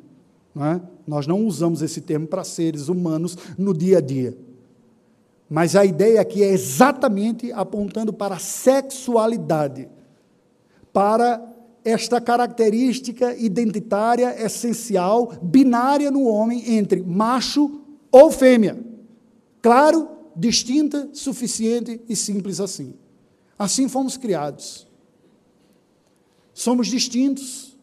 Não 0.56 0.66
é? 0.66 0.82
Nós 1.06 1.28
não 1.28 1.46
usamos 1.46 1.84
esse 1.84 2.02
termo 2.02 2.26
para 2.26 2.44
seres 2.44 2.90
humanos 2.90 3.38
no 3.58 3.74
dia 3.74 4.00
a 4.00 4.02
dia. 4.02 4.36
Mas 5.48 5.76
a 5.76 5.86
ideia 5.86 6.20
aqui 6.22 6.44
é 6.44 6.52
exatamente 6.52 7.52
apontando 7.52 8.12
para 8.12 8.36
a 8.36 8.40
sexualidade, 8.40 9.88
para 10.92 11.44
esta 11.84 12.20
característica 12.20 13.36
identitária 13.36 14.36
essencial, 14.44 15.34
binária 15.42 16.12
no 16.12 16.24
homem, 16.24 16.76
entre 16.76 17.02
macho 17.02 17.82
ou 18.12 18.32
fêmea. 18.32 18.80
Claro, 19.62 20.08
distinta, 20.40 21.10
suficiente 21.14 22.02
e 22.08 22.16
simples 22.16 22.60
assim. 22.60 22.94
Assim 23.58 23.88
fomos 23.88 24.18
criados. 24.18 24.88
Somos 26.54 26.88
distintos. 26.88 27.78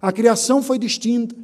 A 0.00 0.12
criação 0.12 0.62
foi 0.62 0.78
distinta. 0.78 1.34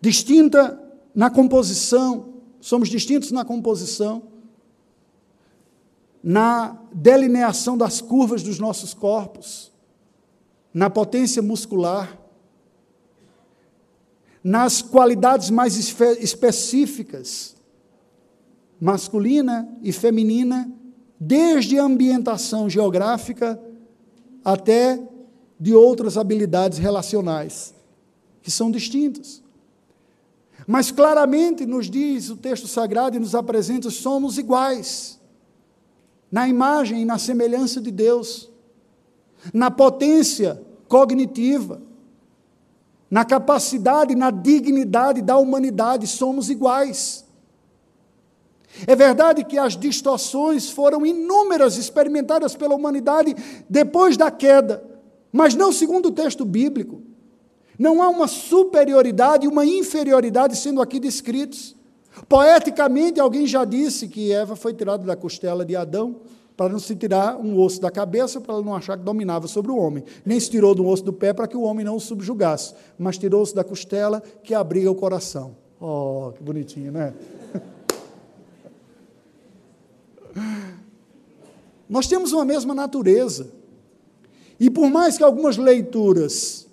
Distinta 0.00 0.80
na 1.14 1.28
composição, 1.28 2.34
somos 2.60 2.88
distintos 2.88 3.32
na 3.32 3.44
composição, 3.44 4.22
na 6.22 6.78
delineação 6.92 7.76
das 7.76 8.00
curvas 8.00 8.42
dos 8.42 8.58
nossos 8.58 8.94
corpos 8.94 9.72
na 10.76 10.90
potência 10.90 11.40
muscular, 11.40 12.20
nas 14.44 14.82
qualidades 14.82 15.48
mais 15.48 15.74
espe 15.74 16.18
específicas, 16.20 17.55
masculina 18.80 19.68
e 19.82 19.92
feminina, 19.92 20.70
desde 21.18 21.78
a 21.78 21.84
ambientação 21.84 22.68
geográfica 22.68 23.60
até 24.44 25.02
de 25.58 25.74
outras 25.74 26.16
habilidades 26.16 26.78
relacionais, 26.78 27.74
que 28.42 28.50
são 28.50 28.70
distintas. 28.70 29.42
Mas 30.66 30.90
claramente 30.90 31.66
nos 31.66 31.90
diz 31.90 32.30
o 32.30 32.36
texto 32.36 32.66
sagrado 32.66 33.16
e 33.16 33.20
nos 33.20 33.34
apresenta: 33.34 33.90
somos 33.90 34.38
iguais, 34.38 35.18
na 36.30 36.48
imagem 36.48 37.02
e 37.02 37.04
na 37.04 37.18
semelhança 37.18 37.80
de 37.80 37.90
Deus, 37.90 38.50
na 39.52 39.70
potência 39.70 40.62
cognitiva, 40.88 41.82
na 43.10 43.24
capacidade 43.24 44.12
e 44.12 44.16
na 44.16 44.30
dignidade 44.30 45.22
da 45.22 45.36
humanidade, 45.36 46.06
somos 46.06 46.50
iguais. 46.50 47.25
É 48.86 48.96
verdade 48.96 49.44
que 49.44 49.56
as 49.56 49.76
distorções 49.76 50.68
foram 50.68 51.06
inúmeras 51.06 51.76
experimentadas 51.76 52.56
pela 52.56 52.74
humanidade 52.74 53.34
depois 53.70 54.16
da 54.16 54.30
queda, 54.30 54.82
mas 55.32 55.54
não 55.54 55.72
segundo 55.72 56.06
o 56.06 56.12
texto 56.12 56.44
bíblico. 56.44 57.02
Não 57.78 58.02
há 58.02 58.08
uma 58.08 58.26
superioridade 58.26 59.46
e 59.46 59.48
uma 59.48 59.64
inferioridade 59.64 60.56
sendo 60.56 60.80
aqui 60.80 60.98
descritos. 60.98 61.76
Poeticamente, 62.28 63.20
alguém 63.20 63.46
já 63.46 63.64
disse 63.64 64.08
que 64.08 64.32
Eva 64.32 64.56
foi 64.56 64.72
tirada 64.72 65.04
da 65.04 65.14
costela 65.14 65.64
de 65.64 65.76
Adão 65.76 66.16
para 66.56 66.70
não 66.70 66.78
se 66.78 66.96
tirar 66.96 67.36
um 67.36 67.60
osso 67.60 67.80
da 67.80 67.90
cabeça, 67.90 68.40
para 68.40 68.54
ela 68.54 68.64
não 68.64 68.74
achar 68.74 68.96
que 68.96 69.04
dominava 69.04 69.46
sobre 69.46 69.70
o 69.70 69.76
homem. 69.76 70.02
Nem 70.24 70.40
se 70.40 70.50
tirou 70.50 70.74
do 70.74 70.86
osso 70.86 71.04
do 71.04 71.12
pé 71.12 71.34
para 71.34 71.46
que 71.46 71.56
o 71.56 71.60
homem 71.60 71.84
não 71.84 71.96
o 71.96 72.00
subjugasse, 72.00 72.74
mas 72.98 73.18
tirou-se 73.18 73.54
da 73.54 73.62
costela 73.62 74.22
que 74.42 74.54
abriga 74.54 74.90
o 74.90 74.94
coração. 74.94 75.54
Oh, 75.78 76.32
que 76.34 76.42
bonitinho, 76.42 76.90
né? 76.90 77.12
Nós 81.88 82.06
temos 82.06 82.32
uma 82.32 82.44
mesma 82.44 82.74
natureza. 82.74 83.48
E 84.58 84.70
por 84.70 84.90
mais 84.90 85.16
que 85.16 85.24
algumas 85.24 85.56
leituras 85.56 86.66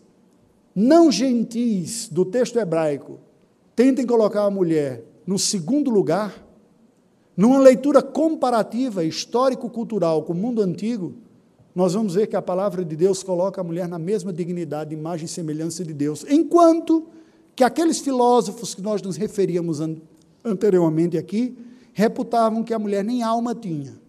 não 0.75 1.11
gentis 1.11 2.07
do 2.09 2.25
texto 2.25 2.57
hebraico 2.57 3.19
tentem 3.75 4.05
colocar 4.05 4.43
a 4.43 4.51
mulher 4.51 5.03
no 5.25 5.37
segundo 5.37 5.89
lugar, 5.89 6.43
numa 7.35 7.59
leitura 7.59 8.01
comparativa, 8.01 9.03
histórico-cultural 9.03 10.23
com 10.23 10.33
o 10.33 10.35
mundo 10.35 10.61
antigo, 10.61 11.13
nós 11.73 11.93
vamos 11.93 12.13
ver 12.13 12.27
que 12.27 12.35
a 12.35 12.41
palavra 12.41 12.85
de 12.85 12.95
Deus 12.95 13.23
coloca 13.23 13.59
a 13.59 13.63
mulher 13.63 13.87
na 13.87 13.97
mesma 13.97 14.31
dignidade, 14.31 14.93
imagem 14.93 15.25
e 15.25 15.29
semelhança 15.29 15.83
de 15.83 15.93
Deus, 15.93 16.25
enquanto 16.29 17.07
que 17.55 17.63
aqueles 17.63 17.99
filósofos 17.99 18.75
que 18.75 18.81
nós 18.81 19.01
nos 19.01 19.17
referíamos 19.17 19.81
an 19.81 19.95
anteriormente 20.45 21.17
aqui, 21.17 21.57
reputavam 21.93 22.63
que 22.63 22.73
a 22.73 22.79
mulher 22.79 23.03
nem 23.03 23.21
alma 23.21 23.53
tinha. 23.53 24.01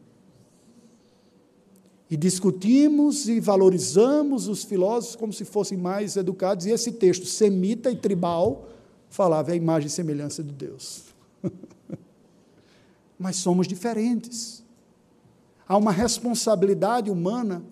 E 2.11 2.17
discutimos 2.17 3.29
e 3.29 3.41
valorizamos 3.41 4.47
os 4.49 4.65
filósofos 4.65 5.17
como 5.17 5.33
se 5.33 5.45
fossem 5.45 5.77
mais 5.77 6.17
educados, 6.17 6.67
e 6.67 6.71
esse 6.71 6.93
texto 6.93 7.27
semita 7.27 7.91
e 7.91 7.97
tribal 7.97 8.69
falava 9.09 9.53
a 9.53 9.57
imagem 9.57 9.87
e 9.87 9.91
semelhança 9.91 10.43
de 10.43 10.53
Deus. 10.53 11.05
Mas 13.19 13.37
somos 13.37 13.67
diferentes. 13.67 14.63
Há 15.67 15.77
uma 15.77 15.93
responsabilidade 15.93 17.11
humana 17.11 17.65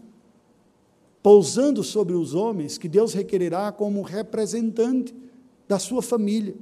pousando 1.23 1.85
sobre 1.85 2.15
os 2.15 2.35
homens 2.35 2.79
que 2.79 2.89
Deus 2.89 3.13
requererá 3.13 3.71
como 3.71 4.03
representante 4.03 5.15
da 5.69 5.79
sua 5.79 6.03
família. 6.03 6.55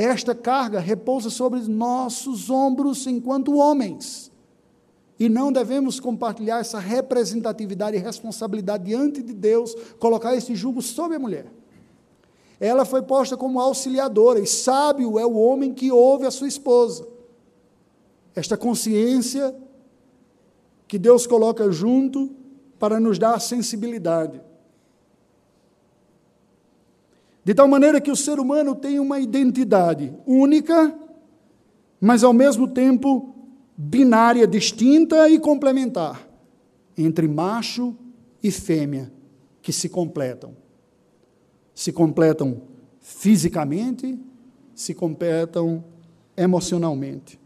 Esta 0.00 0.34
carga 0.34 0.80
repousa 0.80 1.28
sobre 1.28 1.60
nossos 1.60 2.48
ombros 2.48 3.06
enquanto 3.06 3.58
homens. 3.58 4.32
E 5.18 5.28
não 5.28 5.52
devemos 5.52 6.00
compartilhar 6.00 6.60
essa 6.60 6.78
representatividade 6.78 7.98
e 7.98 8.00
responsabilidade 8.00 8.84
diante 8.84 9.22
de 9.22 9.34
Deus, 9.34 9.74
colocar 9.98 10.34
esse 10.34 10.54
jugo 10.54 10.80
sobre 10.80 11.18
a 11.18 11.20
mulher. 11.20 11.52
Ela 12.58 12.86
foi 12.86 13.02
posta 13.02 13.36
como 13.36 13.60
auxiliadora, 13.60 14.40
e 14.40 14.46
sábio 14.46 15.18
é 15.18 15.26
o 15.26 15.34
homem 15.34 15.74
que 15.74 15.92
ouve 15.92 16.24
a 16.24 16.30
sua 16.30 16.48
esposa. 16.48 17.06
Esta 18.34 18.56
consciência 18.56 19.54
que 20.88 20.98
Deus 20.98 21.26
coloca 21.26 21.70
junto 21.70 22.34
para 22.78 22.98
nos 22.98 23.18
dar 23.18 23.38
sensibilidade. 23.38 24.40
De 27.44 27.54
tal 27.54 27.66
maneira 27.66 28.00
que 28.00 28.10
o 28.10 28.16
ser 28.16 28.38
humano 28.38 28.74
tem 28.74 28.98
uma 28.98 29.18
identidade 29.18 30.14
única, 30.26 30.94
mas 32.00 32.22
ao 32.22 32.32
mesmo 32.32 32.68
tempo 32.68 33.34
binária, 33.76 34.46
distinta 34.46 35.28
e 35.28 35.38
complementar, 35.38 36.28
entre 36.96 37.26
macho 37.26 37.96
e 38.42 38.50
fêmea, 38.50 39.10
que 39.62 39.72
se 39.72 39.88
completam. 39.88 40.54
Se 41.74 41.92
completam 41.92 42.60
fisicamente, 43.00 44.18
se 44.74 44.92
completam 44.92 45.82
emocionalmente. 46.36 47.40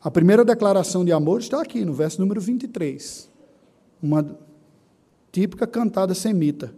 A 0.00 0.10
primeira 0.10 0.44
declaração 0.44 1.04
de 1.04 1.10
amor 1.10 1.40
está 1.40 1.60
aqui, 1.60 1.84
no 1.84 1.92
verso 1.92 2.20
número 2.20 2.40
23. 2.40 3.28
Uma 4.00 4.38
típica 5.32 5.66
cantada 5.66 6.14
semita 6.14 6.72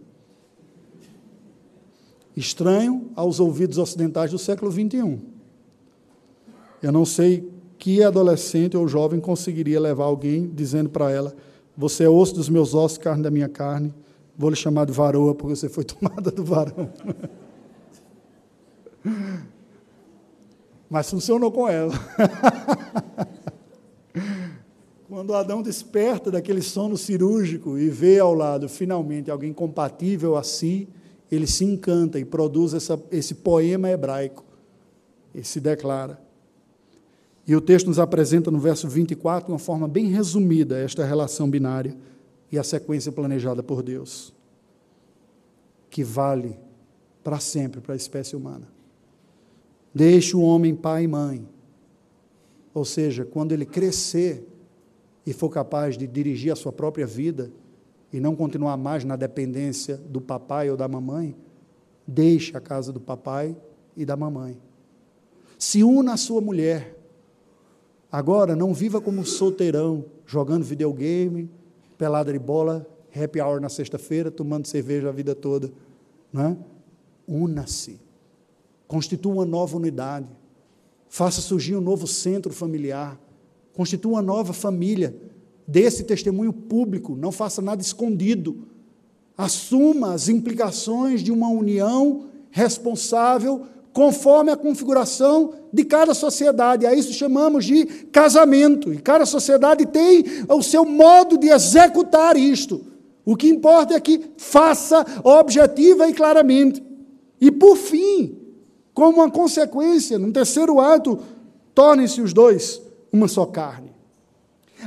estranho 2.37 3.09
aos 3.15 3.39
ouvidos 3.39 3.77
ocidentais 3.79 4.31
do 4.31 4.37
século 4.37 4.71
XXI. 4.71 5.19
Eu 6.81 6.91
não 6.91 7.03
sei 7.03 7.51
que 7.79 8.03
adolescente 8.03 8.77
ou 8.77 8.87
jovem 8.87 9.19
conseguiria 9.19 9.79
levar 9.79 10.05
alguém 10.05 10.47
dizendo 10.47 10.89
para 10.89 11.11
ela: 11.11 11.35
Você 11.75 12.03
é 12.03 12.09
osso 12.09 12.35
dos 12.35 12.47
meus 12.47 12.75
ossos, 12.75 12.99
carne 12.99 13.23
da 13.23 13.31
minha 13.31 13.49
carne, 13.49 13.93
vou 14.37 14.51
lhe 14.51 14.55
chamar 14.55 14.85
de 14.85 14.93
varoa 14.93 15.33
porque 15.33 15.55
você 15.55 15.67
foi 15.67 15.83
tomada 15.89 16.29
do 16.29 16.43
varão. 16.43 16.89
Mas 20.89 21.09
funcionou 21.09 21.51
com 21.51 21.67
ela. 21.67 21.93
Quando 25.09 25.33
Adão 25.33 25.61
desperta 25.61 26.29
daquele 26.29 26.61
sono 26.61 26.97
cirúrgico 26.97 27.77
e 27.77 27.89
vê 27.89 28.19
ao 28.19 28.33
lado, 28.33 28.69
finalmente, 28.69 29.31
alguém 29.31 29.51
compatível 29.53 30.35
a 30.37 30.43
si, 30.43 30.87
ele 31.31 31.47
se 31.47 31.65
encanta 31.65 32.19
e 32.19 32.25
produz 32.25 32.73
essa, 32.73 33.01
esse 33.11 33.35
poema 33.35 33.89
hebraico. 33.89 34.45
E 35.33 35.43
se 35.43 35.59
declara. 35.59 36.19
E 37.45 37.55
o 37.55 37.61
texto 37.61 37.87
nos 37.87 37.99
apresenta 37.99 38.49
no 38.49 38.59
verso 38.59 38.89
24, 38.89 39.45
de 39.45 39.51
uma 39.51 39.59
forma 39.59 39.87
bem 39.87 40.07
resumida, 40.07 40.79
esta 40.79 41.05
relação 41.05 41.49
binária 41.49 41.95
e 42.51 42.57
a 42.57 42.63
sequência 42.63 43.11
planejada 43.11 43.61
por 43.61 43.81
Deus, 43.83 44.33
que 45.89 46.03
vale 46.03 46.57
para 47.23 47.39
sempre 47.39 47.79
para 47.79 47.93
a 47.93 47.95
espécie 47.95 48.35
humana. 48.35 48.67
Deixe 49.93 50.35
o 50.35 50.41
homem 50.41 50.75
pai 50.75 51.03
e 51.03 51.07
mãe, 51.07 51.47
ou 52.73 52.83
seja, 52.83 53.23
quando 53.23 53.51
ele 53.51 53.65
crescer 53.65 54.45
e 55.25 55.33
for 55.33 55.49
capaz 55.49 55.97
de 55.97 56.07
dirigir 56.07 56.51
a 56.51 56.55
sua 56.55 56.71
própria 56.71 57.05
vida, 57.05 57.51
e 58.11 58.19
não 58.19 58.35
continuar 58.35 58.77
mais 58.77 59.03
na 59.03 59.15
dependência 59.15 59.97
do 59.97 60.21
papai 60.21 60.69
ou 60.69 60.77
da 60.77 60.87
mamãe, 60.87 61.35
deixe 62.07 62.55
a 62.55 62.61
casa 62.61 62.91
do 62.91 62.99
papai 62.99 63.55
e 63.95 64.05
da 64.05 64.15
mamãe. 64.15 64.57
Se 65.57 65.83
una 65.83 66.13
à 66.13 66.17
sua 66.17 66.39
mulher. 66.39 66.95
Agora, 68.11 68.55
não 68.55 68.73
viva 68.73 69.01
como 69.01 69.25
solteirão, 69.25 70.05
jogando 70.25 70.63
videogame, 70.63 71.49
pelada 71.97 72.31
de 72.31 72.39
bola, 72.39 72.87
happy 73.13 73.41
hour 73.41 73.59
na 73.59 73.67
sexta-feira, 73.67 74.31
tomando 74.31 74.67
cerveja 74.67 75.09
a 75.09 75.11
vida 75.11 75.35
toda. 75.35 75.71
É? 76.33 76.55
Una-se. 77.27 77.99
Constitua 78.87 79.33
uma 79.33 79.45
nova 79.45 79.75
unidade. 79.75 80.27
Faça 81.09 81.41
surgir 81.41 81.75
um 81.75 81.81
novo 81.81 82.07
centro 82.07 82.53
familiar. 82.53 83.19
Constitua 83.73 84.13
uma 84.13 84.21
nova 84.21 84.53
família 84.53 85.15
desse 85.67 86.03
testemunho 86.03 86.53
público, 86.53 87.15
não 87.15 87.31
faça 87.31 87.61
nada 87.61 87.81
escondido. 87.81 88.67
Assuma 89.37 90.13
as 90.13 90.29
implicações 90.29 91.21
de 91.21 91.31
uma 91.31 91.49
união 91.49 92.25
responsável 92.49 93.65
conforme 93.91 94.51
a 94.51 94.55
configuração 94.55 95.53
de 95.73 95.83
cada 95.83 96.13
sociedade. 96.13 96.85
A 96.85 96.93
isso 96.93 97.11
chamamos 97.13 97.65
de 97.65 97.85
casamento. 97.85 98.93
E 98.93 98.97
cada 98.99 99.25
sociedade 99.25 99.85
tem 99.85 100.23
o 100.47 100.61
seu 100.61 100.85
modo 100.85 101.37
de 101.37 101.49
executar 101.49 102.37
isto. 102.37 102.81
O 103.25 103.35
que 103.35 103.49
importa 103.49 103.93
é 103.93 103.99
que 103.99 104.21
faça 104.37 105.05
objetiva 105.23 106.07
e 106.07 106.13
claramente. 106.13 106.81
E 107.41 107.51
por 107.51 107.75
fim, 107.75 108.37
como 108.93 109.17
uma 109.17 109.29
consequência, 109.29 110.17
no 110.17 110.31
terceiro 110.31 110.79
ato, 110.79 111.19
tornem-se 111.75 112.21
os 112.21 112.33
dois 112.33 112.81
uma 113.11 113.27
só 113.27 113.45
carne. 113.45 113.96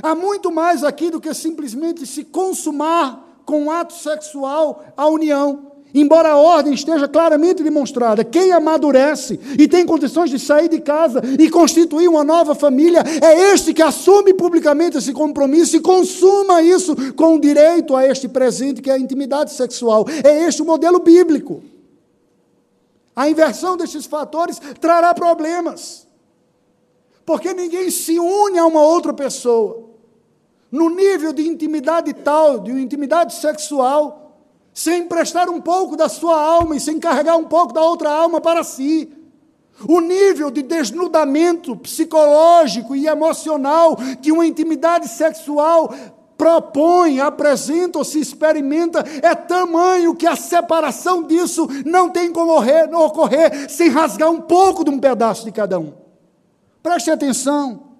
Há 0.01 0.15
muito 0.15 0.51
mais 0.51 0.83
aqui 0.83 1.09
do 1.09 1.19
que 1.19 1.33
simplesmente 1.33 2.05
se 2.05 2.23
consumar 2.23 3.41
com 3.45 3.63
um 3.63 3.71
ato 3.71 3.93
sexual 3.93 4.83
a 4.95 5.07
união. 5.07 5.71
Embora 5.93 6.29
a 6.29 6.37
ordem 6.37 6.73
esteja 6.73 7.07
claramente 7.07 7.63
demonstrada, 7.63 8.23
quem 8.23 8.53
amadurece 8.53 9.39
e 9.59 9.67
tem 9.67 9.85
condições 9.85 10.29
de 10.29 10.39
sair 10.39 10.69
de 10.69 10.79
casa 10.79 11.21
e 11.37 11.49
constituir 11.49 12.07
uma 12.07 12.23
nova 12.23 12.55
família, 12.55 13.03
é 13.21 13.53
este 13.53 13.73
que 13.73 13.81
assume 13.81 14.33
publicamente 14.33 14.97
esse 14.97 15.11
compromisso 15.11 15.75
e 15.75 15.81
consuma 15.81 16.61
isso 16.61 16.95
com 17.13 17.37
direito 17.37 17.95
a 17.95 18.05
este 18.05 18.29
presente 18.29 18.81
que 18.81 18.89
é 18.89 18.93
a 18.93 18.99
intimidade 18.99 19.51
sexual. 19.51 20.05
É 20.23 20.45
este 20.47 20.61
o 20.61 20.65
modelo 20.65 20.99
bíblico. 20.99 21.61
A 23.13 23.29
inversão 23.29 23.75
destes 23.75 24.05
fatores 24.05 24.61
trará 24.79 25.13
problemas, 25.13 26.07
porque 27.25 27.53
ninguém 27.53 27.89
se 27.89 28.19
une 28.19 28.59
a 28.59 28.65
uma 28.65 28.81
outra 28.81 29.13
pessoa 29.13 29.89
no 30.71 30.89
nível 30.89 31.33
de 31.33 31.47
intimidade 31.47 32.13
tal, 32.13 32.59
de 32.59 32.71
intimidade 32.71 33.35
sexual 33.35 34.21
sem 34.73 35.01
emprestar 35.01 35.49
um 35.49 35.59
pouco 35.59 35.97
da 35.97 36.07
sua 36.07 36.41
alma 36.41 36.75
e 36.75 36.79
sem 36.79 36.99
carregar 36.99 37.35
um 37.35 37.43
pouco 37.43 37.73
da 37.73 37.81
outra 37.81 38.09
alma 38.09 38.39
para 38.39 38.63
si. 38.63 39.11
O 39.87 39.99
nível 39.99 40.49
de 40.49 40.61
desnudamento 40.61 41.75
psicológico 41.75 42.95
e 42.95 43.07
emocional 43.07 43.97
que 44.21 44.31
uma 44.31 44.45
intimidade 44.45 45.07
sexual 45.07 45.93
propõe, 46.37 47.19
apresenta 47.19 47.99
ou 47.99 48.05
se 48.05 48.19
experimenta 48.19 49.03
é 49.21 49.35
tamanho 49.35 50.15
que 50.15 50.25
a 50.25 50.35
separação 50.35 51.23
disso 51.23 51.67
não 51.85 52.09
tem 52.09 52.31
como 52.31 52.53
ocorrer, 52.53 52.89
ocorrer 52.95 53.69
sem 53.69 53.89
rasgar 53.89 54.29
um 54.29 54.41
pouco 54.41 54.83
de 54.83 54.89
um 54.89 54.99
pedaço 54.99 55.45
de 55.45 55.51
cada 55.51 55.79
um. 55.79 56.00
Preste 56.81 57.11
atenção. 57.11 57.91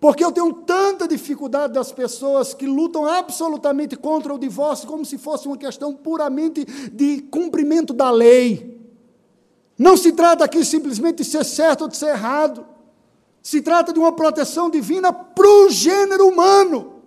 Porque 0.00 0.22
eu 0.22 0.30
tenho 0.30 0.52
tanta 0.52 1.08
dificuldade 1.08 1.72
das 1.72 1.90
pessoas 1.90 2.52
que 2.52 2.66
lutam 2.66 3.06
absolutamente 3.06 3.96
contra 3.96 4.34
o 4.34 4.38
divórcio 4.38 4.86
como 4.86 5.04
se 5.04 5.16
fosse 5.16 5.46
uma 5.46 5.56
questão 5.56 5.94
puramente 5.94 6.64
de 6.92 7.22
cumprimento 7.22 7.94
da 7.94 8.10
lei. 8.10 8.78
Não 9.78 9.96
se 9.96 10.12
trata 10.12 10.44
aqui 10.44 10.62
simplesmente 10.62 11.22
de 11.22 11.24
ser 11.24 11.44
certo 11.44 11.82
ou 11.82 11.88
de 11.88 11.96
ser 11.96 12.10
errado. 12.10 12.66
Se 13.42 13.62
trata 13.62 13.92
de 13.92 13.98
uma 13.98 14.12
proteção 14.12 14.68
divina 14.68 15.12
para 15.12 15.48
o 15.48 15.70
gênero 15.70 16.28
humano. 16.28 17.02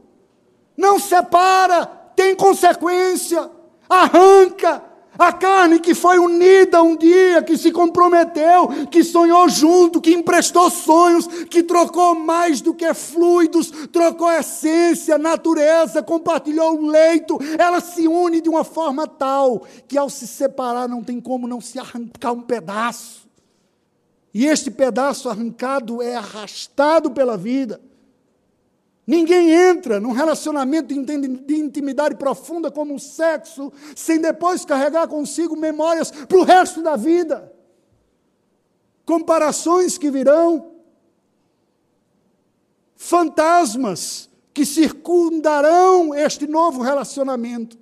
Não 0.76 1.00
separa, 1.00 1.86
tem 2.16 2.36
consequência, 2.36 3.50
arranca, 3.88 4.84
a 5.18 5.32
carne 5.34 5.80
que 5.80 5.94
foi 5.94 6.20
unida 6.20 6.82
um 6.82 6.96
dia, 6.96 7.42
que 7.42 7.58
se 7.58 7.72
comprometeu, 7.72 8.88
que 8.90 9.04
sonhou 9.04 9.50
junto, 9.50 10.02
que 10.02 10.14
emprestou 10.14 10.70
sonhos, 10.70 11.28
que 11.50 11.64
trocou 11.64 12.16
mais 12.16 12.62
do 12.62 12.74
que 12.74 12.94
fluidos, 12.94 13.72
trocou 13.92 14.32
essência, 14.32 15.18
natureza, 15.18 16.04
compartilhou 16.04 16.78
o 16.78 16.88
leito, 16.88 17.38
ela 17.58 17.80
se 17.80 18.08
une 18.08 18.42
de 18.42 18.50
uma 18.50 18.64
forma 18.64 19.08
tal 19.08 19.66
que 19.88 19.98
ao 19.98 20.10
se 20.10 20.28
separar 20.28 20.88
não 20.88 21.04
tem 21.04 21.20
como 21.20 21.48
não 21.48 21.62
se 21.62 21.80
arrancar 21.80 22.32
um 22.32 22.42
pedaço. 22.42 23.28
E 24.34 24.46
este 24.46 24.70
pedaço 24.70 25.30
arrancado 25.30 26.02
é 26.02 26.16
arrastado 26.16 27.10
pela 27.10 27.36
vida. 27.36 27.82
Ninguém 29.08 29.52
entra 29.52 30.02
num 30.02 30.12
relacionamento 30.12 30.94
de 30.94 31.56
intimidade 31.56 32.16
profunda 32.16 32.70
como 32.70 32.96
o 32.96 33.00
sexo 33.00 33.72
sem 33.96 34.20
depois 34.20 34.66
carregar 34.66 35.08
consigo 35.08 35.56
memórias 35.56 36.12
para 36.12 36.38
o 36.38 36.44
resto 36.44 36.84
da 36.84 36.98
vida. 36.98 37.54
Comparações 39.06 39.98
que 39.98 40.12
virão, 40.12 40.74
fantasmas 42.98 44.30
que 44.54 44.66
circundarão 44.66 46.14
este 46.14 46.46
novo 46.46 46.82
relacionamento, 46.82 47.78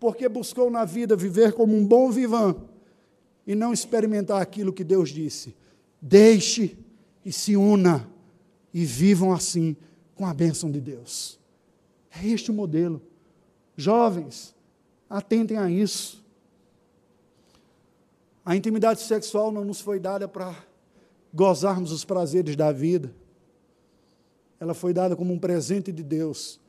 porque 0.00 0.28
buscou 0.28 0.68
na 0.68 0.84
vida 0.84 1.14
viver 1.14 1.52
como 1.52 1.76
um 1.76 1.86
bom 1.86 2.10
vivã 2.10 2.56
e 3.46 3.54
não 3.54 3.72
experimentar 3.72 4.42
aquilo 4.42 4.72
que 4.72 4.82
Deus 4.82 5.10
disse. 5.10 5.54
Deixe 6.00 6.76
e 7.24 7.32
se 7.32 7.56
una 7.56 8.10
e 8.74 8.84
vivam 8.84 9.32
assim 9.32 9.76
com 10.14 10.26
a 10.26 10.34
bênção 10.34 10.70
de 10.70 10.80
Deus. 10.80 11.38
É 12.10 12.26
este 12.26 12.50
o 12.50 12.54
modelo. 12.54 13.00
Jovens, 13.76 14.54
atentem 15.08 15.56
a 15.56 15.70
isso. 15.70 16.22
A 18.44 18.56
intimidade 18.56 19.00
sexual 19.00 19.52
não 19.52 19.64
nos 19.64 19.80
foi 19.80 19.98
dada 20.00 20.26
para 20.26 20.54
gozarmos 21.32 21.92
os 21.92 22.04
prazeres 22.04 22.56
da 22.56 22.72
vida. 22.72 23.12
Ela 24.60 24.74
foi 24.74 24.92
dada 24.92 25.16
como 25.16 25.32
um 25.32 25.38
presente 25.38 25.90
de 25.90 26.02
Deus 26.02 26.60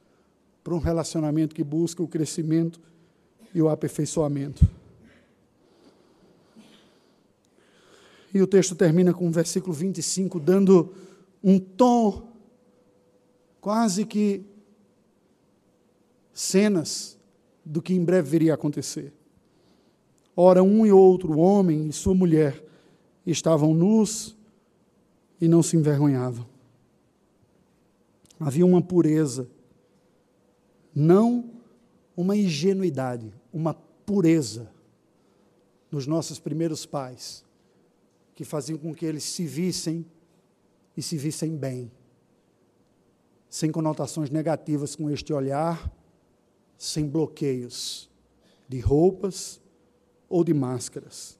para 0.64 0.74
um 0.74 0.80
relacionamento 0.80 1.54
que 1.54 1.64
busca 1.64 2.02
o 2.02 2.08
crescimento 2.08 2.80
e 3.54 3.62
o 3.62 3.70
aperfeiçoamento. 3.70 4.66
E 8.34 8.42
o 8.42 8.48
texto 8.48 8.74
termina 8.74 9.14
com 9.14 9.28
o 9.28 9.32
versículo 9.32 9.74
25, 9.74 10.40
dando 10.40 10.94
um 11.44 11.60
tom 11.60 12.33
quase 13.64 14.06
que 14.06 14.44
cenas 16.34 17.18
do 17.64 17.82
que 17.82 17.94
em 17.94 18.04
breve 18.04 18.30
viria 18.30 18.52
a 18.52 18.56
acontecer. 18.56 19.14
Ora, 20.36 20.62
um 20.62 20.86
e 20.86 20.92
outro, 20.92 21.32
o 21.32 21.38
homem 21.38 21.88
e 21.88 21.94
sua 21.94 22.14
mulher, 22.14 22.62
estavam 23.26 23.74
nus 23.74 24.36
e 25.40 25.48
não 25.48 25.64
se 25.64 25.78
envergonhavam. 25.78 26.46
Havia 28.38 28.66
uma 28.66 28.82
pureza, 28.82 29.48
não 30.94 31.50
uma 32.18 32.36
ingenuidade, 32.36 33.34
uma 33.54 33.74
pureza 33.74 34.70
nos 35.90 36.06
nossos 36.06 36.38
primeiros 36.38 36.86
pais, 36.86 37.46
que 38.36 38.44
faziam 38.44 38.78
com 38.78 38.94
que 38.94 39.06
eles 39.06 39.24
se 39.24 39.46
vissem 39.46 40.06
e 40.98 41.02
se 41.02 41.18
vissem 41.18 41.56
bem 41.56 41.90
sem 43.54 43.70
conotações 43.72 44.32
negativas 44.32 44.96
com 44.96 45.12
este 45.12 45.32
olhar, 45.32 45.88
sem 46.76 47.08
bloqueios 47.08 48.10
de 48.68 48.80
roupas 48.80 49.62
ou 50.28 50.44
de 50.44 50.56
máscaras. 50.56 51.38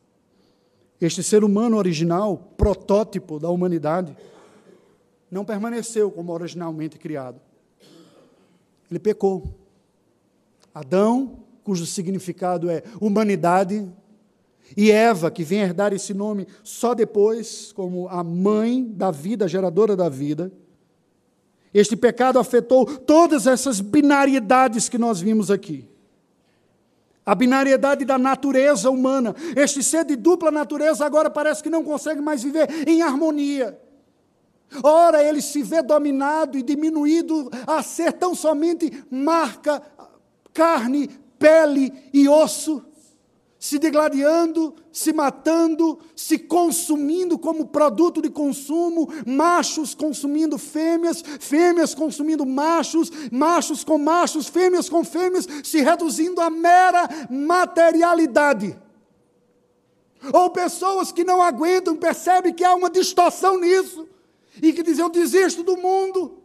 Este 1.02 1.24
ser 1.24 1.44
humano 1.44 1.76
original, 1.76 2.38
protótipo 2.56 3.40
da 3.40 3.50
humanidade, 3.50 4.16
não 5.32 5.44
permaneceu 5.44 6.12
como 6.12 6.32
originalmente 6.32 7.00
criado. 7.00 7.42
Ele 8.92 9.00
pecou. 9.00 9.52
Adão, 10.72 11.40
cujo 11.64 11.84
significado 11.84 12.70
é 12.70 12.84
humanidade, 13.02 13.92
e 14.78 14.92
Eva, 14.92 15.32
que 15.32 15.44
vem 15.44 15.62
herdar 15.62 15.92
esse 15.94 16.14
nome 16.14 16.46
só 16.64 16.94
depois, 16.94 17.72
como 17.72 18.08
a 18.08 18.24
mãe 18.24 18.86
da 18.86 19.10
vida, 19.10 19.48
geradora 19.48 19.96
da 19.96 20.10
vida, 20.10 20.52
este 21.74 21.96
pecado 21.96 22.38
afetou 22.38 22.86
todas 22.86 23.48
essas 23.48 23.80
binariedades 23.80 24.88
que 24.88 24.98
nós 24.98 25.20
vimos 25.20 25.50
aqui. 25.50 25.90
A 27.26 27.34
binariedade 27.34 28.06
da 28.06 28.18
natureza 28.18 28.90
humana. 28.90 29.36
Este 29.56 29.82
ser 29.82 30.06
de 30.06 30.16
dupla 30.16 30.52
natureza 30.52 31.06
agora 31.06 31.30
parece 31.30 31.64
que 31.64 31.70
não 31.70 31.84
consegue 31.84 32.22
mais 32.22 32.44
viver 32.44 32.88
em 32.88 33.02
harmonia. 33.02 33.80
Ora, 34.84 35.24
ele 35.24 35.42
se 35.42 35.64
vê 35.64 35.82
dominado 35.82 36.58
e 36.58 36.64
diminuído 36.64 37.50
a 37.66 37.82
ser 37.82 38.14
tão 38.14 38.36
somente 38.36 39.04
marca, 39.10 39.82
carne, 40.54 41.08
pele 41.40 41.94
e 42.14 42.28
osso 42.28 42.84
se 43.64 43.80
degladiando, 43.80 44.76
se 44.92 45.14
matando, 45.14 45.98
se 46.18 46.38
consumindo 46.38 47.40
como 47.40 47.68
produto 47.68 48.22
de 48.22 48.30
consumo, 48.30 49.08
machos 49.26 49.96
consumindo 49.96 50.58
fêmeas, 50.58 51.24
fêmeas 51.40 51.96
consumindo 51.96 52.46
machos, 52.46 53.10
machos 53.32 53.82
com 53.82 53.98
machos, 53.98 54.50
fêmeas 54.50 54.90
com 54.90 55.02
fêmeas, 55.06 55.48
se 55.64 55.80
reduzindo 55.80 56.42
a 56.42 56.50
mera 56.50 57.08
materialidade. 57.30 58.78
Ou 60.34 60.50
pessoas 60.50 61.14
que 61.14 61.24
não 61.24 61.42
aguentam, 61.42 61.96
percebem 61.96 62.54
que 62.54 62.66
há 62.66 62.76
uma 62.76 62.90
distorção 62.90 63.58
nisso, 63.58 64.06
e 64.62 64.74
que 64.74 64.84
dizem: 64.84 65.06
Eu 65.06 65.10
desisto 65.10 65.64
do 65.64 65.78
mundo, 65.78 66.43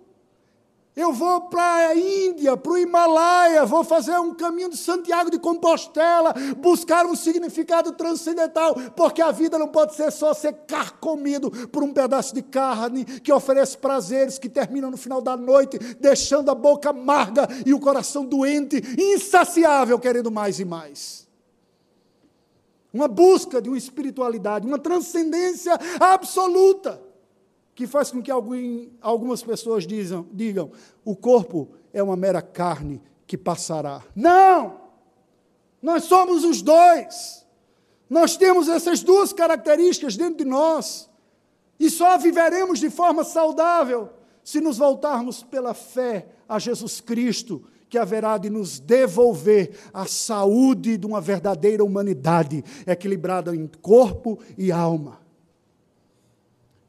eu 0.98 1.12
vou 1.12 1.42
para 1.42 1.90
a 1.90 1.94
Índia, 1.94 2.56
para 2.56 2.72
o 2.72 2.76
Himalaia, 2.76 3.64
vou 3.64 3.84
fazer 3.84 4.18
um 4.18 4.34
caminho 4.34 4.68
de 4.68 4.76
Santiago 4.76 5.30
de 5.30 5.38
Compostela, 5.38 6.34
buscar 6.56 7.06
um 7.06 7.14
significado 7.14 7.92
transcendental, 7.92 8.74
porque 8.96 9.22
a 9.22 9.30
vida 9.30 9.56
não 9.56 9.68
pode 9.68 9.94
ser 9.94 10.10
só 10.10 10.34
ser 10.34 10.52
carcomido 10.66 11.52
por 11.68 11.84
um 11.84 11.92
pedaço 11.92 12.34
de 12.34 12.42
carne 12.42 13.04
que 13.04 13.32
oferece 13.32 13.78
prazeres 13.78 14.40
que 14.40 14.48
terminam 14.48 14.90
no 14.90 14.96
final 14.96 15.20
da 15.20 15.36
noite, 15.36 15.78
deixando 16.00 16.50
a 16.50 16.54
boca 16.54 16.90
amarga 16.90 17.46
e 17.64 17.72
o 17.72 17.78
coração 17.78 18.24
doente, 18.24 18.82
insaciável, 18.98 20.00
querendo 20.00 20.32
mais 20.32 20.58
e 20.58 20.64
mais. 20.64 21.28
Uma 22.92 23.06
busca 23.06 23.62
de 23.62 23.68
uma 23.68 23.78
espiritualidade, 23.78 24.66
uma 24.66 24.80
transcendência 24.80 25.78
absoluta 26.00 27.07
que 27.78 27.86
faz 27.86 28.10
com 28.10 28.20
que 28.20 28.28
algumas 29.00 29.40
pessoas 29.40 29.86
dizam, 29.86 30.26
digam: 30.32 30.72
o 31.04 31.14
corpo 31.14 31.68
é 31.92 32.02
uma 32.02 32.16
mera 32.16 32.42
carne 32.42 33.00
que 33.24 33.38
passará. 33.38 34.02
Não! 34.16 34.80
Nós 35.80 36.02
somos 36.02 36.42
os 36.42 36.60
dois. 36.60 37.46
Nós 38.10 38.36
temos 38.36 38.68
essas 38.68 39.00
duas 39.04 39.32
características 39.32 40.16
dentro 40.16 40.38
de 40.38 40.44
nós. 40.44 41.08
E 41.78 41.88
só 41.88 42.18
viveremos 42.18 42.80
de 42.80 42.90
forma 42.90 43.22
saudável 43.22 44.10
se 44.42 44.60
nos 44.60 44.78
voltarmos 44.78 45.44
pela 45.44 45.72
fé 45.72 46.26
a 46.48 46.58
Jesus 46.58 47.00
Cristo, 47.00 47.62
que 47.88 47.96
haverá 47.96 48.38
de 48.38 48.50
nos 48.50 48.80
devolver 48.80 49.70
a 49.94 50.04
saúde 50.04 50.96
de 50.96 51.06
uma 51.06 51.20
verdadeira 51.20 51.84
humanidade, 51.84 52.64
equilibrada 52.84 53.54
em 53.54 53.70
corpo 53.80 54.40
e 54.58 54.72
alma. 54.72 55.17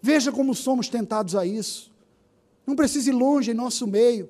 Veja 0.01 0.31
como 0.31 0.55
somos 0.55 0.87
tentados 0.87 1.35
a 1.35 1.45
isso. 1.45 1.91
Não 2.65 2.75
precisa 2.75 3.09
ir 3.09 3.13
longe 3.13 3.51
em 3.51 3.53
nosso 3.53 3.85
meio. 3.85 4.29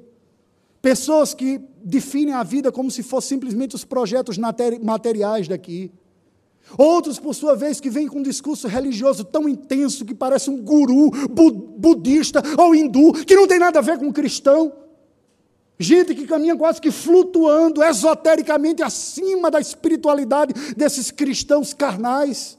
Pessoas 0.81 1.33
que 1.33 1.61
definem 1.83 2.33
a 2.33 2.43
vida 2.43 2.71
como 2.71 2.89
se 2.89 3.03
fossem 3.03 3.37
simplesmente 3.37 3.75
os 3.75 3.83
projetos 3.83 4.37
materiais 4.37 5.47
daqui. 5.47 5.91
Outros, 6.77 7.19
por 7.19 7.33
sua 7.33 7.55
vez, 7.55 7.79
que 7.79 7.89
vêm 7.89 8.07
com 8.07 8.19
um 8.19 8.23
discurso 8.23 8.67
religioso 8.67 9.23
tão 9.23 9.49
intenso 9.49 10.05
que 10.05 10.13
parece 10.13 10.49
um 10.49 10.61
guru 10.61 11.09
bu 11.29 11.51
budista 11.51 12.41
ou 12.57 12.75
hindu, 12.75 13.13
que 13.25 13.35
não 13.35 13.47
tem 13.47 13.59
nada 13.59 13.79
a 13.79 13.81
ver 13.81 13.97
com 13.97 14.13
cristão. 14.13 14.71
Gente 15.79 16.13
que 16.13 16.27
caminha 16.27 16.55
quase 16.55 16.79
que 16.79 16.91
flutuando 16.91 17.81
esotericamente 17.83 18.83
acima 18.83 19.49
da 19.49 19.59
espiritualidade 19.59 20.53
desses 20.75 21.09
cristãos 21.09 21.73
carnais 21.73 22.58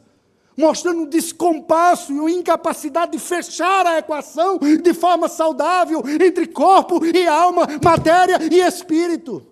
mostrando 0.60 1.02
um 1.02 1.06
descompasso 1.08 2.12
e 2.12 2.20
uma 2.20 2.30
incapacidade 2.30 3.12
de 3.12 3.18
fechar 3.18 3.86
a 3.86 3.98
equação 3.98 4.58
de 4.58 4.94
forma 4.94 5.28
saudável 5.28 6.02
entre 6.06 6.46
corpo 6.46 7.04
e 7.04 7.26
alma, 7.26 7.66
matéria 7.82 8.38
e 8.40 8.60
espírito. 8.60 9.44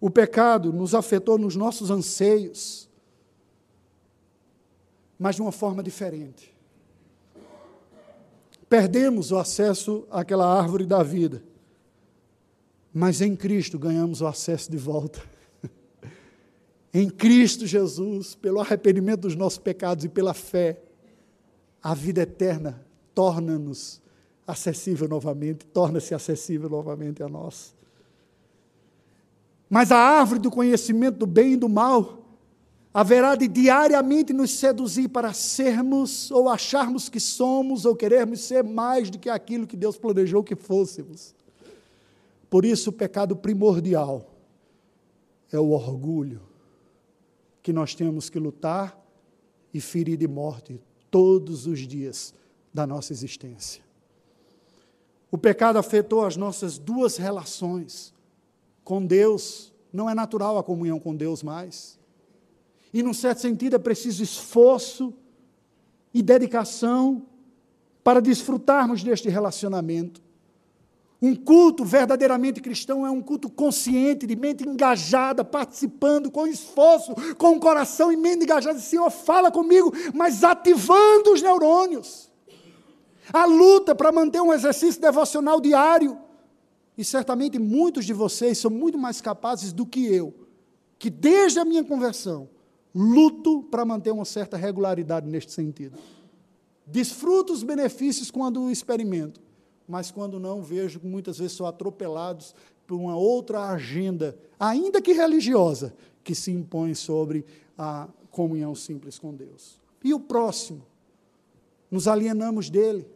O 0.00 0.08
pecado 0.08 0.72
nos 0.72 0.94
afetou 0.94 1.38
nos 1.38 1.54
nossos 1.54 1.90
anseios, 1.90 2.88
mas 5.18 5.36
de 5.36 5.42
uma 5.42 5.52
forma 5.52 5.82
diferente. 5.82 6.54
Perdemos 8.68 9.32
o 9.32 9.38
acesso 9.38 10.06
àquela 10.10 10.46
árvore 10.46 10.86
da 10.86 11.02
vida, 11.02 11.42
mas 12.92 13.20
em 13.20 13.36
Cristo 13.36 13.78
ganhamos 13.78 14.20
o 14.20 14.26
acesso 14.26 14.70
de 14.70 14.76
volta 14.76 15.37
em 16.92 17.08
Cristo 17.10 17.66
Jesus, 17.66 18.34
pelo 18.34 18.60
arrependimento 18.60 19.20
dos 19.20 19.36
nossos 19.36 19.58
pecados 19.58 20.04
e 20.04 20.08
pela 20.08 20.32
fé, 20.32 20.80
a 21.82 21.94
vida 21.94 22.22
eterna 22.22 22.84
torna-nos 23.14 24.00
acessível 24.46 25.06
novamente, 25.06 25.66
torna-se 25.66 26.14
acessível 26.14 26.68
novamente 26.68 27.22
a 27.22 27.28
nós. 27.28 27.74
Mas 29.68 29.92
a 29.92 29.98
árvore 29.98 30.40
do 30.40 30.50
conhecimento 30.50 31.18
do 31.18 31.26
bem 31.26 31.52
e 31.52 31.56
do 31.56 31.68
mal 31.68 32.24
haverá 32.92 33.34
de 33.34 33.46
diariamente 33.46 34.32
nos 34.32 34.50
seduzir 34.52 35.08
para 35.08 35.34
sermos 35.34 36.30
ou 36.30 36.48
acharmos 36.48 37.10
que 37.10 37.20
somos 37.20 37.84
ou 37.84 37.94
querermos 37.94 38.40
ser 38.40 38.64
mais 38.64 39.10
do 39.10 39.18
que 39.18 39.28
aquilo 39.28 39.66
que 39.66 39.76
Deus 39.76 39.98
planejou 39.98 40.42
que 40.42 40.56
fôssemos. 40.56 41.34
Por 42.48 42.64
isso, 42.64 42.88
o 42.88 42.92
pecado 42.94 43.36
primordial 43.36 44.34
é 45.52 45.58
o 45.58 45.68
orgulho 45.70 46.47
que 47.62 47.72
nós 47.72 47.94
temos 47.94 48.30
que 48.30 48.38
lutar 48.38 48.98
e 49.72 49.80
ferir 49.80 50.16
de 50.16 50.28
morte 50.28 50.80
todos 51.10 51.66
os 51.66 51.80
dias 51.80 52.34
da 52.72 52.86
nossa 52.86 53.12
existência. 53.12 53.82
O 55.30 55.36
pecado 55.36 55.78
afetou 55.78 56.24
as 56.24 56.36
nossas 56.36 56.78
duas 56.78 57.16
relações. 57.16 58.14
Com 58.82 59.04
Deus, 59.04 59.72
não 59.92 60.08
é 60.08 60.14
natural 60.14 60.56
a 60.56 60.62
comunhão 60.62 60.98
com 60.98 61.14
Deus 61.14 61.42
mais. 61.42 61.98
E, 62.92 63.02
num 63.02 63.12
certo 63.12 63.40
sentido, 63.40 63.76
é 63.76 63.78
preciso 63.78 64.22
esforço 64.22 65.12
e 66.14 66.22
dedicação 66.22 67.26
para 68.02 68.20
desfrutarmos 68.20 69.02
deste 69.02 69.28
relacionamento. 69.28 70.22
Um 71.20 71.34
culto 71.34 71.84
verdadeiramente 71.84 72.60
cristão 72.60 73.04
é 73.04 73.10
um 73.10 73.20
culto 73.20 73.50
consciente, 73.50 74.24
de 74.24 74.36
mente 74.36 74.66
engajada, 74.66 75.44
participando 75.44 76.30
com 76.30 76.46
esforço, 76.46 77.12
com 77.36 77.56
o 77.56 77.60
coração 77.60 78.12
e 78.12 78.16
mente 78.16 78.44
engajada. 78.44 78.78
Senhor, 78.78 79.10
fala 79.10 79.50
comigo, 79.50 79.92
mas 80.14 80.44
ativando 80.44 81.32
os 81.32 81.42
neurônios. 81.42 82.30
A 83.32 83.44
luta 83.44 83.96
para 83.96 84.12
manter 84.12 84.40
um 84.40 84.52
exercício 84.52 85.00
devocional 85.00 85.60
diário. 85.60 86.16
E 86.96 87.04
certamente 87.04 87.58
muitos 87.58 88.04
de 88.04 88.12
vocês 88.12 88.58
são 88.58 88.70
muito 88.70 88.96
mais 88.96 89.20
capazes 89.20 89.72
do 89.72 89.84
que 89.84 90.06
eu, 90.06 90.34
que 90.98 91.10
desde 91.10 91.58
a 91.58 91.64
minha 91.64 91.84
conversão, 91.84 92.48
luto 92.94 93.62
para 93.64 93.84
manter 93.84 94.12
uma 94.12 94.24
certa 94.24 94.56
regularidade 94.56 95.28
neste 95.28 95.52
sentido. 95.52 95.98
Desfruto 96.86 97.52
os 97.52 97.62
benefícios 97.62 98.30
quando 98.30 98.62
o 98.62 98.70
experimento 98.70 99.47
mas 99.88 100.10
quando 100.10 100.38
não, 100.38 100.62
vejo 100.62 101.00
muitas 101.02 101.38
vezes 101.38 101.56
são 101.56 101.66
atropelados 101.66 102.54
por 102.86 102.96
uma 102.96 103.16
outra 103.16 103.70
agenda, 103.70 104.36
ainda 104.60 105.00
que 105.00 105.12
religiosa, 105.12 105.94
que 106.22 106.34
se 106.34 106.50
impõe 106.50 106.94
sobre 106.94 107.44
a 107.76 108.06
comunhão 108.30 108.74
simples 108.74 109.18
com 109.18 109.34
Deus. 109.34 109.80
E 110.04 110.12
o 110.12 110.20
próximo? 110.20 110.82
Nos 111.90 112.06
alienamos 112.06 112.68
dele. 112.68 113.08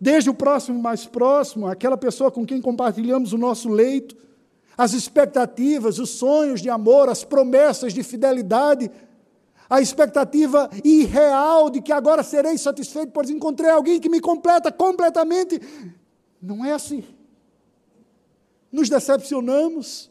Desde 0.00 0.30
o 0.30 0.34
próximo 0.34 0.80
mais 0.80 1.06
próximo, 1.06 1.66
aquela 1.66 1.96
pessoa 1.96 2.30
com 2.30 2.46
quem 2.46 2.60
compartilhamos 2.60 3.32
o 3.32 3.38
nosso 3.38 3.68
leito, 3.68 4.16
as 4.76 4.92
expectativas, 4.92 5.98
os 5.98 6.10
sonhos 6.10 6.60
de 6.60 6.68
amor, 6.68 7.08
as 7.08 7.24
promessas 7.24 7.94
de 7.94 8.02
fidelidade, 8.02 8.90
a 9.68 9.80
expectativa 9.80 10.70
irreal 10.84 11.70
de 11.70 11.80
que 11.80 11.92
agora 11.92 12.22
serei 12.22 12.56
satisfeito, 12.56 13.12
pois 13.12 13.30
encontrei 13.30 13.70
alguém 13.70 14.00
que 14.00 14.08
me 14.08 14.20
completa 14.20 14.70
completamente. 14.70 15.60
Não 16.40 16.64
é 16.64 16.72
assim. 16.72 17.04
Nos 18.70 18.88
decepcionamos 18.88 20.10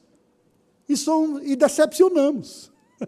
e, 0.88 0.98
somos, 0.98 1.42
e 1.44 1.56
decepcionamos. 1.56 2.72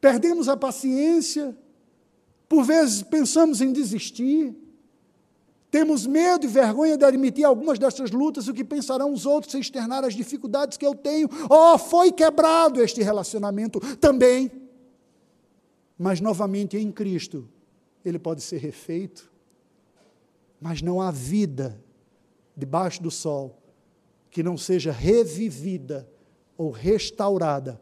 Perdemos 0.00 0.48
a 0.48 0.56
paciência, 0.56 1.56
por 2.48 2.64
vezes 2.64 3.02
pensamos 3.02 3.60
em 3.60 3.72
desistir, 3.72 4.54
temos 5.74 6.06
medo 6.06 6.46
e 6.46 6.48
vergonha 6.48 6.96
de 6.96 7.04
admitir 7.04 7.44
algumas 7.44 7.80
dessas 7.80 8.12
lutas, 8.12 8.46
o 8.46 8.54
que 8.54 8.62
pensarão 8.62 9.12
os 9.12 9.26
outros 9.26 9.50
se 9.50 9.58
externar 9.58 10.04
as 10.04 10.14
dificuldades 10.14 10.78
que 10.78 10.86
eu 10.86 10.94
tenho. 10.94 11.28
Oh, 11.50 11.76
foi 11.76 12.12
quebrado 12.12 12.80
este 12.80 13.02
relacionamento 13.02 13.80
também. 13.96 14.52
Mas 15.98 16.20
novamente 16.20 16.76
em 16.76 16.92
Cristo, 16.92 17.48
ele 18.04 18.20
pode 18.20 18.40
ser 18.40 18.58
refeito, 18.58 19.28
mas 20.60 20.80
não 20.80 21.00
há 21.00 21.10
vida 21.10 21.82
debaixo 22.56 23.02
do 23.02 23.10
sol 23.10 23.60
que 24.30 24.44
não 24.44 24.56
seja 24.56 24.92
revivida 24.92 26.08
ou 26.56 26.70
restaurada 26.70 27.80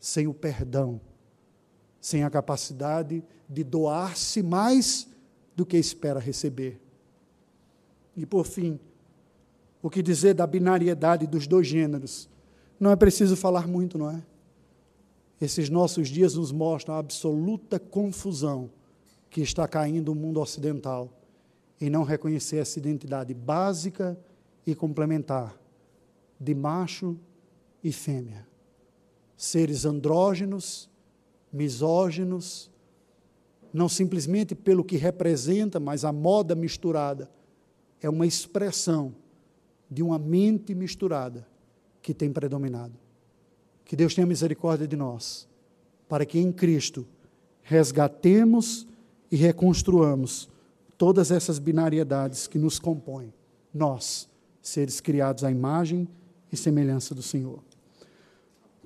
sem 0.00 0.26
o 0.26 0.34
perdão, 0.34 1.00
sem 2.00 2.24
a 2.24 2.30
capacidade 2.30 3.22
de 3.48 3.62
doar-se 3.62 4.42
mais 4.42 5.06
do 5.54 5.64
que 5.64 5.76
espera 5.76 6.18
receber. 6.18 6.89
E 8.16 8.26
por 8.26 8.46
fim, 8.46 8.78
o 9.82 9.88
que 9.88 10.02
dizer 10.02 10.34
da 10.34 10.46
binariedade 10.46 11.26
dos 11.26 11.46
dois 11.46 11.66
gêneros? 11.66 12.28
Não 12.78 12.90
é 12.90 12.96
preciso 12.96 13.36
falar 13.36 13.66
muito, 13.66 13.96
não 13.96 14.10
é? 14.10 14.22
Esses 15.40 15.70
nossos 15.70 16.08
dias 16.08 16.34
nos 16.34 16.52
mostram 16.52 16.94
a 16.94 16.98
absoluta 16.98 17.78
confusão 17.78 18.70
que 19.30 19.40
está 19.40 19.66
caindo 19.66 20.14
no 20.14 20.20
mundo 20.20 20.40
ocidental 20.40 21.10
e 21.80 21.88
não 21.88 22.02
reconhecer 22.02 22.56
essa 22.56 22.78
identidade 22.78 23.32
básica 23.32 24.18
e 24.66 24.74
complementar 24.74 25.58
de 26.38 26.54
macho 26.54 27.16
e 27.82 27.90
fêmea. 27.90 28.46
Seres 29.36 29.86
andrógenos, 29.86 30.90
misóginos, 31.50 32.70
não 33.72 33.88
simplesmente 33.88 34.54
pelo 34.54 34.84
que 34.84 34.96
representa, 34.96 35.80
mas 35.80 36.04
a 36.04 36.12
moda 36.12 36.54
misturada 36.54 37.30
é 38.00 38.08
uma 38.08 38.26
expressão 38.26 39.14
de 39.90 40.02
uma 40.02 40.18
mente 40.18 40.74
misturada 40.74 41.46
que 42.00 42.14
tem 42.14 42.32
predominado. 42.32 42.94
Que 43.84 43.96
Deus 43.96 44.14
tenha 44.14 44.26
misericórdia 44.26 44.86
de 44.86 44.96
nós, 44.96 45.48
para 46.08 46.24
que 46.24 46.38
em 46.38 46.52
Cristo 46.52 47.06
resgatemos 47.62 48.86
e 49.30 49.36
reconstruamos 49.36 50.48
todas 50.96 51.30
essas 51.30 51.58
binariedades 51.58 52.46
que 52.46 52.58
nos 52.58 52.78
compõem, 52.78 53.32
nós, 53.72 54.28
seres 54.60 55.00
criados 55.00 55.44
à 55.44 55.50
imagem 55.50 56.08
e 56.52 56.56
semelhança 56.56 57.14
do 57.14 57.22
Senhor. 57.22 57.62